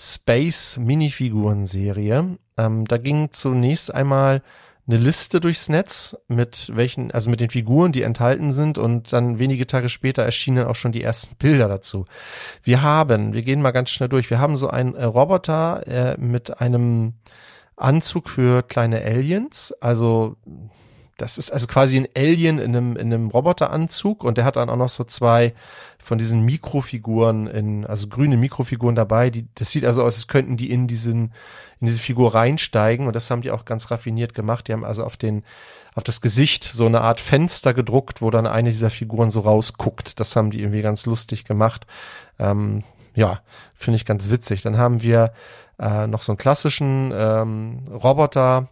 Space 0.00 0.78
Minifiguren 0.78 1.66
Serie. 1.66 2.38
Ähm, 2.56 2.86
da 2.86 2.96
ging 2.96 3.32
zunächst 3.32 3.94
einmal 3.94 4.42
eine 4.88 4.96
Liste 4.96 5.40
durchs 5.40 5.68
Netz 5.68 6.16
mit 6.26 6.72
welchen, 6.74 7.10
also 7.10 7.28
mit 7.28 7.40
den 7.40 7.50
Figuren, 7.50 7.92
die 7.92 8.02
enthalten 8.02 8.52
sind 8.52 8.78
und 8.78 9.12
dann 9.12 9.38
wenige 9.38 9.66
Tage 9.66 9.90
später 9.90 10.22
erschienen 10.22 10.66
auch 10.66 10.74
schon 10.74 10.92
die 10.92 11.02
ersten 11.02 11.36
Bilder 11.36 11.68
dazu. 11.68 12.06
Wir 12.62 12.80
haben, 12.80 13.34
wir 13.34 13.42
gehen 13.42 13.60
mal 13.60 13.72
ganz 13.72 13.90
schnell 13.90 14.08
durch, 14.08 14.30
wir 14.30 14.38
haben 14.38 14.56
so 14.56 14.70
einen 14.70 14.94
äh, 14.94 15.04
Roboter 15.04 15.86
äh, 15.86 16.16
mit 16.18 16.62
einem 16.62 17.14
Anzug 17.76 18.30
für 18.30 18.62
kleine 18.62 19.04
Aliens, 19.04 19.72
also 19.80 20.36
das 21.20 21.36
ist 21.36 21.50
also 21.50 21.66
quasi 21.66 21.98
ein 21.98 22.08
Alien 22.16 22.58
in 22.58 22.74
einem, 22.74 22.96
in 22.96 23.12
einem 23.12 23.28
Roboteranzug 23.28 24.24
und 24.24 24.38
der 24.38 24.44
hat 24.44 24.56
dann 24.56 24.70
auch 24.70 24.76
noch 24.76 24.88
so 24.88 25.04
zwei 25.04 25.54
von 26.02 26.16
diesen 26.16 26.44
Mikrofiguren 26.44 27.46
in, 27.46 27.84
also 27.84 28.08
grüne 28.08 28.38
Mikrofiguren 28.38 28.94
dabei, 28.94 29.28
die, 29.28 29.46
das 29.54 29.70
sieht 29.70 29.84
also 29.84 30.02
aus, 30.02 30.14
als 30.14 30.28
könnten 30.28 30.56
die 30.56 30.70
in 30.70 30.86
diesen, 30.86 31.32
in 31.80 31.86
diese 31.86 32.00
Figur 32.00 32.34
reinsteigen 32.34 33.06
und 33.06 33.14
das 33.14 33.30
haben 33.30 33.42
die 33.42 33.50
auch 33.50 33.66
ganz 33.66 33.90
raffiniert 33.90 34.32
gemacht. 34.32 34.68
Die 34.68 34.72
haben 34.72 34.84
also 34.84 35.04
auf 35.04 35.18
den, 35.18 35.44
auf 35.94 36.04
das 36.04 36.22
Gesicht 36.22 36.64
so 36.64 36.86
eine 36.86 37.02
Art 37.02 37.20
Fenster 37.20 37.74
gedruckt, 37.74 38.22
wo 38.22 38.30
dann 38.30 38.46
eine 38.46 38.70
dieser 38.70 38.90
Figuren 38.90 39.30
so 39.30 39.40
rausguckt. 39.40 40.20
Das 40.20 40.34
haben 40.36 40.50
die 40.50 40.60
irgendwie 40.60 40.82
ganz 40.82 41.04
lustig 41.04 41.44
gemacht. 41.44 41.86
Ähm, 42.38 42.82
ja, 43.14 43.40
finde 43.74 43.96
ich 43.96 44.06
ganz 44.06 44.30
witzig. 44.30 44.62
Dann 44.62 44.78
haben 44.78 45.02
wir 45.02 45.32
äh, 45.78 46.06
noch 46.06 46.22
so 46.22 46.32
einen 46.32 46.38
klassischen 46.38 47.12
ähm, 47.14 47.82
Roboter, 47.90 48.68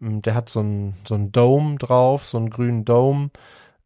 der 0.00 0.34
hat 0.34 0.48
so 0.48 0.60
ein 0.60 0.94
so 1.06 1.14
ein 1.14 1.32
Dome 1.32 1.76
drauf, 1.76 2.26
so 2.26 2.38
einen 2.38 2.50
grünen 2.50 2.84
Dome. 2.84 3.30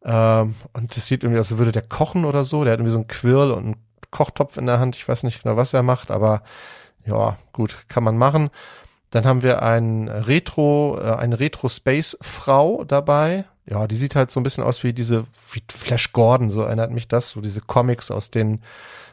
Ähm, 0.03 0.55
und 0.73 0.95
das 0.95 1.07
sieht 1.07 1.23
irgendwie 1.23 1.39
aus, 1.39 1.51
als 1.51 1.59
würde 1.59 1.71
der 1.71 1.83
kochen 1.83 2.25
oder 2.25 2.43
so. 2.43 2.63
Der 2.63 2.73
hat 2.73 2.79
irgendwie 2.79 2.93
so 2.93 2.99
einen 2.99 3.07
Quirl 3.07 3.51
und 3.51 3.65
einen 3.65 3.75
Kochtopf 4.09 4.57
in 4.57 4.65
der 4.65 4.79
Hand. 4.79 4.95
Ich 4.95 5.07
weiß 5.07 5.23
nicht 5.23 5.43
genau, 5.43 5.55
was 5.55 5.73
er 5.73 5.83
macht, 5.83 6.11
aber 6.11 6.43
ja, 7.05 7.37
gut, 7.53 7.87
kann 7.87 8.03
man 8.03 8.17
machen. 8.17 8.49
Dann 9.09 9.25
haben 9.25 9.43
wir 9.43 9.61
ein 9.61 10.07
Retro, 10.07 10.97
äh, 10.99 11.15
eine 11.15 11.39
Retro-Space-Frau 11.39 12.85
dabei. 12.85 13.45
Ja, 13.65 13.87
die 13.87 13.95
sieht 13.95 14.15
halt 14.15 14.31
so 14.31 14.39
ein 14.39 14.43
bisschen 14.43 14.63
aus 14.63 14.83
wie 14.83 14.93
diese, 14.93 15.25
wie 15.51 15.63
Flash 15.71 16.13
Gordon, 16.13 16.49
so 16.49 16.61
erinnert 16.61 16.91
mich 16.91 17.07
das, 17.07 17.29
so 17.29 17.41
diese 17.41 17.61
Comics 17.61 18.09
aus 18.09 18.31
den 18.31 18.61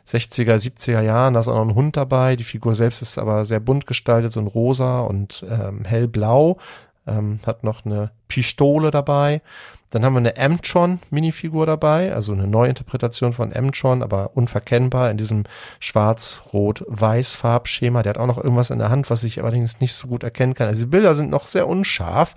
60er, 0.06 0.54
70er 0.54 1.02
Jahren. 1.02 1.34
Da 1.34 1.40
ist 1.40 1.48
auch 1.48 1.54
noch 1.54 1.68
ein 1.68 1.74
Hund 1.74 1.96
dabei. 1.96 2.37
Die 2.37 2.44
Figur 2.44 2.74
selbst 2.74 3.02
ist 3.02 3.18
aber 3.18 3.44
sehr 3.44 3.61
bunt 3.61 3.87
gestaltet, 3.87 4.32
so 4.32 4.40
ein 4.40 4.46
rosa 4.46 5.00
und 5.00 5.44
ähm, 5.48 5.84
hellblau 5.84 6.58
ähm, 7.09 7.40
hat 7.47 7.64
noch 7.64 7.85
eine 7.85 8.12
Pistole 8.29 8.90
dabei. 8.90 9.42
Dann 9.90 10.05
haben 10.05 10.14
wir 10.14 10.18
eine 10.18 10.37
Amtron-Minifigur 10.37 11.64
dabei, 11.64 12.14
also 12.14 12.35
eine 12.35 12.47
Neuinterpretation 12.47 13.33
von 13.33 13.57
Amtron, 13.57 14.03
aber 14.03 14.37
unverkennbar 14.37 15.11
in 15.11 15.16
diesem 15.16 15.44
schwarz-rot-weiß-Farbschema. 15.81 18.03
Der 18.03 18.11
hat 18.11 18.18
auch 18.18 18.27
noch 18.27 18.37
irgendwas 18.37 18.68
in 18.71 18.81
der 18.81 18.90
Hand, 18.90 19.09
was 19.09 19.25
ich 19.25 19.42
allerdings 19.42 19.81
nicht 19.81 19.94
so 19.94 20.09
gut 20.09 20.25
erkennen 20.25 20.53
kann. 20.53 20.68
Also 20.68 20.83
die 20.83 20.90
Bilder 20.90 21.14
sind 21.14 21.31
noch 21.31 21.47
sehr 21.47 21.66
unscharf. 21.66 22.35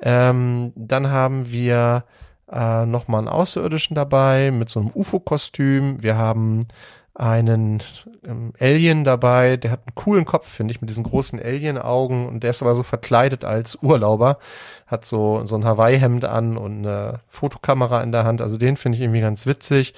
Ähm, 0.00 0.72
dann 0.74 1.10
haben 1.10 1.52
wir 1.52 2.02
äh, 2.50 2.84
nochmal 2.84 3.20
einen 3.20 3.28
Außerirdischen 3.28 3.94
dabei 3.94 4.50
mit 4.50 4.68
so 4.68 4.80
einem 4.80 4.90
UFO-Kostüm. 4.92 6.02
Wir 6.02 6.16
haben 6.16 6.66
einen 7.14 7.82
ähm, 8.26 8.52
Alien 8.58 9.04
dabei, 9.04 9.56
der 9.56 9.70
hat 9.70 9.80
einen 9.86 9.94
coolen 9.94 10.24
Kopf, 10.24 10.48
finde 10.48 10.72
ich, 10.72 10.80
mit 10.80 10.88
diesen 10.88 11.04
großen 11.04 11.40
Alien-Augen 11.40 12.26
und 12.26 12.42
der 12.42 12.50
ist 12.50 12.62
aber 12.62 12.74
so 12.74 12.82
verkleidet 12.82 13.44
als 13.44 13.78
Urlauber, 13.82 14.38
hat 14.86 15.04
so, 15.04 15.44
so 15.44 15.56
ein 15.56 15.64
Hawaii-Hemd 15.64 16.24
an 16.24 16.56
und 16.56 16.86
eine 16.86 17.20
Fotokamera 17.26 18.02
in 18.02 18.12
der 18.12 18.24
Hand, 18.24 18.40
also 18.40 18.56
den 18.56 18.76
finde 18.76 18.96
ich 18.96 19.02
irgendwie 19.02 19.20
ganz 19.20 19.46
witzig. 19.46 19.94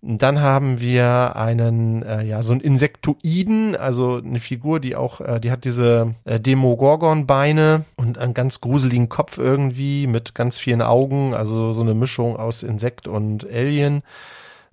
Dann 0.00 0.40
haben 0.40 0.80
wir 0.80 1.34
einen, 1.34 2.04
äh, 2.04 2.22
ja, 2.22 2.44
so 2.44 2.52
ein 2.52 2.60
Insektoiden, 2.60 3.74
also 3.74 4.18
eine 4.24 4.38
Figur, 4.38 4.78
die 4.78 4.94
auch, 4.94 5.20
äh, 5.20 5.40
die 5.40 5.50
hat 5.50 5.64
diese 5.64 6.14
äh, 6.24 6.38
Demogorgon-Beine 6.38 7.84
und 7.96 8.16
einen 8.16 8.32
ganz 8.32 8.60
gruseligen 8.60 9.08
Kopf 9.08 9.38
irgendwie 9.38 10.06
mit 10.06 10.36
ganz 10.36 10.56
vielen 10.56 10.82
Augen, 10.82 11.34
also 11.34 11.72
so 11.72 11.82
eine 11.82 11.94
Mischung 11.94 12.36
aus 12.36 12.62
Insekt 12.62 13.08
und 13.08 13.44
Alien. 13.50 14.02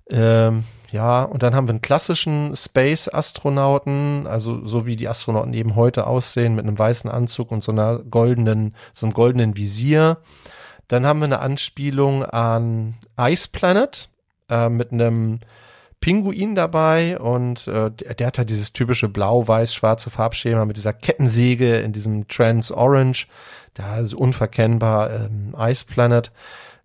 Ähm, 0.08 0.62
ja, 0.96 1.24
und 1.24 1.42
dann 1.42 1.54
haben 1.54 1.68
wir 1.68 1.72
einen 1.72 1.82
klassischen 1.82 2.56
Space-Astronauten, 2.56 4.26
also 4.26 4.64
so 4.64 4.86
wie 4.86 4.96
die 4.96 5.08
Astronauten 5.08 5.52
eben 5.52 5.76
heute 5.76 6.06
aussehen, 6.06 6.54
mit 6.54 6.64
einem 6.64 6.78
weißen 6.78 7.10
Anzug 7.10 7.52
und 7.52 7.62
so 7.62 7.70
einer 7.70 7.98
goldenen, 7.98 8.74
so 8.94 9.04
einem 9.04 9.12
goldenen 9.12 9.58
Visier. 9.58 10.16
Dann 10.88 11.04
haben 11.04 11.20
wir 11.20 11.26
eine 11.26 11.40
Anspielung 11.40 12.24
an 12.24 12.94
Ice 13.20 13.48
Planet 13.52 14.08
äh, 14.48 14.70
mit 14.70 14.90
einem 14.90 15.40
Pinguin 16.00 16.54
dabei 16.54 17.18
und 17.18 17.68
äh, 17.68 17.90
der, 17.90 18.26
hat 18.26 18.38
halt 18.38 18.48
dieses 18.48 18.72
typische 18.72 19.10
blau-weiß-schwarze 19.10 20.08
Farbschema 20.08 20.64
mit 20.64 20.78
dieser 20.78 20.94
Kettensäge 20.94 21.76
in 21.80 21.92
diesem 21.92 22.26
Trans 22.26 22.72
Orange. 22.72 23.26
Da 23.74 23.98
ist 23.98 24.14
unverkennbar 24.14 25.10
ähm, 25.12 25.54
Ice 25.58 25.84
Planet. 25.84 26.32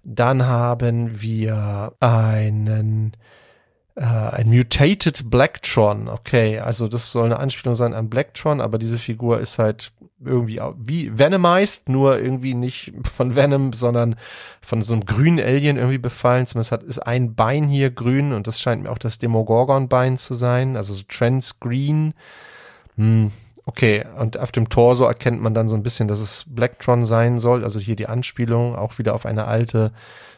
Dann 0.04 0.46
haben 0.46 1.22
wir 1.22 1.94
einen 2.02 3.16
äh, 3.96 4.04
ein 4.04 4.50
Mutated 4.50 5.30
Blacktron. 5.30 6.08
Okay, 6.08 6.60
also 6.60 6.88
das 6.88 7.12
soll 7.12 7.26
eine 7.26 7.40
Anspielung 7.40 7.76
sein 7.76 7.94
an 7.94 8.10
Blacktron, 8.10 8.62
aber 8.62 8.78
diese 8.78 8.98
Figur 8.98 9.40
ist 9.40 9.60
halt 9.60 9.92
irgendwie 10.24 10.62
wie 10.78 11.18
Venomized, 11.18 11.90
nur 11.90 12.20
irgendwie 12.20 12.54
nicht 12.54 12.94
von 13.16 13.36
Venom, 13.36 13.74
sondern 13.74 14.16
von 14.62 14.84
so 14.84 14.94
einem 14.94 15.06
grünen 15.06 15.40
Alien 15.40 15.78
irgendwie 15.78 15.98
befallen. 15.98 16.46
Zumindest 16.46 16.72
hat 16.72 16.84
ist 16.84 17.00
ein 17.00 17.36
Bein 17.36 17.68
hier 17.68 17.90
grün 17.90 18.34
und 18.34 18.48
das 18.48 18.62
scheint 18.62 18.84
mir 18.84 18.92
auch 18.92 18.98
das 18.98 19.20
Demogorgon-Bein 19.20 20.18
zu 20.18 20.34
sein, 20.36 20.78
also 20.78 20.94
so 20.94 21.04
Trans-Green. 21.08 22.14
Hm, 22.98 23.32
okay, 23.66 24.06
und 24.20 24.40
auf 24.40 24.52
dem 24.52 24.70
Torso 24.70 25.06
erkennt 25.06 25.42
man 25.42 25.54
dann 25.54 25.70
so 25.70 25.76
ein 25.76 25.84
bisschen, 25.84 26.08
dass 26.08 26.22
es 26.22 26.46
Blacktron 26.48 27.04
sein 27.04 27.40
soll, 27.40 27.64
also 27.64 27.80
hier 27.80 27.96
die 27.96 28.08
Anspielung 28.08 28.76
auch 28.76 29.00
wieder 29.00 29.16
auf 29.16 29.26
eine 29.26 29.48
alte 29.48 29.92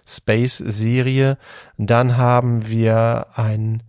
Space-Serie. 0.05 1.37
Dann 1.77 2.17
haben 2.17 2.67
wir 2.67 3.27
ein, 3.35 3.83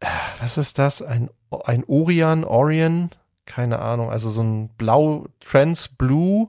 äh, 0.00 0.06
was 0.40 0.58
ist 0.58 0.78
das? 0.78 1.02
Ein, 1.02 1.30
ein 1.64 1.84
Orion, 1.86 2.44
Orion, 2.44 3.10
keine 3.46 3.80
Ahnung, 3.80 4.10
also 4.10 4.30
so 4.30 4.42
ein 4.42 4.68
blau, 4.76 5.26
Trans 5.40 5.88
Blue, 5.88 6.48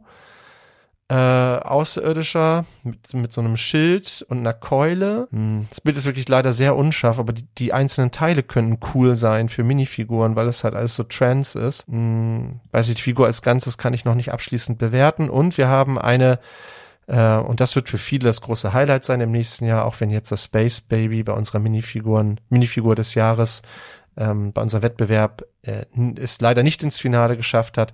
äh, 1.12 1.14
Außerirdischer 1.14 2.64
mit, 2.84 3.14
mit 3.14 3.34
so 3.34 3.42
einem 3.42 3.58
Schild 3.58 4.26
und 4.30 4.40
einer 4.40 4.54
Keule. 4.54 5.28
Hm, 5.32 5.68
das 5.70 5.82
Bild 5.82 5.98
ist 5.98 6.06
wirklich 6.06 6.30
leider 6.30 6.54
sehr 6.54 6.78
unscharf, 6.78 7.20
aber 7.20 7.34
die, 7.34 7.46
die 7.58 7.74
einzelnen 7.74 8.12
Teile 8.12 8.44
könnten 8.44 8.80
cool 8.94 9.18
sein 9.18 9.50
für 9.50 9.64
Minifiguren, 9.64 10.38
weil 10.38 10.48
es 10.48 10.64
halt 10.64 10.74
alles 10.74 10.96
so 10.96 11.04
trans 11.04 11.56
ist. 11.56 11.86
Hm, 11.88 12.62
weiß 12.72 12.88
ich, 12.88 12.96
die 12.96 13.02
Figur 13.02 13.26
als 13.26 13.42
Ganzes 13.42 13.78
kann 13.78 13.94
ich 13.94 14.06
noch 14.06 14.16
nicht 14.16 14.32
abschließend 14.32 14.78
bewerten. 14.78 15.30
Und 15.30 15.58
wir 15.58 15.68
haben 15.68 16.00
eine 16.00 16.40
und 17.08 17.60
das 17.60 17.76
wird 17.76 17.90
für 17.90 17.98
viele 17.98 18.26
das 18.26 18.42
große 18.42 18.74
Highlight 18.74 19.04
sein 19.04 19.22
im 19.22 19.32
nächsten 19.32 19.66
Jahr, 19.66 19.86
auch 19.86 20.00
wenn 20.00 20.12
jetzt 20.12 20.32
das 20.32 20.46
Space 20.46 20.82
Baby 20.82 21.24
bei 21.24 21.34
unserer 21.34 21.60
Minifiguren, 21.60 22.40
Minifigur 22.50 22.96
des 22.96 23.16
Jahres 23.16 23.64
ähm, 24.18 24.54
bei 24.54 24.62
unserem 24.62 24.84
Wettbewerb 24.84 25.44
äh, 25.64 25.86
es 26.16 26.42
leider 26.42 26.64
nicht 26.64 26.84
ins 26.84 26.98
Finale 26.98 27.38
geschafft 27.38 27.78
hat, 27.78 27.94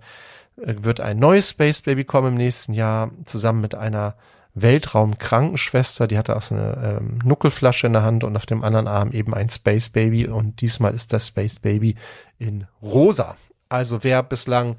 äh, 0.61 0.75
wird 0.77 0.99
ein 0.99 1.19
neues 1.19 1.51
Space 1.51 1.81
Baby 1.81 2.03
kommen 2.05 2.29
im 2.29 2.35
nächsten 2.35 2.73
Jahr, 2.73 3.11
zusammen 3.25 3.61
mit 3.61 3.75
einer 3.75 4.15
Weltraumkrankenschwester, 4.55 6.07
die 6.07 6.17
hatte 6.17 6.35
auch 6.35 6.41
so 6.41 6.55
eine 6.55 6.99
ähm, 6.99 7.19
Nuckelflasche 7.23 7.87
in 7.87 7.93
der 7.93 8.03
Hand 8.03 8.23
und 8.23 8.35
auf 8.35 8.47
dem 8.47 8.63
anderen 8.63 8.87
Arm 8.87 9.11
eben 9.11 9.33
ein 9.33 9.49
Space 9.49 9.89
Baby 9.89 10.27
und 10.27 10.61
diesmal 10.61 10.95
ist 10.95 11.13
das 11.13 11.27
Space 11.27 11.59
Baby 11.59 11.95
in 12.39 12.65
rosa. 12.81 13.35
Also 13.69 14.03
wer 14.03 14.23
bislang 14.23 14.77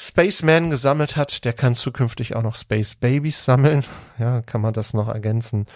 Spaceman 0.00 0.70
gesammelt 0.70 1.16
hat, 1.16 1.44
der 1.44 1.52
kann 1.52 1.74
zukünftig 1.74 2.36
auch 2.36 2.42
noch 2.42 2.54
Space 2.54 2.94
Babies 2.94 3.44
sammeln. 3.44 3.84
Ja, 4.20 4.42
kann 4.42 4.60
man 4.60 4.72
das 4.72 4.94
noch 4.94 5.06
ergänzen. 5.06 5.66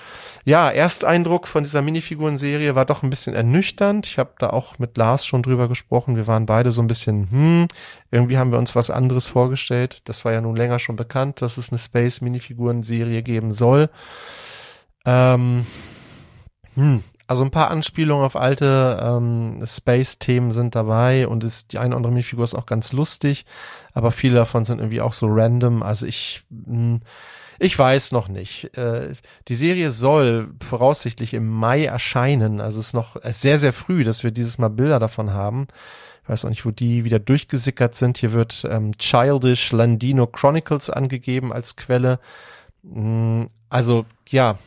Ja, 0.44 0.68
Ersteindruck 0.68 1.46
von 1.46 1.62
dieser 1.62 1.80
Minifiguren-Serie 1.80 2.74
war 2.74 2.84
doch 2.84 3.04
ein 3.04 3.10
bisschen 3.10 3.34
ernüchternd. 3.34 4.08
Ich 4.08 4.18
habe 4.18 4.32
da 4.40 4.50
auch 4.50 4.80
mit 4.80 4.96
Lars 4.96 5.24
schon 5.24 5.44
drüber 5.44 5.68
gesprochen. 5.68 6.16
Wir 6.16 6.26
waren 6.26 6.44
beide 6.44 6.72
so 6.72 6.82
ein 6.82 6.88
bisschen, 6.88 7.30
hm, 7.30 7.68
irgendwie 8.10 8.38
haben 8.38 8.50
wir 8.50 8.58
uns 8.58 8.74
was 8.74 8.90
anderes 8.90 9.28
vorgestellt. 9.28 10.00
Das 10.08 10.24
war 10.24 10.32
ja 10.32 10.40
nun 10.40 10.56
länger 10.56 10.80
schon 10.80 10.96
bekannt, 10.96 11.40
dass 11.40 11.56
es 11.56 11.70
eine 11.70 11.78
Space-Minifiguren-Serie 11.78 13.22
geben 13.22 13.52
soll. 13.52 13.90
Ähm, 15.04 15.64
hm, 16.74 17.04
also 17.26 17.44
ein 17.44 17.50
paar 17.50 17.70
Anspielungen 17.70 18.24
auf 18.24 18.36
alte 18.36 19.00
ähm, 19.02 19.62
Space-Themen 19.64 20.50
sind 20.50 20.74
dabei 20.74 21.28
und 21.28 21.44
ist 21.44 21.72
die 21.72 21.78
eine 21.78 21.88
oder 21.88 21.96
andere 21.98 22.12
Minifigur 22.12 22.44
ist 22.44 22.54
auch 22.54 22.66
ganz 22.66 22.92
lustig, 22.92 23.44
aber 23.92 24.10
viele 24.10 24.34
davon 24.36 24.64
sind 24.64 24.78
irgendwie 24.78 25.00
auch 25.00 25.12
so 25.12 25.26
random. 25.28 25.82
Also 25.82 26.06
ich 26.06 26.44
hm, 26.50 27.00
ich 27.62 27.78
weiß 27.78 28.10
noch 28.10 28.26
nicht. 28.26 28.76
Äh, 28.76 29.14
die 29.46 29.54
Serie 29.54 29.92
soll 29.92 30.52
voraussichtlich 30.60 31.32
im 31.32 31.48
Mai 31.48 31.84
erscheinen. 31.84 32.60
Also 32.60 32.80
es 32.80 32.88
ist 32.88 32.92
noch 32.92 33.16
sehr, 33.22 33.60
sehr 33.60 33.72
früh, 33.72 34.02
dass 34.02 34.24
wir 34.24 34.32
dieses 34.32 34.58
Mal 34.58 34.68
Bilder 34.68 34.98
davon 34.98 35.32
haben. 35.32 35.68
Ich 36.24 36.28
weiß 36.28 36.44
auch 36.44 36.48
nicht, 36.48 36.66
wo 36.66 36.72
die 36.72 37.04
wieder 37.04 37.20
durchgesickert 37.20 37.94
sind. 37.94 38.18
Hier 38.18 38.32
wird 38.32 38.66
ähm, 38.68 38.98
Childish 38.98 39.70
Landino 39.70 40.26
Chronicles 40.26 40.90
angegeben 40.90 41.52
als 41.52 41.76
Quelle. 41.76 42.18
Mm, 42.82 43.44
also 43.68 44.06
ja, 44.28 44.58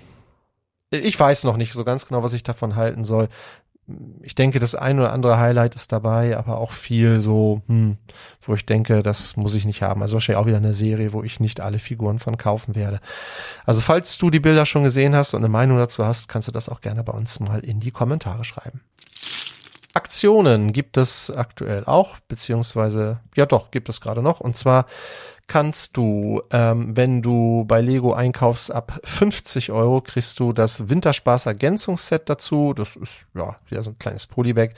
ich 1.00 1.20
weiß 1.20 1.44
noch 1.44 1.58
nicht 1.58 1.74
so 1.74 1.84
ganz 1.84 2.08
genau, 2.08 2.24
was 2.24 2.34
ich 2.34 2.44
davon 2.44 2.76
halten 2.76 3.06
soll. 3.06 3.30
Ich 4.24 4.34
denke, 4.34 4.58
das 4.58 4.74
ein 4.74 5.00
oder 5.00 5.14
andere 5.14 5.38
Highlight 5.38 5.76
ist 5.76 5.92
dabei, 5.92 6.36
aber 6.36 6.58
auch 6.58 6.72
viel 6.72 7.22
so, 7.22 7.62
hm, 7.68 7.98
wo 8.42 8.56
ich 8.56 8.66
denke, 8.66 9.04
das 9.04 9.38
muss 9.38 9.54
ich 9.54 9.66
nicht 9.66 9.84
haben. 9.84 10.02
Also 10.02 10.16
wahrscheinlich 10.16 10.42
auch 10.42 10.48
wieder 10.48 10.58
eine 10.58 10.74
Serie, 10.74 11.14
wo 11.14 11.22
ich 11.22 11.40
nicht 11.40 11.62
alle 11.62 11.78
Figuren 11.78 12.18
von 12.18 12.38
kaufen 12.38 12.74
werde. 12.74 13.00
Also 13.64 13.82
falls 13.82 14.18
du 14.18 14.32
die 14.32 14.40
Bilder 14.40 14.66
schon 14.66 14.84
gesehen 14.84 15.14
hast 15.14 15.36
und 15.36 15.42
eine 15.42 15.50
Meinung 15.50 15.78
dazu 15.78 16.04
hast, 16.04 16.30
kannst 16.30 16.48
du 16.48 16.52
das 16.52 16.68
auch 16.68 16.82
gerne 16.82 17.04
bei 17.04 17.14
uns 17.14 17.40
mal 17.40 17.60
in 17.60 17.80
die 17.80 17.92
Kommentare 17.92 18.44
schreiben. 18.44 18.82
Aktionen 19.96 20.74
gibt 20.74 20.98
es 20.98 21.32
aktuell 21.32 21.86
auch, 21.86 22.18
beziehungsweise, 22.28 23.20
ja 23.36 23.46
doch, 23.46 23.72
gibt 23.72 23.88
es 23.88 24.02
gerade 24.02 24.22
noch. 24.22 24.42
Und 24.42 24.58
zwar 24.58 24.88
kannst 25.48 25.98
du, 25.98 26.42
ähm, 26.52 26.96
wenn 26.98 27.22
du 27.22 27.66
bei 27.66 27.82
Lego 27.82 28.14
einkaufst 28.14 28.72
ab 28.72 29.00
50 29.04 29.72
Euro, 29.72 30.02
kriegst 30.02 30.40
du 30.40 30.54
das 30.54 30.90
Winterspaß 30.90 31.46
Ergänzungsset 31.46 32.30
dazu. 32.30 32.74
Das 32.74 32.96
ist 32.96 33.28
ja 33.36 33.56
wieder 33.70 33.84
so 33.84 33.92
ein 33.92 34.00
kleines 34.00 34.28
Polybag. 34.28 34.72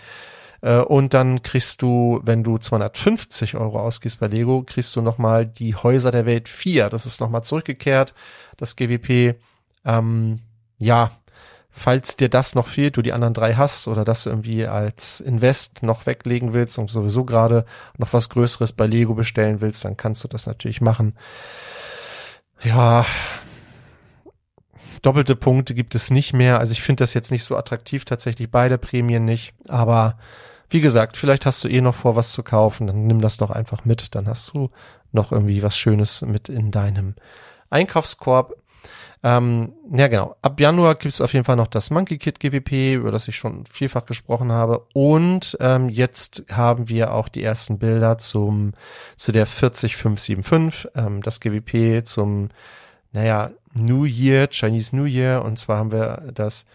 Äh, 0.62 0.80
und 0.80 1.14
dann 1.14 1.42
kriegst 1.42 1.82
du, 1.82 2.20
wenn 2.24 2.44
du 2.44 2.58
250 2.58 3.56
Euro 3.56 3.80
ausgibst 3.80 4.20
bei 4.20 4.28
Lego, 4.28 4.64
kriegst 4.64 4.96
du 4.96 5.02
nochmal 5.02 5.46
die 5.46 5.76
Häuser 5.76 6.12
der 6.12 6.26
Welt 6.26 6.50
4. 6.50 6.90
Das 6.90 7.06
ist 7.06 7.22
nochmal 7.22 7.44
zurückgekehrt, 7.44 8.14
das 8.58 8.76
GWP. 8.76 9.36
Ähm, 9.86 10.40
ja, 10.80 11.12
falls 11.78 12.18
dir 12.18 12.28
das 12.28 12.56
noch 12.56 12.68
fehlt, 12.68 12.98
du 12.98 13.04
die 13.04 13.14
anderen 13.14 13.36
drei 13.36 13.54
hast 13.54 13.88
oder 13.88 14.04
das 14.04 14.26
irgendwie 14.26 14.66
als 14.66 15.20
Invest 15.20 15.84
noch 15.84 16.08
weglegen 16.08 16.52
willst 16.52 16.80
und 16.80 16.90
sowieso 16.90 17.24
gerade 17.24 17.66
noch 17.98 18.12
was 18.14 18.30
Größeres 18.30 18.74
bei 18.74 18.88
Lego 18.88 19.14
bestellen 19.14 19.62
willst, 19.62 19.86
dann 19.86 19.96
kannst 19.96 20.24
du 20.24 20.28
das 20.28 20.48
natürlich 20.48 20.82
machen. 20.82 21.16
Ja, 22.64 23.06
doppelte 25.04 25.36
Punkte 25.36 25.76
gibt 25.76 25.94
es 25.94 26.10
nicht 26.10 26.34
mehr. 26.34 26.58
Also 26.58 26.72
ich 26.72 26.82
finde 26.82 27.04
das 27.04 27.14
jetzt 27.14 27.30
nicht 27.30 27.44
so 27.44 27.56
attraktiv, 27.56 28.06
tatsächlich 28.06 28.50
beide 28.50 28.80
Prämien 28.80 29.24
nicht. 29.24 29.54
Aber 29.68 30.18
wie 30.72 30.82
gesagt, 30.82 31.16
vielleicht 31.16 31.46
hast 31.46 31.64
du 31.64 31.68
eh 31.68 31.82
noch 31.82 31.96
vor, 31.96 32.16
was 32.16 32.32
zu 32.32 32.42
kaufen, 32.42 32.88
dann 32.88 33.06
nimm 33.06 33.22
das 33.22 33.38
doch 33.38 33.52
einfach 33.52 33.86
mit. 33.86 34.16
Dann 34.16 34.28
hast 34.28 34.52
du 34.52 34.72
noch 35.12 35.32
irgendwie 35.32 35.62
was 35.62 35.78
Schönes 35.78 36.24
mit 36.24 36.50
in 36.50 36.72
deinem 36.72 37.14
Einkaufskorb. 37.70 38.56
Ähm, 39.28 39.74
ja, 39.94 40.08
genau. 40.08 40.38
Ab 40.42 40.58
Januar 40.58 40.96
gibt 40.96 41.14
es 41.14 41.20
auf 41.20 41.34
jeden 41.34 41.44
Fall 41.44 41.58
noch 41.58 41.68
das 41.68 41.90
Monkey 41.90 42.18
Kit 42.18 42.40
GWP, 42.40 42.96
über 42.96 43.12
das 43.12 43.28
ich 43.28 43.36
schon 43.36 43.66
vielfach 43.66 44.06
gesprochen 44.06 44.54
habe. 44.54 44.86
Und 44.94 45.58
ähm, 45.60 45.90
jetzt 45.90 46.46
haben 46.50 46.88
wir 46.88 47.14
auch 47.14 47.28
die 47.28 47.44
ersten 47.44 47.78
Bilder 47.78 48.18
zum 48.20 48.72
zu 49.18 49.34
der 49.34 49.46
40575, 49.46 50.92
ähm, 50.96 51.22
das 51.22 51.42
GWP 51.42 52.08
zum, 52.08 52.48
naja, 53.12 53.52
New 53.74 54.06
Year, 54.06 54.48
Chinese 54.50 54.96
New 54.96 55.04
Year. 55.04 55.44
Und 55.44 55.60
zwar 55.60 55.80
haben 55.80 55.92
wir 55.92 56.32
das 56.34 56.66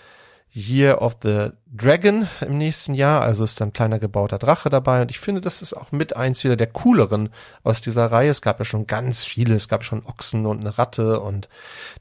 Year 0.54 1.00
of 1.00 1.16
the 1.22 1.50
Dragon 1.74 2.28
im 2.42 2.58
nächsten 2.58 2.92
Jahr, 2.92 3.22
also 3.22 3.44
ist 3.44 3.58
dann 3.58 3.72
kleiner 3.72 3.98
gebauter 3.98 4.38
Drache 4.38 4.68
dabei. 4.68 5.00
Und 5.00 5.10
ich 5.10 5.18
finde, 5.18 5.40
das 5.40 5.62
ist 5.62 5.72
auch 5.72 5.90
mit 5.90 6.14
eins 6.14 6.44
wieder 6.44 6.56
der 6.56 6.66
cooleren 6.66 7.30
aus 7.62 7.80
dieser 7.80 8.06
Reihe. 8.06 8.28
Es 8.28 8.42
gab 8.42 8.58
ja 8.58 8.66
schon 8.66 8.86
ganz 8.86 9.24
viele, 9.24 9.54
es 9.54 9.68
gab 9.68 9.82
schon 9.82 10.04
Ochsen 10.04 10.44
und 10.44 10.60
eine 10.60 10.76
Ratte. 10.76 11.20
Und 11.20 11.48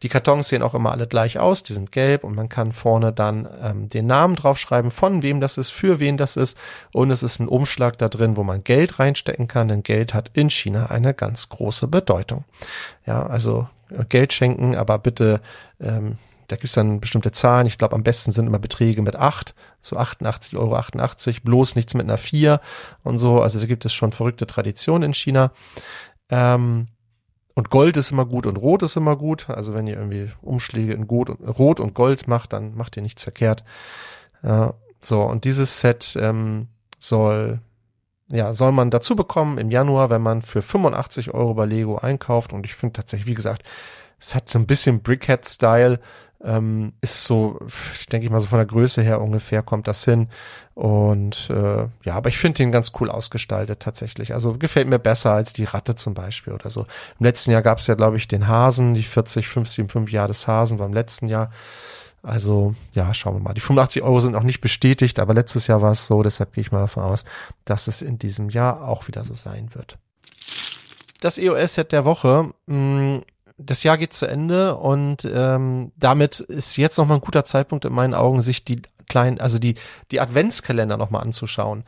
die 0.03 0.09
Kartons 0.09 0.49
sehen 0.49 0.63
auch 0.63 0.75
immer 0.75 0.91
alle 0.91 1.07
gleich 1.07 1.39
aus, 1.39 1.63
die 1.63 1.71
sind 1.71 1.93
gelb. 1.93 2.25
Und 2.25 2.35
man 2.35 2.49
kann 2.49 2.73
vorne 2.73 3.13
dann 3.13 3.47
ähm, 3.61 3.87
den 3.87 4.07
Namen 4.07 4.35
draufschreiben, 4.35 4.91
von 4.91 5.21
wem 5.21 5.39
das 5.39 5.57
ist, 5.57 5.69
für 5.69 6.01
wen 6.01 6.17
das 6.17 6.35
ist. 6.35 6.57
Und 6.91 7.11
es 7.11 7.23
ist 7.23 7.39
ein 7.39 7.47
Umschlag 7.47 7.97
da 7.97 8.09
drin, 8.09 8.35
wo 8.35 8.43
man 8.43 8.65
Geld 8.65 8.99
reinstecken 8.99 9.47
kann, 9.47 9.69
denn 9.69 9.83
Geld 9.83 10.13
hat 10.13 10.31
in 10.33 10.49
China 10.49 10.87
eine 10.87 11.13
ganz 11.13 11.47
große 11.47 11.87
Bedeutung. 11.87 12.43
Ja, 13.05 13.25
also 13.25 13.69
Geld 14.09 14.33
schenken, 14.33 14.75
aber 14.75 14.97
bitte 14.97 15.39
ähm, 15.79 16.17
da 16.51 16.57
gibt's 16.57 16.73
dann 16.73 16.99
bestimmte 16.99 17.31
Zahlen. 17.31 17.65
Ich 17.65 17.77
glaube, 17.77 17.95
am 17.95 18.03
besten 18.03 18.31
sind 18.31 18.45
immer 18.45 18.59
Beträge 18.59 19.01
mit 19.01 19.15
acht, 19.15 19.55
so 19.79 19.95
88 19.95 20.57
Euro 20.57 20.75
88, 20.75 21.43
bloß 21.43 21.75
nichts 21.75 21.93
mit 21.93 22.03
einer 22.03 22.17
vier 22.17 22.59
und 23.03 23.19
so. 23.19 23.41
Also 23.41 23.59
da 23.59 23.65
gibt 23.65 23.85
es 23.85 23.93
schon 23.93 24.11
verrückte 24.11 24.45
Traditionen 24.45 25.09
in 25.09 25.13
China. 25.13 25.51
Ähm, 26.29 26.87
und 27.53 27.69
Gold 27.69 27.95
ist 27.97 28.11
immer 28.11 28.25
gut 28.25 28.45
und 28.45 28.57
Rot 28.57 28.83
ist 28.83 28.97
immer 28.97 29.15
gut. 29.15 29.49
Also 29.49 29.73
wenn 29.73 29.87
ihr 29.87 29.95
irgendwie 29.95 30.29
Umschläge 30.41 30.93
in 30.93 31.03
Rot 31.03 31.29
und, 31.29 31.47
Rot 31.47 31.79
und 31.79 31.93
Gold 31.93 32.27
macht, 32.27 32.53
dann 32.53 32.75
macht 32.75 32.97
ihr 32.97 33.03
nichts 33.03 33.23
verkehrt. 33.23 33.63
Äh, 34.43 34.67
so, 35.01 35.21
und 35.21 35.45
dieses 35.45 35.79
Set 35.79 36.17
ähm, 36.19 36.67
soll 36.99 37.61
ja, 38.31 38.53
soll 38.53 38.71
man 38.71 38.89
dazu 38.89 39.15
bekommen 39.15 39.57
im 39.57 39.71
Januar, 39.71 40.09
wenn 40.09 40.21
man 40.21 40.41
für 40.41 40.61
85 40.61 41.33
Euro 41.33 41.53
bei 41.53 41.65
Lego 41.65 41.97
einkauft. 41.97 42.53
Und 42.53 42.65
ich 42.65 42.75
finde 42.75 42.93
tatsächlich, 42.93 43.27
wie 43.27 43.33
gesagt, 43.33 43.63
es 44.21 44.35
hat 44.35 44.49
so 44.49 44.59
ein 44.59 44.67
bisschen 44.67 45.01
Brickhead-Style. 45.01 45.99
Ähm, 46.43 46.93
ist 47.01 47.25
so, 47.25 47.59
denke 48.11 48.25
ich 48.25 48.31
mal, 48.31 48.39
so 48.39 48.47
von 48.47 48.57
der 48.57 48.65
Größe 48.65 49.01
her 49.03 49.21
ungefähr 49.21 49.61
kommt 49.61 49.87
das 49.87 50.03
hin. 50.03 50.27
Und 50.73 51.49
äh, 51.49 51.87
ja, 52.03 52.15
aber 52.15 52.29
ich 52.29 52.37
finde 52.37 52.57
den 52.57 52.71
ganz 52.71 52.93
cool 52.99 53.11
ausgestaltet 53.11 53.79
tatsächlich. 53.79 54.33
Also 54.33 54.57
gefällt 54.57 54.87
mir 54.87 54.97
besser 54.97 55.33
als 55.33 55.53
die 55.53 55.65
Ratte 55.65 55.95
zum 55.95 56.13
Beispiel 56.13 56.53
oder 56.53 56.69
so. 56.69 56.87
Im 57.19 57.25
letzten 57.25 57.51
Jahr 57.51 57.61
gab 57.61 57.77
es 57.77 57.87
ja, 57.87 57.93
glaube 57.93 58.17
ich, 58.17 58.27
den 58.27 58.47
Hasen, 58.47 58.93
die 58.93 59.03
40, 59.03 59.47
50, 59.47 59.91
5 59.91 60.11
Jahre 60.11 60.29
des 60.29 60.47
Hasen 60.47 60.79
war 60.79 60.87
im 60.87 60.93
letzten 60.93 61.27
Jahr. 61.27 61.51
Also 62.23 62.75
ja, 62.93 63.13
schauen 63.13 63.35
wir 63.35 63.39
mal. 63.39 63.53
Die 63.53 63.61
85 63.61 64.03
Euro 64.03 64.19
sind 64.19 64.33
noch 64.33 64.43
nicht 64.43 64.61
bestätigt, 64.61 65.19
aber 65.19 65.33
letztes 65.33 65.67
Jahr 65.67 65.81
war 65.81 65.91
es 65.91 66.05
so, 66.05 66.21
deshalb 66.23 66.53
gehe 66.53 66.61
ich 66.61 66.71
mal 66.71 66.81
davon 66.81 67.03
aus, 67.03 67.25
dass 67.65 67.87
es 67.87 68.01
in 68.01 68.19
diesem 68.19 68.49
Jahr 68.49 68.87
auch 68.87 69.07
wieder 69.07 69.23
so 69.23 69.35
sein 69.35 69.73
wird. 69.73 69.97
Das 71.19 71.37
EOS-Set 71.37 71.91
der 71.91 72.05
Woche 72.05 72.51
mh, 72.67 72.75
mm, 72.75 73.21
das 73.65 73.83
Jahr 73.83 73.97
geht 73.97 74.13
zu 74.13 74.25
Ende 74.25 74.75
und 74.75 75.25
ähm, 75.25 75.91
damit 75.97 76.39
ist 76.39 76.77
jetzt 76.77 76.97
nochmal 76.97 77.17
ein 77.17 77.21
guter 77.21 77.45
Zeitpunkt 77.45 77.85
in 77.85 77.93
meinen 77.93 78.13
Augen, 78.13 78.41
sich 78.41 78.63
die 78.63 78.81
kleinen, 79.07 79.39
also 79.39 79.59
die, 79.59 79.75
die 80.11 80.21
Adventskalender 80.21 80.97
nochmal 80.97 81.23
anzuschauen. 81.23 81.83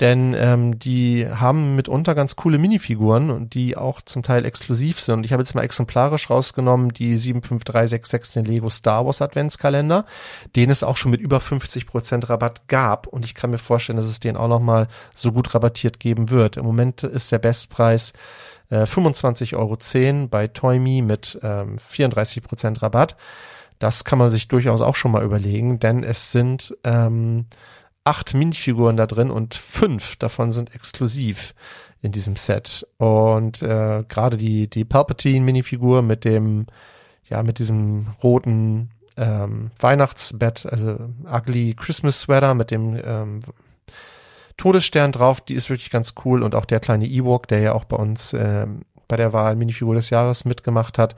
Denn 0.00 0.32
ähm, 0.38 0.78
die 0.78 1.26
haben 1.28 1.74
mitunter 1.74 2.14
ganz 2.14 2.36
coole 2.36 2.58
Minifiguren 2.58 3.30
und 3.30 3.54
die 3.54 3.76
auch 3.76 4.00
zum 4.00 4.22
Teil 4.22 4.44
exklusiv 4.44 5.00
sind. 5.00 5.24
Ich 5.24 5.32
habe 5.32 5.42
jetzt 5.42 5.54
mal 5.54 5.64
exemplarisch 5.64 6.30
rausgenommen 6.30 6.92
die 6.92 7.16
75366 7.16 8.34
den 8.34 8.44
Lego 8.44 8.70
Star 8.70 9.06
Wars 9.06 9.22
Adventskalender, 9.22 10.06
den 10.54 10.70
es 10.70 10.84
auch 10.84 10.96
schon 10.96 11.10
mit 11.10 11.20
über 11.20 11.40
50 11.40 11.86
Prozent 11.86 12.28
Rabatt 12.28 12.68
gab. 12.68 13.08
Und 13.08 13.24
ich 13.24 13.34
kann 13.34 13.50
mir 13.50 13.58
vorstellen, 13.58 13.96
dass 13.96 14.06
es 14.06 14.20
den 14.20 14.36
auch 14.36 14.46
nochmal 14.46 14.86
so 15.14 15.32
gut 15.32 15.52
rabattiert 15.52 15.98
geben 15.98 16.30
wird. 16.30 16.58
Im 16.58 16.64
Moment 16.64 17.02
ist 17.02 17.32
der 17.32 17.40
Bestpreis 17.40 18.12
25,10 18.70 19.52
äh, 19.52 19.56
Euro 19.56 20.28
bei 20.28 20.48
Toyme 20.48 21.02
mit 21.02 21.38
ähm, 21.42 21.76
34% 21.76 22.82
Rabatt. 22.82 23.16
Das 23.78 24.04
kann 24.04 24.18
man 24.18 24.30
sich 24.30 24.48
durchaus 24.48 24.80
auch 24.80 24.96
schon 24.96 25.12
mal 25.12 25.22
überlegen, 25.22 25.78
denn 25.78 26.02
es 26.02 26.32
sind 26.32 26.76
ähm, 26.84 27.46
acht 28.04 28.34
Minifiguren 28.34 28.96
da 28.96 29.06
drin 29.06 29.30
und 29.30 29.54
fünf 29.54 30.16
davon 30.16 30.50
sind 30.52 30.74
exklusiv 30.74 31.54
in 32.02 32.12
diesem 32.12 32.36
Set. 32.36 32.86
Und 32.96 33.62
äh, 33.62 34.04
gerade 34.08 34.36
die, 34.36 34.68
die 34.68 34.84
Palpatine-Minifigur 34.84 36.02
mit 36.02 36.24
dem, 36.24 36.66
ja, 37.28 37.42
mit 37.42 37.58
diesem 37.58 38.08
roten 38.22 38.90
ähm, 39.16 39.70
Weihnachtsbett, 39.78 40.66
also 40.66 41.10
Ugly 41.30 41.74
Christmas 41.74 42.20
Sweater 42.20 42.54
mit 42.54 42.70
dem 42.70 42.98
ähm, 43.02 43.40
Todesstern 44.58 45.12
drauf, 45.12 45.40
die 45.40 45.54
ist 45.54 45.70
wirklich 45.70 45.90
ganz 45.90 46.14
cool. 46.24 46.42
Und 46.42 46.54
auch 46.54 46.66
der 46.66 46.80
kleine 46.80 47.06
Ewok, 47.06 47.48
der 47.48 47.60
ja 47.60 47.72
auch 47.72 47.84
bei 47.84 47.96
uns 47.96 48.34
ähm, 48.34 48.82
bei 49.08 49.16
der 49.16 49.32
Wahl 49.32 49.56
Minifigur 49.56 49.94
des 49.94 50.10
Jahres 50.10 50.44
mitgemacht 50.44 50.98
hat, 50.98 51.16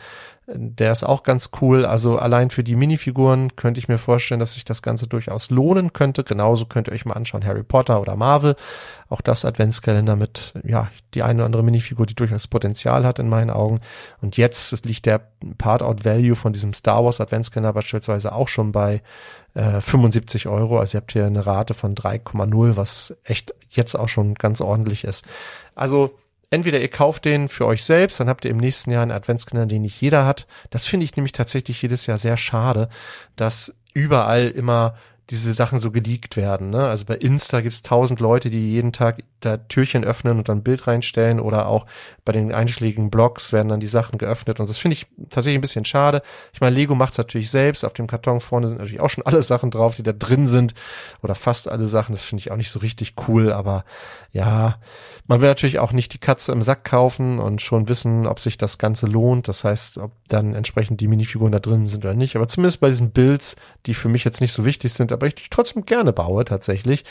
der 0.52 0.90
ist 0.90 1.04
auch 1.04 1.22
ganz 1.22 1.50
cool. 1.60 1.84
Also 1.84 2.18
allein 2.18 2.50
für 2.50 2.64
die 2.64 2.74
Minifiguren 2.74 3.54
könnte 3.54 3.78
ich 3.78 3.88
mir 3.88 3.98
vorstellen, 3.98 4.40
dass 4.40 4.54
sich 4.54 4.64
das 4.64 4.82
Ganze 4.82 5.06
durchaus 5.06 5.50
lohnen 5.50 5.92
könnte. 5.92 6.24
Genauso 6.24 6.66
könnt 6.66 6.88
ihr 6.88 6.92
euch 6.92 7.04
mal 7.04 7.14
anschauen, 7.14 7.44
Harry 7.44 7.62
Potter 7.62 8.00
oder 8.00 8.16
Marvel. 8.16 8.56
Auch 9.08 9.20
das 9.20 9.44
Adventskalender 9.44 10.16
mit, 10.16 10.54
ja, 10.64 10.90
die 11.14 11.22
eine 11.22 11.38
oder 11.38 11.46
andere 11.46 11.62
Minifigur, 11.62 12.06
die 12.06 12.14
durchaus 12.14 12.48
Potenzial 12.48 13.06
hat 13.06 13.18
in 13.20 13.28
meinen 13.28 13.50
Augen. 13.50 13.80
Und 14.20 14.36
jetzt 14.36 14.84
liegt 14.84 15.06
der 15.06 15.20
Part-Out-Value 15.58 16.34
von 16.34 16.52
diesem 16.52 16.74
Star 16.74 17.04
Wars 17.04 17.20
Adventskalender 17.20 17.72
beispielsweise 17.72 18.32
auch 18.32 18.48
schon 18.48 18.72
bei 18.72 19.02
äh, 19.54 19.80
75 19.80 20.48
Euro. 20.48 20.80
Also 20.80 20.96
ihr 20.96 21.00
habt 21.02 21.12
hier 21.12 21.26
eine 21.26 21.46
Rate 21.46 21.74
von 21.74 21.94
3,0, 21.94 22.76
was 22.76 23.16
echt 23.24 23.54
jetzt 23.70 23.94
auch 23.94 24.08
schon 24.08 24.34
ganz 24.34 24.60
ordentlich 24.60 25.04
ist. 25.04 25.24
Also 25.76 26.10
entweder 26.50 26.80
ihr 26.80 26.88
kauft 26.88 27.24
den 27.24 27.48
für 27.48 27.66
euch 27.66 27.84
selbst, 27.84 28.20
dann 28.20 28.28
habt 28.28 28.44
ihr 28.44 28.50
im 28.50 28.56
nächsten 28.56 28.90
Jahr 28.90 29.02
einen 29.02 29.12
Adventskalender, 29.12 29.72
den 29.72 29.82
nicht 29.82 30.00
jeder 30.00 30.26
hat. 30.26 30.46
Das 30.70 30.86
finde 30.86 31.04
ich 31.04 31.16
nämlich 31.16 31.32
tatsächlich 31.32 31.80
jedes 31.80 32.06
Jahr 32.06 32.18
sehr 32.18 32.36
schade, 32.36 32.88
dass 33.36 33.76
überall 33.94 34.48
immer 34.48 34.96
diese 35.30 35.52
Sachen 35.52 35.78
so 35.78 35.90
geleakt 35.90 36.36
werden. 36.36 36.70
Ne? 36.70 36.86
Also 36.86 37.04
bei 37.04 37.14
Insta 37.14 37.60
gibt's 37.60 37.82
tausend 37.82 38.20
Leute, 38.20 38.50
die 38.50 38.72
jeden 38.72 38.92
Tag 38.92 39.22
da 39.40 39.56
Türchen 39.56 40.04
öffnen 40.04 40.38
und 40.38 40.48
dann 40.48 40.58
ein 40.58 40.62
Bild 40.62 40.86
reinstellen 40.86 41.40
oder 41.40 41.66
auch 41.66 41.86
bei 42.24 42.32
den 42.32 42.52
einschlägigen 42.52 43.10
Blogs 43.10 43.52
werden 43.52 43.68
dann 43.68 43.80
die 43.80 43.86
Sachen 43.86 44.18
geöffnet 44.18 44.60
und 44.60 44.68
das 44.68 44.78
finde 44.78 44.96
ich 44.96 45.06
tatsächlich 45.30 45.58
ein 45.58 45.62
bisschen 45.62 45.84
schade. 45.84 46.22
Ich 46.52 46.60
meine, 46.60 46.74
Lego 46.74 46.94
macht's 46.94 47.16
natürlich 47.16 47.50
selbst. 47.50 47.84
Auf 47.84 47.92
dem 47.92 48.06
Karton 48.06 48.40
vorne 48.40 48.68
sind 48.68 48.78
natürlich 48.78 49.00
auch 49.00 49.10
schon 49.10 49.24
alle 49.24 49.42
Sachen 49.42 49.70
drauf, 49.70 49.96
die 49.96 50.02
da 50.02 50.12
drin 50.12 50.48
sind 50.48 50.74
oder 51.22 51.34
fast 51.34 51.68
alle 51.68 51.88
Sachen. 51.88 52.12
Das 52.12 52.24
finde 52.24 52.40
ich 52.40 52.50
auch 52.50 52.56
nicht 52.56 52.70
so 52.70 52.80
richtig 52.80 53.14
cool, 53.28 53.52
aber 53.52 53.84
ja, 54.32 54.78
man 55.26 55.40
will 55.40 55.48
natürlich 55.48 55.78
auch 55.78 55.92
nicht 55.92 56.12
die 56.12 56.18
Katze 56.18 56.52
im 56.52 56.62
Sack 56.62 56.84
kaufen 56.84 57.38
und 57.38 57.62
schon 57.62 57.88
wissen, 57.88 58.26
ob 58.26 58.40
sich 58.40 58.58
das 58.58 58.78
Ganze 58.78 59.06
lohnt. 59.06 59.48
Das 59.48 59.64
heißt, 59.64 59.98
ob 59.98 60.12
dann 60.28 60.54
entsprechend 60.54 61.00
die 61.00 61.08
Minifiguren 61.08 61.52
da 61.52 61.60
drin 61.60 61.86
sind 61.86 62.04
oder 62.04 62.14
nicht. 62.14 62.36
Aber 62.36 62.48
zumindest 62.48 62.80
bei 62.80 62.88
diesen 62.88 63.12
Builds, 63.12 63.56
die 63.86 63.94
für 63.94 64.08
mich 64.08 64.24
jetzt 64.24 64.40
nicht 64.40 64.52
so 64.52 64.64
wichtig 64.64 64.92
sind, 64.92 65.12
aber 65.20 65.28
ich 65.28 65.50
trotzdem 65.50 65.84
gerne 65.84 66.12
baue 66.12 66.44
tatsächlich 66.44 67.04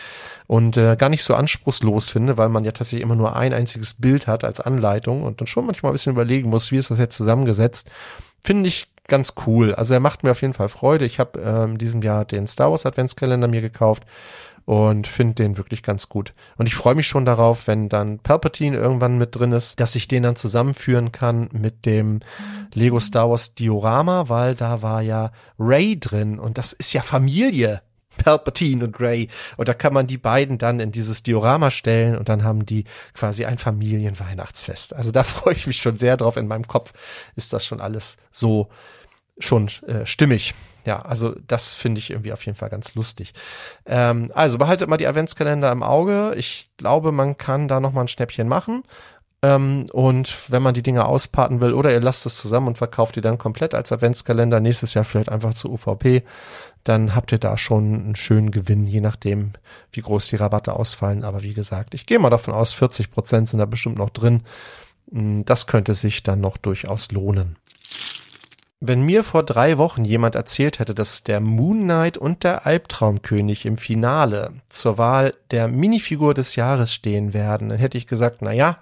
und 0.48 0.78
äh, 0.78 0.96
gar 0.96 1.10
nicht 1.10 1.24
so 1.24 1.36
anspruchslos 1.36 2.10
finde, 2.10 2.38
weil 2.38 2.50
man 2.50 2.64
ja 2.64 2.72
tatsächlich 2.72 3.04
immer 3.04 3.16
nur 3.16 3.36
ein 3.36 3.54
einziges 3.54 3.94
Bild 3.94 4.28
hat 4.28 4.44
als 4.44 4.60
Anleitung 4.60 5.24
und 5.24 5.40
dann 5.40 5.48
schon 5.48 5.66
manchmal 5.66 5.92
ein 5.92 5.94
bisschen 5.94 6.14
überlegen 6.14 6.50
muss, 6.50 6.72
wie 6.72 6.78
ist 6.78 6.92
das 6.92 7.00
jetzt 7.00 7.16
zusammengesetzt. 7.16 7.90
Finde 8.44 8.68
ich 8.68 8.88
ganz 9.08 9.34
cool. 9.46 9.76
Also 9.76 9.94
er 9.94 10.00
macht 10.00 10.24
mir 10.24 10.32
auf 10.32 10.42
jeden 10.42 10.54
Fall 10.54 10.70
Freude. 10.70 11.06
Ich 11.06 11.20
habe 11.20 11.40
ähm, 11.40 11.78
diesem 11.78 12.02
Jahr 12.02 12.26
den 12.26 12.48
Star 12.48 12.72
Wars 12.72 12.86
Adventskalender 12.86 13.48
mir 13.48 13.62
gekauft 13.62 14.04
und 14.70 15.08
finde 15.08 15.34
den 15.34 15.58
wirklich 15.58 15.82
ganz 15.82 16.10
gut. 16.10 16.36
Und 16.58 16.68
ich 16.68 16.76
freue 16.76 16.94
mich 16.94 17.08
schon 17.08 17.26
darauf, 17.26 17.66
wenn 17.66 17.90
dann 17.90 18.20
Palpatine 18.20 18.78
irgendwann 18.78 19.18
mit 19.18 19.36
drin 19.36 19.52
ist, 19.52 19.80
dass 19.80 19.96
ich 19.96 20.08
den 20.08 20.22
dann 20.22 20.36
zusammenführen 20.36 21.12
kann 21.12 21.50
mit 21.52 21.88
dem 21.88 22.20
Lego 22.76 23.00
Star 23.00 23.32
Wars 23.32 23.56
Diorama, 23.56 24.30
weil 24.30 24.54
da 24.54 24.84
war 24.84 25.02
ja 25.02 25.32
Ray 25.58 26.00
drin 26.00 26.38
und 26.38 26.60
das 26.60 26.74
ist 26.74 26.94
ja 26.94 27.02
Familie. 27.02 27.82
Palpatine 28.20 28.86
und 28.86 29.00
Ray. 29.00 29.30
Und 29.58 29.68
da 29.68 29.74
kann 29.74 29.94
man 29.94 30.06
die 30.06 30.18
beiden 30.18 30.58
dann 30.58 30.80
in 30.80 30.92
dieses 30.92 31.24
Diorama 31.24 31.72
stellen 31.72 32.18
und 32.18 32.30
dann 32.30 32.44
haben 32.44 32.66
die 32.66 32.86
quasi 33.14 33.46
ein 33.46 33.58
Familienweihnachtsfest. 33.58 34.96
Also 34.96 35.12
da 35.12 35.24
freue 35.24 35.56
ich 35.56 35.66
mich 35.66 35.82
schon 35.82 35.98
sehr 35.98 36.18
drauf. 36.18 36.38
In 36.38 36.48
meinem 36.48 36.68
Kopf 36.68 36.94
ist 37.36 37.54
das 37.54 37.66
schon 37.66 37.82
alles 37.82 38.18
so 38.32 38.70
schon 39.40 39.70
äh, 39.88 40.06
stimmig. 40.06 40.54
Ja, 40.86 41.02
also 41.02 41.36
das 41.48 41.74
finde 41.74 42.00
ich 42.00 42.10
irgendwie 42.10 42.34
auf 42.34 42.46
jeden 42.46 42.58
Fall 42.58 42.70
ganz 42.70 42.96
lustig. 42.96 43.34
Ähm, 43.86 44.32
also 44.34 44.58
behaltet 44.58 44.90
mal 44.90 44.98
die 44.98 45.08
Adventskalender 45.08 45.72
im 45.72 45.84
Auge. 45.84 46.34
Ich 46.36 46.70
glaube, 46.78 47.12
man 47.12 47.38
kann 47.38 47.68
da 47.68 47.80
noch 47.80 47.94
mal 47.94 48.02
ein 48.02 48.08
Schnäppchen 48.08 48.48
machen. 48.48 48.84
Ähm, 49.42 49.88
und 49.94 50.52
wenn 50.52 50.62
man 50.62 50.74
die 50.74 50.84
Dinge 50.84 51.06
ausparten 51.06 51.62
will, 51.62 51.74
oder 51.74 51.92
ihr 51.92 52.02
lasst 52.02 52.26
es 52.26 52.38
zusammen 52.38 52.68
und 52.68 52.78
verkauft 52.78 53.16
die 53.16 53.22
dann 53.22 53.38
komplett 53.38 53.74
als 53.74 53.92
Adventskalender, 53.92 54.60
nächstes 54.60 54.94
Jahr 54.94 55.06
vielleicht 55.06 55.30
einfach 55.30 55.54
zu 55.54 55.72
UVP, 55.72 56.24
dann 56.84 57.16
habt 57.16 57.32
ihr 57.32 57.38
da 57.38 57.58
schon 57.58 57.94
einen 57.94 58.16
schönen 58.16 58.52
Gewinn, 58.52 58.86
je 58.86 59.02
nachdem, 59.02 59.52
wie 59.92 60.02
groß 60.02 60.28
die 60.28 60.36
Rabatte 60.36 60.74
ausfallen. 60.74 61.24
Aber 61.24 61.44
wie 61.44 61.54
gesagt, 61.54 61.94
ich 61.94 62.06
gehe 62.06 62.20
mal 62.20 62.30
davon 62.30 62.54
aus, 62.54 62.74
40 62.74 63.12
Prozent 63.12 63.50
sind 63.50 63.60
da 63.60 63.66
bestimmt 63.66 63.98
noch 63.98 64.10
drin. 64.10 64.44
Hm, 65.12 65.46
das 65.46 65.68
könnte 65.68 65.96
sich 65.96 66.24
dann 66.24 66.42
noch 66.42 66.58
durchaus 66.58 67.12
lohnen. 67.12 67.56
Wenn 68.82 69.02
mir 69.02 69.26
vor 69.26 69.44
drei 69.44 69.78
Wochen 69.78 70.06
jemand 70.06 70.36
erzählt 70.36 70.80
hätte, 70.80 70.96
dass 70.96 71.24
der 71.24 71.42
Moon 71.42 71.84
Knight 71.84 72.18
und 72.18 72.46
der 72.46 72.66
Albtraumkönig 72.66 73.66
im 73.66 73.76
Finale 73.76 74.54
zur 74.70 74.98
Wahl 74.98 75.34
der 75.52 75.68
Minifigur 75.68 76.34
des 76.34 76.56
Jahres 76.56 76.94
stehen 76.94 77.34
werden, 77.34 77.70
dann 77.70 77.78
hätte 77.78 77.98
ich 77.98 78.08
gesagt, 78.08 78.38
na 78.40 78.54
ja, 78.54 78.78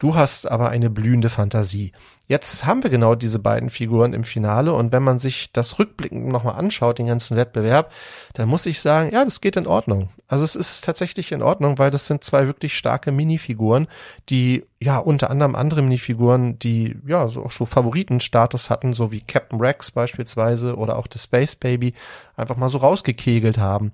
Du 0.00 0.14
hast 0.14 0.50
aber 0.50 0.70
eine 0.70 0.88
blühende 0.88 1.28
Fantasie. 1.28 1.92
Jetzt 2.26 2.64
haben 2.64 2.82
wir 2.82 2.88
genau 2.88 3.14
diese 3.14 3.38
beiden 3.38 3.68
Figuren 3.68 4.14
im 4.14 4.24
Finale 4.24 4.72
und 4.72 4.92
wenn 4.92 5.02
man 5.02 5.18
sich 5.18 5.52
das 5.52 5.78
rückblickend 5.78 6.26
nochmal 6.26 6.54
anschaut, 6.54 6.98
den 6.98 7.06
ganzen 7.06 7.36
Wettbewerb, 7.36 7.92
dann 8.32 8.48
muss 8.48 8.64
ich 8.64 8.80
sagen, 8.80 9.12
ja, 9.12 9.22
das 9.22 9.42
geht 9.42 9.56
in 9.56 9.66
Ordnung. 9.66 10.08
Also 10.26 10.42
es 10.42 10.56
ist 10.56 10.86
tatsächlich 10.86 11.32
in 11.32 11.42
Ordnung, 11.42 11.76
weil 11.76 11.90
das 11.90 12.06
sind 12.06 12.24
zwei 12.24 12.46
wirklich 12.46 12.78
starke 12.78 13.12
Minifiguren, 13.12 13.88
die 14.30 14.64
ja 14.80 14.96
unter 14.96 15.28
anderem 15.28 15.54
andere 15.54 15.82
Minifiguren, 15.82 16.58
die 16.58 16.96
ja 17.06 17.28
so 17.28 17.44
auch 17.44 17.52
so 17.52 17.66
Favoritenstatus 17.66 18.70
hatten, 18.70 18.94
so 18.94 19.12
wie 19.12 19.20
Captain 19.20 19.60
Rex 19.60 19.90
beispielsweise 19.90 20.76
oder 20.76 20.96
auch 20.96 21.08
The 21.12 21.18
Space 21.18 21.56
Baby, 21.56 21.92
einfach 22.36 22.56
mal 22.56 22.70
so 22.70 22.78
rausgekegelt 22.78 23.58
haben. 23.58 23.92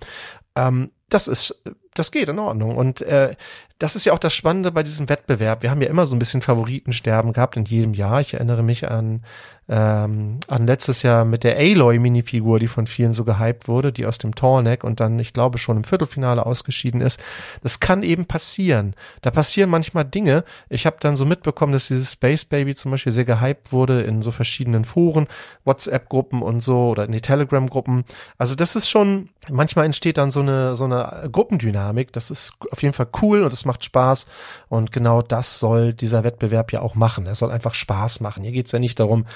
Ähm, 0.54 0.92
das 1.08 1.26
ist 1.26 1.60
das 1.98 2.10
geht 2.10 2.28
in 2.28 2.38
Ordnung. 2.38 2.76
Und 2.76 3.00
äh, 3.02 3.34
das 3.78 3.96
ist 3.96 4.06
ja 4.06 4.12
auch 4.12 4.18
das 4.18 4.34
Spannende 4.34 4.72
bei 4.72 4.82
diesem 4.82 5.08
Wettbewerb. 5.08 5.62
Wir 5.62 5.70
haben 5.70 5.82
ja 5.82 5.88
immer 5.88 6.06
so 6.06 6.16
ein 6.16 6.18
bisschen 6.18 6.42
Favoritensterben 6.42 7.32
gehabt 7.32 7.56
in 7.56 7.64
jedem 7.64 7.94
Jahr. 7.94 8.20
Ich 8.20 8.34
erinnere 8.34 8.62
mich 8.62 8.90
an 8.90 9.22
ähm, 9.68 10.38
an 10.46 10.66
letztes 10.66 11.02
Jahr 11.02 11.24
mit 11.24 11.42
der 11.42 11.58
Aloy-Minifigur, 11.58 12.60
die 12.60 12.68
von 12.68 12.86
vielen 12.86 13.14
so 13.14 13.24
gehypt 13.24 13.66
wurde, 13.66 13.92
die 13.92 14.06
aus 14.06 14.18
dem 14.18 14.34
Torneck 14.34 14.84
und 14.84 15.00
dann, 15.00 15.18
ich 15.18 15.32
glaube, 15.32 15.58
schon 15.58 15.78
im 15.78 15.84
Viertelfinale 15.84 16.46
ausgeschieden 16.46 17.00
ist. 17.00 17.20
Das 17.62 17.80
kann 17.80 18.02
eben 18.02 18.26
passieren. 18.26 18.94
Da 19.22 19.30
passieren 19.30 19.68
manchmal 19.68 20.04
Dinge. 20.04 20.44
Ich 20.68 20.86
habe 20.86 20.96
dann 21.00 21.16
so 21.16 21.24
mitbekommen, 21.24 21.72
dass 21.72 21.88
dieses 21.88 22.12
Space 22.12 22.44
Baby 22.44 22.76
zum 22.76 22.92
Beispiel 22.92 23.12
sehr 23.12 23.24
gehypt 23.24 23.72
wurde 23.72 24.02
in 24.02 24.22
so 24.22 24.30
verschiedenen 24.30 24.84
Foren, 24.84 25.26
WhatsApp-Gruppen 25.64 26.42
und 26.42 26.60
so 26.60 26.90
oder 26.90 27.04
in 27.04 27.12
die 27.12 27.20
Telegram-Gruppen. 27.20 28.04
Also 28.38 28.54
das 28.54 28.76
ist 28.76 28.88
schon, 28.88 29.30
manchmal 29.50 29.86
entsteht 29.86 30.18
dann 30.18 30.30
so 30.30 30.40
eine, 30.40 30.76
so 30.76 30.84
eine 30.84 31.28
Gruppendynamik. 31.32 31.85
Das 32.12 32.30
ist 32.30 32.54
auf 32.70 32.82
jeden 32.82 32.94
Fall 32.94 33.08
cool 33.22 33.42
und 33.42 33.52
es 33.52 33.64
macht 33.64 33.84
Spaß. 33.84 34.26
Und 34.68 34.92
genau 34.92 35.22
das 35.22 35.58
soll 35.58 35.92
dieser 35.92 36.24
Wettbewerb 36.24 36.72
ja 36.72 36.80
auch 36.80 36.94
machen. 36.94 37.26
Er 37.26 37.34
soll 37.34 37.50
einfach 37.50 37.74
Spaß 37.74 38.20
machen. 38.20 38.42
Hier 38.42 38.52
geht's 38.52 38.72
ja 38.72 38.78
nicht 38.78 38.98
darum, 39.00 39.26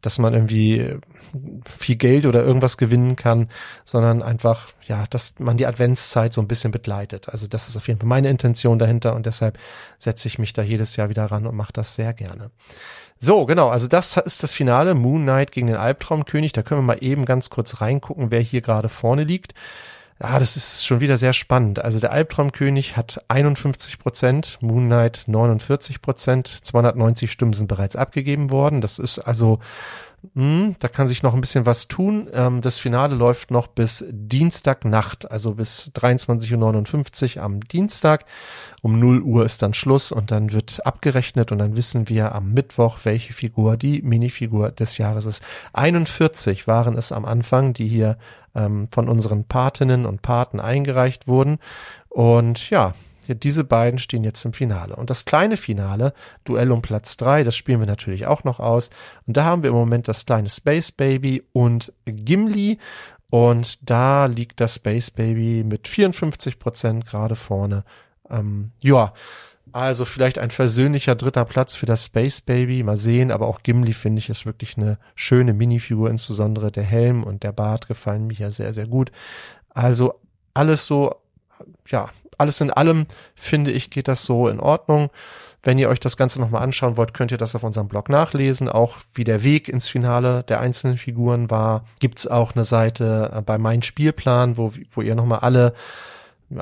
dass 0.00 0.18
man 0.18 0.32
irgendwie 0.32 0.96
viel 1.68 1.96
Geld 1.96 2.26
oder 2.26 2.42
irgendwas 2.42 2.76
gewinnen 2.76 3.16
kann, 3.16 3.48
sondern 3.84 4.22
einfach, 4.22 4.68
ja, 4.86 5.04
dass 5.10 5.38
man 5.38 5.56
die 5.56 5.66
Adventszeit 5.66 6.32
so 6.32 6.40
ein 6.40 6.48
bisschen 6.48 6.70
begleitet. 6.70 7.28
Also 7.28 7.46
das 7.46 7.68
ist 7.68 7.76
auf 7.76 7.88
jeden 7.88 8.00
Fall 8.00 8.08
meine 8.08 8.30
Intention 8.30 8.78
dahinter 8.78 9.14
und 9.14 9.26
deshalb 9.26 9.58
setze 9.98 10.28
ich 10.28 10.38
mich 10.38 10.52
da 10.52 10.62
jedes 10.62 10.96
Jahr 10.96 11.08
wieder 11.08 11.26
ran 11.26 11.46
und 11.46 11.54
mache 11.54 11.72
das 11.72 11.94
sehr 11.94 12.14
gerne. 12.14 12.50
So, 13.22 13.44
genau, 13.44 13.68
also 13.68 13.86
das 13.86 14.16
ist 14.16 14.42
das 14.42 14.52
Finale, 14.52 14.94
Moon 14.94 15.22
Knight 15.22 15.52
gegen 15.52 15.66
den 15.66 15.76
Albtraumkönig. 15.76 16.52
Da 16.52 16.62
können 16.62 16.80
wir 16.80 16.94
mal 16.94 17.04
eben 17.04 17.26
ganz 17.26 17.50
kurz 17.50 17.82
reingucken, 17.82 18.30
wer 18.30 18.40
hier 18.40 18.62
gerade 18.62 18.88
vorne 18.88 19.24
liegt. 19.24 19.52
Ja, 20.22 20.38
das 20.38 20.54
ist 20.54 20.84
schon 20.84 21.00
wieder 21.00 21.16
sehr 21.16 21.32
spannend. 21.32 21.82
Also 21.82 21.98
der 21.98 22.12
Albtraumkönig 22.12 22.94
hat 22.94 23.24
51 23.28 23.98
Prozent, 23.98 24.58
Moon 24.60 24.86
Knight 24.86 25.24
49 25.26 26.02
Prozent, 26.02 26.58
290 26.62 27.32
Stimmen 27.32 27.54
sind 27.54 27.68
bereits 27.68 27.96
abgegeben 27.96 28.50
worden. 28.50 28.82
Das 28.82 28.98
ist 28.98 29.18
also, 29.18 29.60
mh, 30.34 30.42
hm, 30.42 30.76
da 30.78 30.88
kann 30.88 31.08
sich 31.08 31.22
noch 31.22 31.32
ein 31.32 31.40
bisschen 31.40 31.64
was 31.64 31.88
tun. 31.88 32.28
Ähm, 32.34 32.60
das 32.60 32.78
Finale 32.78 33.14
läuft 33.14 33.50
noch 33.50 33.66
bis 33.66 34.04
Dienstagnacht, 34.10 35.30
also 35.30 35.54
bis 35.54 35.90
23.59 35.94 37.38
Uhr 37.38 37.42
am 37.42 37.60
Dienstag. 37.60 38.26
Um 38.82 38.98
0 38.98 39.22
Uhr 39.22 39.46
ist 39.46 39.62
dann 39.62 39.72
Schluss 39.72 40.12
und 40.12 40.30
dann 40.30 40.52
wird 40.52 40.84
abgerechnet 40.84 41.50
und 41.50 41.58
dann 41.58 41.76
wissen 41.78 42.10
wir 42.10 42.34
am 42.34 42.52
Mittwoch, 42.52 42.98
welche 43.04 43.32
Figur 43.32 43.78
die 43.78 44.02
Minifigur 44.02 44.70
des 44.70 44.98
Jahres 44.98 45.24
ist. 45.24 45.42
41 45.72 46.66
waren 46.66 46.98
es 46.98 47.10
am 47.10 47.24
Anfang, 47.24 47.72
die 47.72 47.88
hier 47.88 48.18
ähm, 48.54 48.88
von 48.90 49.08
unseren 49.08 49.44
Patinnen 49.44 50.06
und 50.06 50.22
Paten 50.22 50.60
eingereicht 50.60 51.28
wurden. 51.28 51.58
Und 52.08 52.70
ja, 52.70 52.94
diese 53.28 53.64
beiden 53.64 53.98
stehen 53.98 54.24
jetzt 54.24 54.44
im 54.44 54.52
Finale. 54.52 54.96
Und 54.96 55.10
das 55.10 55.24
kleine 55.24 55.56
Finale, 55.56 56.12
Duell 56.44 56.72
um 56.72 56.82
Platz 56.82 57.16
drei, 57.16 57.44
das 57.44 57.56
spielen 57.56 57.80
wir 57.80 57.86
natürlich 57.86 58.26
auch 58.26 58.44
noch 58.44 58.60
aus. 58.60 58.90
Und 59.26 59.36
da 59.36 59.44
haben 59.44 59.62
wir 59.62 59.70
im 59.70 59.76
Moment 59.76 60.08
das 60.08 60.26
kleine 60.26 60.48
Space 60.48 60.92
Baby 60.92 61.44
und 61.52 61.92
Gimli. 62.04 62.78
Und 63.30 63.88
da 63.88 64.26
liegt 64.26 64.60
das 64.60 64.76
Space 64.76 65.10
Baby 65.10 65.62
mit 65.64 65.86
54 65.86 66.58
Prozent 66.58 67.06
gerade 67.06 67.36
vorne. 67.36 67.84
Ähm, 68.28 68.72
ja, 68.80 69.12
also 69.72 70.04
vielleicht 70.04 70.38
ein 70.38 70.50
versöhnlicher 70.50 71.14
dritter 71.14 71.44
Platz 71.44 71.76
für 71.76 71.86
das 71.86 72.06
Space 72.06 72.40
Baby. 72.40 72.82
Mal 72.82 72.96
sehen, 72.96 73.30
aber 73.30 73.46
auch 73.46 73.62
Gimli 73.62 73.92
finde 73.92 74.18
ich 74.20 74.28
ist 74.28 74.46
wirklich 74.46 74.76
eine 74.76 74.98
schöne 75.14 75.52
Minifigur, 75.52 76.10
insbesondere 76.10 76.70
der 76.70 76.84
Helm 76.84 77.22
und 77.22 77.42
der 77.42 77.52
Bart 77.52 77.88
gefallen 77.88 78.26
mir 78.26 78.36
ja 78.36 78.50
sehr, 78.50 78.72
sehr 78.72 78.86
gut. 78.86 79.12
Also 79.70 80.14
alles 80.54 80.86
so, 80.86 81.14
ja, 81.88 82.10
alles 82.38 82.60
in 82.60 82.70
allem 82.70 83.06
finde 83.34 83.70
ich 83.70 83.90
geht 83.90 84.08
das 84.08 84.24
so 84.24 84.48
in 84.48 84.60
Ordnung. 84.60 85.10
Wenn 85.62 85.78
ihr 85.78 85.90
euch 85.90 86.00
das 86.00 86.16
Ganze 86.16 86.40
nochmal 86.40 86.62
anschauen 86.62 86.96
wollt, 86.96 87.12
könnt 87.12 87.32
ihr 87.32 87.38
das 87.38 87.54
auf 87.54 87.62
unserem 87.62 87.88
Blog 87.88 88.08
nachlesen. 88.08 88.68
Auch 88.68 88.96
wie 89.12 89.24
der 89.24 89.44
Weg 89.44 89.68
ins 89.68 89.88
Finale 89.88 90.42
der 90.44 90.60
einzelnen 90.60 90.96
Figuren 90.96 91.50
war, 91.50 91.84
gibt's 91.98 92.26
auch 92.26 92.54
eine 92.54 92.64
Seite 92.64 93.42
bei 93.44 93.58
Mein 93.58 93.82
Spielplan, 93.82 94.56
wo, 94.56 94.72
wo 94.92 95.02
ihr 95.02 95.14
nochmal 95.14 95.40
alle 95.40 95.74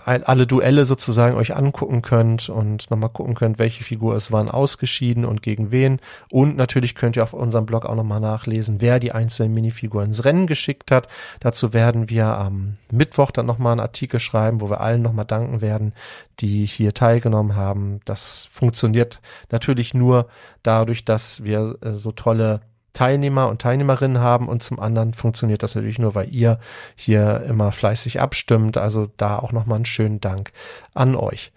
alle 0.05 0.47
Duelle 0.47 0.85
sozusagen 0.85 1.37
euch 1.37 1.57
angucken 1.57 2.03
könnt 2.03 2.51
und 2.51 2.91
nochmal 2.91 3.09
gucken 3.09 3.35
könnt, 3.35 3.59
welche 3.59 3.85
Figur 3.85 4.15
es 4.17 4.31
waren 4.31 4.51
ausgeschieden 4.51 5.25
und 5.25 5.43
gegen 5.43 5.71
wen. 5.71 6.01
Und 6.31 6.57
natürlich 6.57 6.95
könnt 6.95 7.17
ihr 7.17 7.23
auf 7.23 7.33
unserem 7.33 7.65
Blog 7.65 7.87
auch 7.87 7.95
nochmal 7.95 8.21
nachlesen, 8.21 8.81
wer 8.81 9.01
die 9.01 9.13
einzelnen 9.13 9.55
Minifiguren 9.55 10.09
ins 10.09 10.25
Rennen 10.25 10.47
geschickt 10.47 10.91
hat. 10.91 11.09
Dazu 11.41 11.73
werden 11.73 12.11
wir 12.11 12.27
am 12.27 12.75
Mittwoch 12.93 13.31
dann 13.31 13.47
nochmal 13.47 13.73
einen 13.73 13.81
Artikel 13.81 14.21
schreiben, 14.21 14.61
wo 14.61 14.69
wir 14.69 14.81
allen 14.81 15.01
nochmal 15.01 15.25
danken 15.25 15.63
werden, 15.63 15.95
die 16.41 16.67
hier 16.67 16.93
teilgenommen 16.93 17.57
haben. 17.57 18.01
Das 18.05 18.47
funktioniert 18.51 19.21
natürlich 19.51 19.95
nur 19.95 20.29
dadurch, 20.63 21.05
dass 21.05 21.45
wir 21.45 21.77
äh, 21.81 21.95
so 21.95 22.13
tolle 22.13 22.61
Teilnehmer 22.93 23.49
und 23.49 23.61
Teilnehmerinnen 23.61 24.21
haben 24.21 24.49
und 24.49 24.63
zum 24.63 24.81
anderen 24.81 25.15
funktioniert 25.15 25.63
das 25.63 25.75
natürlich 25.75 25.99
nur, 25.99 26.15
weil 26.15 26.33
ihr 26.33 26.59
hier 26.97 27.45
immer 27.49 27.73
fleißig 27.73 28.21
abstimmt. 28.21 28.77
Also 28.77 29.09
da 29.17 29.39
auch 29.39 29.53
nochmal 29.53 29.77
einen 29.77 29.85
schönen 29.85 30.21
Dank 30.21 30.53
an 30.95 31.15
euch. 31.15 31.53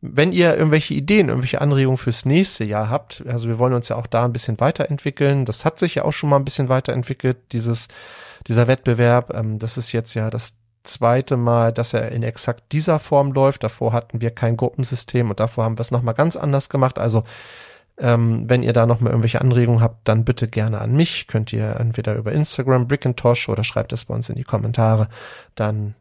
Wenn 0.00 0.32
ihr 0.32 0.54
irgendwelche 0.54 0.92
Ideen, 0.92 1.28
irgendwelche 1.28 1.62
Anregungen 1.62 1.96
fürs 1.96 2.26
nächste 2.26 2.64
Jahr 2.64 2.90
habt, 2.90 3.24
also 3.26 3.48
wir 3.48 3.58
wollen 3.58 3.72
uns 3.72 3.88
ja 3.88 3.96
auch 3.96 4.06
da 4.06 4.26
ein 4.26 4.34
bisschen 4.34 4.60
weiterentwickeln. 4.60 5.46
Das 5.46 5.64
hat 5.64 5.78
sich 5.78 5.94
ja 5.94 6.04
auch 6.04 6.12
schon 6.12 6.28
mal 6.28 6.36
ein 6.36 6.44
bisschen 6.44 6.68
weiterentwickelt, 6.68 7.38
dieses, 7.52 7.88
dieser 8.46 8.66
Wettbewerb. 8.66 9.32
Ähm, 9.34 9.58
das 9.58 9.78
ist 9.78 9.92
jetzt 9.92 10.12
ja 10.12 10.28
das 10.28 10.56
zweite 10.82 11.38
Mal, 11.38 11.72
dass 11.72 11.94
er 11.94 12.12
in 12.12 12.22
exakt 12.22 12.64
dieser 12.72 12.98
Form 12.98 13.32
läuft. 13.32 13.64
Davor 13.64 13.94
hatten 13.94 14.20
wir 14.20 14.30
kein 14.30 14.58
Gruppensystem 14.58 15.30
und 15.30 15.40
davor 15.40 15.64
haben 15.64 15.78
wir 15.78 15.82
es 15.82 15.90
nochmal 15.90 16.14
ganz 16.14 16.36
anders 16.36 16.68
gemacht. 16.68 16.98
Also 16.98 17.24
ähm, 17.98 18.48
wenn 18.48 18.62
ihr 18.62 18.72
da 18.72 18.86
noch 18.86 19.00
mal 19.00 19.10
irgendwelche 19.10 19.40
Anregungen 19.40 19.80
habt, 19.80 20.08
dann 20.08 20.24
bitte 20.24 20.48
gerne 20.48 20.80
an 20.80 20.94
mich. 20.94 21.26
Könnt 21.26 21.52
ihr 21.52 21.76
entweder 21.78 22.16
über 22.16 22.32
Instagram 22.32 22.88
Brickintosh 22.88 23.48
oder 23.48 23.62
schreibt 23.62 23.92
es 23.92 24.06
bei 24.06 24.14
uns 24.14 24.28
in 24.28 24.36
die 24.36 24.44
Kommentare. 24.44 25.08
Dann 25.54 25.94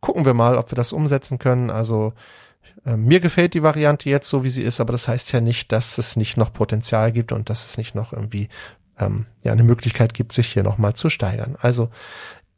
gucken 0.00 0.24
wir 0.24 0.34
mal, 0.34 0.56
ob 0.56 0.70
wir 0.70 0.76
das 0.76 0.92
umsetzen 0.92 1.38
können. 1.38 1.70
Also 1.70 2.14
äh, 2.86 2.96
mir 2.96 3.20
gefällt 3.20 3.54
die 3.54 3.62
Variante 3.62 4.08
jetzt 4.08 4.28
so, 4.28 4.44
wie 4.44 4.50
sie 4.50 4.62
ist, 4.62 4.80
aber 4.80 4.92
das 4.92 5.08
heißt 5.08 5.32
ja 5.32 5.40
nicht, 5.40 5.70
dass 5.72 5.98
es 5.98 6.16
nicht 6.16 6.36
noch 6.36 6.52
Potenzial 6.52 7.12
gibt 7.12 7.32
und 7.32 7.50
dass 7.50 7.66
es 7.66 7.76
nicht 7.78 7.94
noch 7.94 8.12
irgendwie 8.12 8.48
ähm, 8.98 9.26
ja 9.42 9.52
eine 9.52 9.64
Möglichkeit 9.64 10.14
gibt, 10.14 10.32
sich 10.32 10.48
hier 10.48 10.62
noch 10.62 10.78
mal 10.78 10.94
zu 10.94 11.10
steigern. 11.10 11.56
Also 11.60 11.90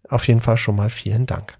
auf 0.09 0.28
jeden 0.28 0.41
Fall 0.41 0.57
schon 0.57 0.76
mal 0.76 0.91
vielen 0.91 1.26
Dank. 1.26 1.59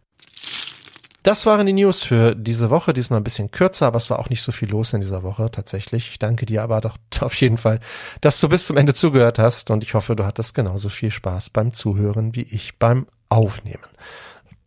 Das 1.27 1.45
waren 1.45 1.67
die 1.67 1.73
News 1.73 2.05
für 2.05 2.37
diese 2.37 2.71
Woche. 2.71 2.95
Diesmal 2.95 3.19
ein 3.19 3.25
bisschen 3.25 3.51
kürzer, 3.51 3.89
aber 3.89 3.97
es 3.97 4.11
war 4.11 4.21
auch 4.21 4.31
nicht 4.31 4.43
so 4.43 4.53
viel 4.53 4.71
los 4.71 4.93
in 4.93 5.01
dieser 5.01 5.25
Woche 5.25 5.51
tatsächlich. 5.51 6.11
Ich 6.11 6.19
danke 6.21 6.47
dir 6.47 6.63
aber 6.63 6.81
doch 6.81 6.99
auf 7.21 7.35
jeden 7.41 7.57
Fall, 7.57 7.81
dass 8.21 8.39
du 8.39 8.49
bis 8.49 8.67
zum 8.67 8.77
Ende 8.77 8.95
zugehört 8.95 9.41
hast 9.41 9.73
und 9.73 9.83
ich 9.83 9.95
hoffe, 9.95 10.15
du 10.15 10.25
hattest 10.25 10.55
genauso 10.55 10.89
viel 10.89 11.11
Spaß 11.11 11.51
beim 11.51 11.73
Zuhören 11.73 12.37
wie 12.37 12.43
ich 12.43 12.79
beim 12.79 13.07
Aufnehmen. 13.29 13.83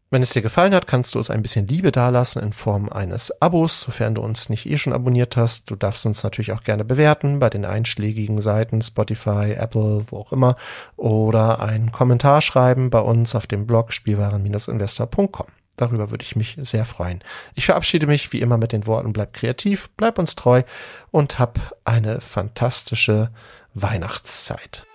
Wenn 0.09 0.21
es 0.21 0.31
dir 0.31 0.41
gefallen 0.41 0.73
hat, 0.73 0.85
kannst 0.85 1.15
du 1.15 1.19
uns 1.19 1.29
ein 1.29 1.41
bisschen 1.41 1.65
Liebe 1.65 1.93
dalassen 1.93 2.43
in 2.43 2.51
Form 2.51 2.89
eines 2.89 3.41
Abos, 3.41 3.79
sofern 3.79 4.15
du 4.15 4.21
uns 4.21 4.49
nicht 4.49 4.65
eh 4.65 4.77
schon 4.77 4.91
abonniert 4.91 5.37
hast. 5.37 5.71
Du 5.71 5.77
darfst 5.77 6.05
uns 6.05 6.23
natürlich 6.23 6.51
auch 6.51 6.63
gerne 6.63 6.83
bewerten 6.83 7.39
bei 7.39 7.49
den 7.49 7.63
einschlägigen 7.63 8.41
Seiten 8.41 8.81
Spotify, 8.81 9.53
Apple, 9.57 10.03
wo 10.07 10.17
auch 10.17 10.33
immer, 10.33 10.57
oder 10.97 11.61
einen 11.61 11.93
Kommentar 11.93 12.41
schreiben 12.41 12.89
bei 12.89 12.99
uns 12.99 13.33
auf 13.33 13.47
dem 13.47 13.65
Blog 13.65 13.93
spielwaren-investor.com. 13.93 15.45
Darüber 15.79 16.11
würde 16.11 16.25
ich 16.25 16.35
mich 16.35 16.57
sehr 16.61 16.83
freuen. 16.83 17.23
Ich 17.55 17.67
verabschiede 17.67 18.05
mich 18.05 18.33
wie 18.33 18.41
immer 18.41 18.57
mit 18.57 18.73
den 18.73 18.85
Worten, 18.85 19.13
bleib 19.13 19.33
kreativ, 19.33 19.89
bleib 19.95 20.19
uns 20.19 20.35
treu 20.35 20.63
und 21.09 21.39
hab 21.39 21.73
eine 21.85 22.19
fantastische 22.19 23.29
Weihnachtszeit. 23.73 24.85